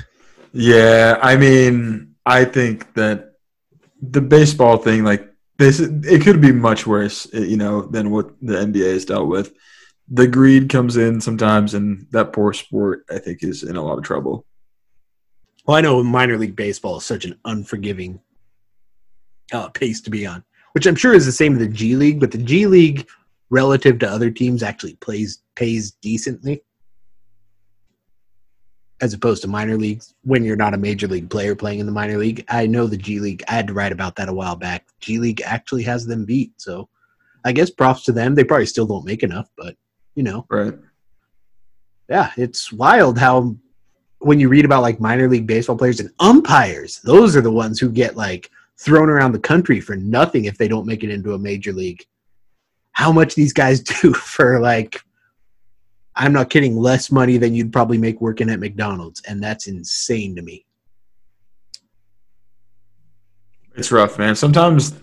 Yeah, 0.53 1.17
I 1.19 1.35
mean, 1.35 2.13
I 2.27 2.45
think 2.45 2.93
that 2.93 3.33
the 4.03 4.21
baseball 4.21 4.77
thing, 4.77 5.03
like 5.03 5.33
this, 5.57 5.79
it 5.79 6.21
could 6.21 6.41
be 6.41 6.51
much 6.51 6.85
worse, 6.85 7.27
you 7.33 7.57
know, 7.57 7.81
than 7.81 8.11
what 8.11 8.39
the 8.39 8.53
NBA 8.53 8.93
has 8.93 9.05
dealt 9.05 9.27
with. 9.27 9.51
The 10.09 10.27
greed 10.27 10.69
comes 10.69 10.97
in 10.97 11.19
sometimes, 11.19 11.73
and 11.73 12.05
that 12.11 12.31
poor 12.31 12.53
sport, 12.53 13.05
I 13.09 13.17
think, 13.17 13.43
is 13.43 13.63
in 13.63 13.75
a 13.75 13.83
lot 13.83 13.97
of 13.97 14.03
trouble. 14.03 14.45
Well, 15.65 15.77
I 15.77 15.81
know 15.81 16.03
minor 16.03 16.37
league 16.37 16.55
baseball 16.55 16.97
is 16.97 17.05
such 17.05 17.25
an 17.25 17.39
unforgiving 17.45 18.19
uh, 19.51 19.69
pace 19.69 20.01
to 20.01 20.11
be 20.11 20.25
on, 20.25 20.43
which 20.73 20.85
I'm 20.85 20.95
sure 20.95 21.13
is 21.13 21.25
the 21.25 21.31
same 21.31 21.53
with 21.53 21.61
the 21.61 21.73
G 21.73 21.95
League, 21.95 22.19
but 22.19 22.31
the 22.31 22.37
G 22.37 22.67
League, 22.67 23.07
relative 23.49 23.97
to 23.99 24.09
other 24.09 24.29
teams, 24.29 24.61
actually 24.61 24.95
plays 24.95 25.41
pays 25.55 25.91
decently 26.01 26.61
as 29.01 29.13
opposed 29.13 29.41
to 29.41 29.47
minor 29.47 29.77
leagues 29.77 30.13
when 30.23 30.43
you're 30.43 30.55
not 30.55 30.73
a 30.73 30.77
major 30.77 31.07
league 31.07 31.29
player 31.29 31.55
playing 31.55 31.79
in 31.79 31.85
the 31.85 31.91
minor 31.91 32.17
league. 32.17 32.45
I 32.47 32.65
know 32.65 32.87
the 32.87 32.97
G 32.97 33.19
League, 33.19 33.43
I 33.47 33.53
had 33.53 33.67
to 33.67 33.73
write 33.73 33.91
about 33.91 34.15
that 34.15 34.29
a 34.29 34.33
while 34.33 34.55
back. 34.55 34.85
G 34.99 35.17
League 35.19 35.41
actually 35.41 35.83
has 35.83 36.05
them 36.05 36.25
beat. 36.25 36.53
So 36.57 36.87
I 37.43 37.51
guess 37.51 37.69
props 37.69 38.03
to 38.05 38.11
them. 38.11 38.35
They 38.35 38.43
probably 38.43 38.65
still 38.65 38.87
don't 38.87 39.05
make 39.05 39.23
enough, 39.23 39.49
but 39.57 39.75
you 40.15 40.23
know. 40.23 40.45
Right. 40.49 40.73
Yeah, 42.09 42.31
it's 42.37 42.71
wild 42.71 43.17
how 43.17 43.55
when 44.19 44.39
you 44.39 44.49
read 44.49 44.65
about 44.65 44.81
like 44.81 44.99
minor 44.99 45.29
league 45.29 45.47
baseball 45.47 45.77
players 45.77 45.99
and 45.99 46.09
umpires, 46.19 46.99
those 47.03 47.35
are 47.35 47.41
the 47.41 47.51
ones 47.51 47.79
who 47.79 47.91
get 47.91 48.15
like 48.15 48.49
thrown 48.77 49.09
around 49.09 49.31
the 49.31 49.39
country 49.39 49.79
for 49.79 49.95
nothing 49.95 50.45
if 50.45 50.57
they 50.57 50.67
don't 50.67 50.85
make 50.85 51.03
it 51.03 51.09
into 51.09 51.33
a 51.33 51.39
major 51.39 51.71
league. 51.71 52.03
How 52.91 53.11
much 53.11 53.35
these 53.35 53.53
guys 53.53 53.79
do 54.01 54.13
for 54.13 54.59
like 54.59 55.01
I'm 56.15 56.31
not 56.31 56.49
kidding, 56.49 56.77
less 56.77 57.11
money 57.11 57.37
than 57.37 57.53
you'd 57.53 57.73
probably 57.73 57.97
make 57.97 58.21
working 58.21 58.49
at 58.49 58.59
McDonald's, 58.59 59.21
and 59.23 59.43
that's 59.43 59.67
insane 59.67 60.35
to 60.37 60.41
me. 60.41 60.65
It's 63.75 63.91
rough, 63.91 64.17
man. 64.17 64.35
Sometimes 64.35 64.93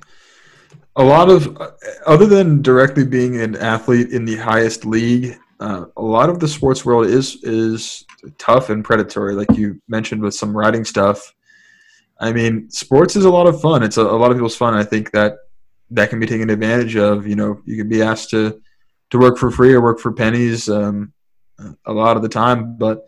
a 0.96 1.02
lot 1.02 1.30
of 1.30 1.56
other 2.06 2.26
than 2.26 2.62
directly 2.62 3.04
being 3.04 3.40
an 3.40 3.56
athlete 3.56 4.10
in 4.10 4.24
the 4.24 4.36
highest 4.36 4.84
league, 4.84 5.38
uh, 5.60 5.86
a 5.96 6.02
lot 6.02 6.28
of 6.28 6.38
the 6.38 6.48
sports 6.48 6.84
world 6.84 7.06
is 7.06 7.42
is 7.42 8.04
tough 8.38 8.70
and 8.70 8.84
predatory, 8.84 9.34
like 9.34 9.56
you 9.56 9.80
mentioned 9.88 10.22
with 10.22 10.34
some 10.34 10.56
writing 10.56 10.84
stuff. 10.84 11.34
I 12.20 12.32
mean, 12.32 12.70
sports 12.70 13.16
is 13.16 13.24
a 13.24 13.30
lot 13.30 13.46
of 13.46 13.60
fun. 13.60 13.82
It's 13.82 13.96
a, 13.96 14.02
a 14.02 14.18
lot 14.18 14.30
of 14.30 14.36
people's 14.36 14.56
fun. 14.56 14.74
I 14.74 14.84
think 14.84 15.10
that 15.12 15.36
that 15.90 16.10
can 16.10 16.20
be 16.20 16.26
taken 16.26 16.50
advantage 16.50 16.96
of. 16.96 17.26
You 17.26 17.36
know, 17.36 17.60
you 17.64 17.76
can 17.76 17.88
be 17.88 18.02
asked 18.02 18.30
to 18.30 18.60
to 19.10 19.18
work 19.18 19.38
for 19.38 19.50
free 19.50 19.72
or 19.72 19.80
work 19.80 19.98
for 19.98 20.12
pennies 20.12 20.68
um, 20.68 21.12
a 21.86 21.92
lot 21.92 22.16
of 22.16 22.22
the 22.22 22.28
time. 22.28 22.76
But 22.76 23.06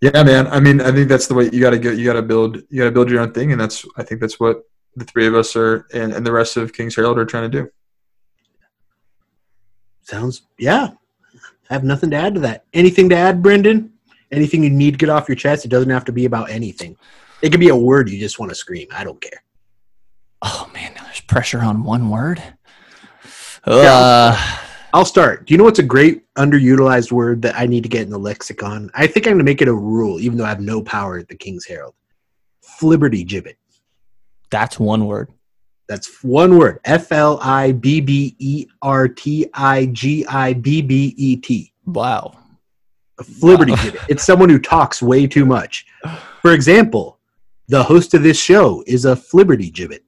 yeah, 0.00 0.22
man, 0.22 0.46
I 0.46 0.60
mean, 0.60 0.80
I 0.80 0.92
think 0.92 1.08
that's 1.08 1.26
the 1.26 1.34
way 1.34 1.50
you 1.52 1.60
got 1.60 1.70
to 1.70 1.78
go. 1.78 1.90
You 1.90 2.04
got 2.04 2.14
to 2.14 2.22
build. 2.22 2.56
You 2.70 2.78
got 2.82 2.84
to 2.84 2.92
build 2.92 3.10
your 3.10 3.20
own 3.20 3.32
thing, 3.32 3.52
and 3.52 3.60
that's. 3.60 3.84
I 3.96 4.02
think 4.04 4.20
that's 4.20 4.38
what 4.38 4.62
the 4.98 5.04
three 5.04 5.26
of 5.26 5.34
us 5.34 5.54
are, 5.56 5.86
and, 5.92 6.12
and 6.12 6.26
the 6.26 6.32
rest 6.32 6.56
of 6.56 6.72
Kings 6.72 6.96
Herald 6.96 7.18
are 7.18 7.24
trying 7.24 7.50
to 7.50 7.62
do. 7.62 7.70
Sounds 10.02 10.42
yeah. 10.58 10.90
I 11.70 11.74
have 11.74 11.84
nothing 11.84 12.10
to 12.10 12.16
add 12.16 12.34
to 12.34 12.40
that. 12.40 12.64
Anything 12.72 13.10
to 13.10 13.16
add, 13.16 13.42
Brendan? 13.42 13.92
Anything 14.32 14.64
you 14.64 14.70
need 14.70 14.92
to 14.92 14.98
get 14.98 15.10
off 15.10 15.28
your 15.28 15.36
chest? 15.36 15.64
It 15.64 15.68
doesn't 15.68 15.90
have 15.90 16.04
to 16.06 16.12
be 16.12 16.24
about 16.24 16.50
anything. 16.50 16.96
It 17.42 17.50
could 17.50 17.60
be 17.60 17.68
a 17.68 17.76
word 17.76 18.08
you 18.08 18.18
just 18.18 18.38
want 18.38 18.50
to 18.50 18.54
scream. 18.54 18.88
I 18.90 19.04
don't 19.04 19.20
care. 19.20 19.42
Oh 20.42 20.70
man, 20.72 20.92
there's 20.94 21.20
pressure 21.20 21.60
on 21.60 21.84
one 21.84 22.10
word. 22.10 22.42
Yeah. 23.66 23.94
Uh, 23.94 24.38
I'll 24.94 25.04
start. 25.04 25.44
Do 25.44 25.52
you 25.52 25.58
know 25.58 25.64
what's 25.64 25.78
a 25.78 25.84
great 25.84 26.24
underutilized 26.36 27.12
word 27.12 27.42
that 27.42 27.54
I 27.58 27.66
need 27.66 27.82
to 27.82 27.88
get 27.88 28.02
in 28.02 28.10
the 28.10 28.18
lexicon? 28.18 28.90
I 28.94 29.06
think 29.06 29.26
I'm 29.26 29.32
going 29.32 29.38
to 29.38 29.44
make 29.44 29.60
it 29.60 29.68
a 29.68 29.74
rule, 29.74 30.18
even 30.20 30.38
though 30.38 30.46
I 30.46 30.48
have 30.48 30.60
no 30.60 30.82
power 30.82 31.18
at 31.18 31.28
the 31.28 31.36
King's 31.36 31.66
Herald. 31.66 31.94
Flibbertigibbet. 32.80 33.56
That's 34.50 34.78
one 34.78 35.06
word. 35.06 35.30
That's 35.88 36.22
one 36.22 36.58
word. 36.58 36.80
F 36.84 37.12
L 37.12 37.38
I 37.42 37.72
B 37.72 38.00
B 38.00 38.36
E 38.38 38.66
R 38.82 39.08
T 39.08 39.46
I 39.54 39.86
G 39.86 40.26
I 40.26 40.52
B 40.52 40.82
B 40.82 41.14
E 41.16 41.36
T. 41.36 41.72
Wow. 41.86 42.34
A 43.18 43.24
flibberty 43.24 43.70
Wow. 43.70 43.76
gibbet. 43.76 44.04
It's 44.08 44.24
someone 44.24 44.48
who 44.48 44.58
talks 44.58 45.02
way 45.02 45.26
too 45.26 45.46
much. 45.46 45.86
For 46.42 46.52
example, 46.52 47.18
the 47.68 47.82
host 47.82 48.14
of 48.14 48.22
this 48.22 48.38
show 48.38 48.84
is 48.86 49.04
a 49.06 49.16
flibbertigibbet. 49.16 50.00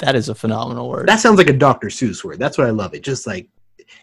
That 0.00 0.14
is 0.16 0.28
a 0.28 0.34
phenomenal 0.34 0.88
word. 0.90 1.08
That 1.08 1.20
sounds 1.20 1.38
like 1.38 1.48
a 1.48 1.52
Dr. 1.52 1.88
Seuss 1.88 2.22
word. 2.24 2.38
That's 2.38 2.58
what 2.58 2.66
I 2.66 2.70
love. 2.70 2.94
It 2.94 3.02
just 3.02 3.26
like 3.26 3.48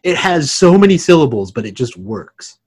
it 0.03 0.15
has 0.15 0.51
so 0.51 0.77
many 0.77 0.97
syllables, 0.97 1.51
but 1.51 1.65
it 1.65 1.73
just 1.75 1.95
works. 1.97 2.57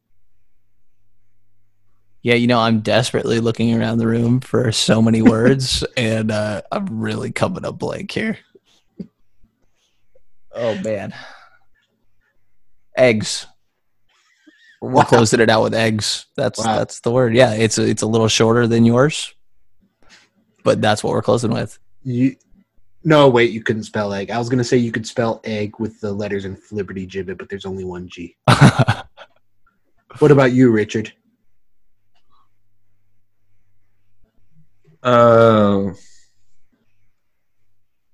Yeah, 2.24 2.34
you 2.36 2.46
know, 2.46 2.58
I'm 2.58 2.80
desperately 2.80 3.38
looking 3.38 3.78
around 3.78 3.98
the 3.98 4.06
room 4.06 4.40
for 4.40 4.72
so 4.72 5.02
many 5.02 5.20
words, 5.34 5.84
and 5.94 6.30
uh, 6.30 6.62
I'm 6.72 7.00
really 7.00 7.30
coming 7.30 7.66
up 7.66 7.78
blank 7.78 8.10
here. 8.10 8.38
Oh 10.54 10.74
man, 10.78 11.14
eggs. 12.96 13.46
We're 14.80 14.90
Wow. 14.92 15.02
closing 15.04 15.40
it 15.40 15.50
out 15.50 15.62
with 15.64 15.74
eggs. 15.74 16.26
That's 16.36 16.58
Wow. 16.58 16.76
that's 16.78 17.00
the 17.00 17.10
word. 17.10 17.34
Yeah, 17.34 17.52
it's 17.52 17.76
a, 17.78 17.86
it's 17.86 18.02
a 18.02 18.06
little 18.06 18.28
shorter 18.28 18.66
than 18.66 18.84
yours, 18.86 19.34
but 20.62 20.80
that's 20.80 21.04
what 21.04 21.10
we're 21.12 21.22
closing 21.22 21.50
with. 21.52 21.78
You 22.02 22.36
no, 23.06 23.28
wait, 23.28 23.50
you 23.50 23.62
couldn't 23.62 23.82
spell 23.84 24.14
egg. 24.14 24.30
I 24.30 24.38
was 24.38 24.48
gonna 24.48 24.64
say 24.64 24.78
you 24.78 24.92
could 24.92 25.06
spell 25.06 25.42
egg 25.44 25.78
with 25.78 26.00
the 26.00 26.10
letters 26.12 26.46
in 26.46 26.56
Flibbertigibbet, 26.56 27.36
but 27.36 27.50
there's 27.50 27.66
only 27.66 27.84
one 27.84 28.08
G. 28.08 28.34
What 30.20 30.30
about 30.30 30.52
you, 30.52 30.70
Richard? 30.70 31.12
Oh. 35.04 35.92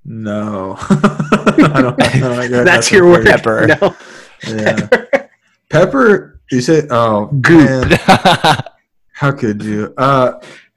no. 0.05 0.77
I 0.79 1.81
don't, 1.83 2.03
I 2.03 2.49
don't 2.49 2.65
That's 2.65 2.91
your 2.91 3.09
word. 3.09 3.27
Pepper. 3.27 3.67
No. 3.69 3.97
Yeah. 4.47 4.89
Pepper. 5.69 6.41
You 6.51 6.61
said, 6.61 6.89
oh, 6.91 7.27
Goop. 7.27 7.69
man, 7.69 7.99
how 9.13 9.31
could 9.31 9.63
you? 9.63 9.95
Uh, 9.97 10.33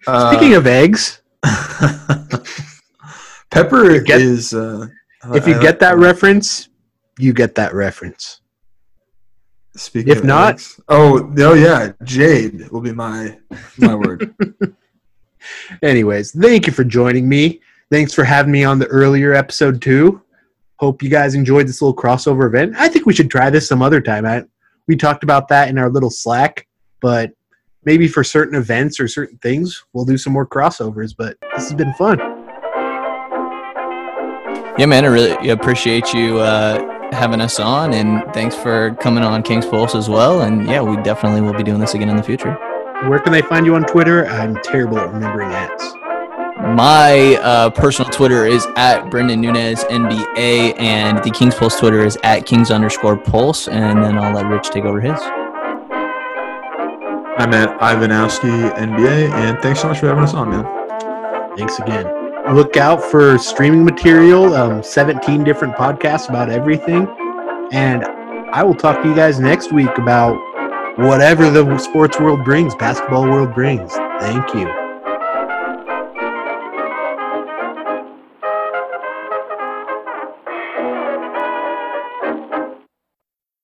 uh, 0.05 0.31
Speaking 0.31 0.53
of 0.53 0.67
eggs, 0.67 1.21
Pepper 3.49 3.99
get- 4.01 4.21
is. 4.21 4.53
Uh, 4.53 4.87
if 5.33 5.47
you 5.47 5.55
I- 5.55 5.61
get 5.61 5.79
that 5.79 5.97
reference, 5.97 6.69
you 7.17 7.33
get 7.33 7.55
that 7.55 7.73
reference. 7.73 8.41
Speaking 9.75 10.11
if 10.11 10.19
of 10.19 10.25
not- 10.25 10.53
eggs- 10.55 10.79
oh, 10.89 11.33
oh 11.39 11.53
yeah, 11.55 11.93
Jade 12.03 12.69
will 12.69 12.81
be 12.81 12.91
my 12.91 13.39
my 13.79 13.95
word. 13.95 14.35
Anyways, 15.81 16.31
thank 16.31 16.67
you 16.67 16.73
for 16.73 16.83
joining 16.83 17.27
me. 17.27 17.61
Thanks 17.91 18.13
for 18.13 18.23
having 18.23 18.51
me 18.51 18.63
on 18.63 18.79
the 18.79 18.87
earlier 18.87 19.33
episode 19.33 19.81
too. 19.81 20.21
Hope 20.77 21.03
you 21.03 21.09
guys 21.09 21.35
enjoyed 21.35 21.67
this 21.67 21.81
little 21.81 21.95
crossover 21.95 22.47
event. 22.47 22.75
I 22.77 22.89
think 22.89 23.05
we 23.05 23.13
should 23.13 23.29
try 23.29 23.49
this 23.49 23.67
some 23.67 23.81
other 23.81 24.01
time. 24.01 24.25
I, 24.25 24.43
we 24.87 24.95
talked 24.95 25.23
about 25.23 25.47
that 25.49 25.69
in 25.69 25.77
our 25.77 25.89
little 25.89 26.09
Slack, 26.09 26.67
but 27.01 27.31
maybe 27.85 28.07
for 28.07 28.23
certain 28.23 28.55
events 28.55 28.99
or 28.99 29.07
certain 29.07 29.37
things, 29.37 29.83
we'll 29.93 30.05
do 30.05 30.17
some 30.17 30.33
more 30.33 30.47
crossovers. 30.47 31.13
But 31.15 31.37
this 31.55 31.69
has 31.69 31.73
been 31.73 31.93
fun. 31.93 32.17
yeah, 34.77 34.87
man, 34.87 35.05
I 35.05 35.09
really 35.09 35.49
appreciate 35.49 36.13
you 36.13 36.39
uh, 36.39 37.11
having 37.13 37.41
us 37.41 37.59
on, 37.59 37.93
and 37.93 38.23
thanks 38.33 38.55
for 38.55 38.95
coming 38.95 39.23
on 39.23 39.43
King's 39.43 39.67
Pulse 39.67 39.93
as 39.93 40.09
well. 40.09 40.41
And 40.41 40.67
yeah, 40.67 40.81
we 40.81 41.01
definitely 41.03 41.41
will 41.41 41.53
be 41.53 41.63
doing 41.63 41.79
this 41.79 41.93
again 41.93 42.09
in 42.09 42.17
the 42.17 42.23
future. 42.23 42.57
Where 43.09 43.19
can 43.19 43.33
they 43.33 43.41
find 43.41 43.65
you 43.65 43.75
on 43.75 43.83
Twitter? 43.83 44.25
I'm 44.27 44.55
terrible 44.63 44.97
at 44.97 45.11
remembering 45.11 45.51
ads. 45.51 45.93
My 46.75 47.35
uh, 47.41 47.69
personal 47.71 48.09
Twitter 48.09 48.45
is 48.45 48.65
at 48.77 49.09
Brendan 49.11 49.41
Nunes 49.41 49.83
NBA, 49.83 50.79
and 50.79 51.21
the 51.21 51.29
King's 51.31 51.53
Pulse 51.53 51.77
Twitter 51.77 52.05
is 52.05 52.17
at 52.23 52.45
Kings 52.45 52.71
underscore 52.71 53.17
Pulse. 53.17 53.67
And 53.67 54.01
then 54.01 54.17
I'll 54.17 54.33
let 54.33 54.45
Rich 54.45 54.69
take 54.69 54.85
over 54.85 55.01
his. 55.01 55.19
I'm 57.37 57.53
at 57.53 57.77
Ivanowski 57.81 58.73
NBA, 58.73 59.31
and 59.31 59.59
thanks 59.59 59.81
so 59.81 59.89
much 59.89 59.99
for 59.99 60.07
having 60.07 60.23
us 60.23 60.33
on, 60.33 60.51
man. 60.51 61.57
Thanks 61.57 61.79
again. 61.79 62.05
Look 62.55 62.77
out 62.77 63.03
for 63.03 63.37
streaming 63.37 63.83
material, 63.83 64.53
um, 64.53 64.81
17 64.81 65.43
different 65.43 65.75
podcasts 65.75 66.29
about 66.29 66.49
everything. 66.49 67.07
And 67.73 68.05
I 68.53 68.63
will 68.63 68.75
talk 68.75 69.01
to 69.01 69.09
you 69.09 69.15
guys 69.15 69.41
next 69.41 69.73
week 69.73 69.97
about 69.97 70.37
whatever 70.97 71.49
the 71.49 71.77
sports 71.77 72.19
world 72.19 72.43
brings, 72.43 72.75
basketball 72.75 73.23
world 73.23 73.53
brings. 73.53 73.93
Thank 74.19 74.53
you. 74.53 74.82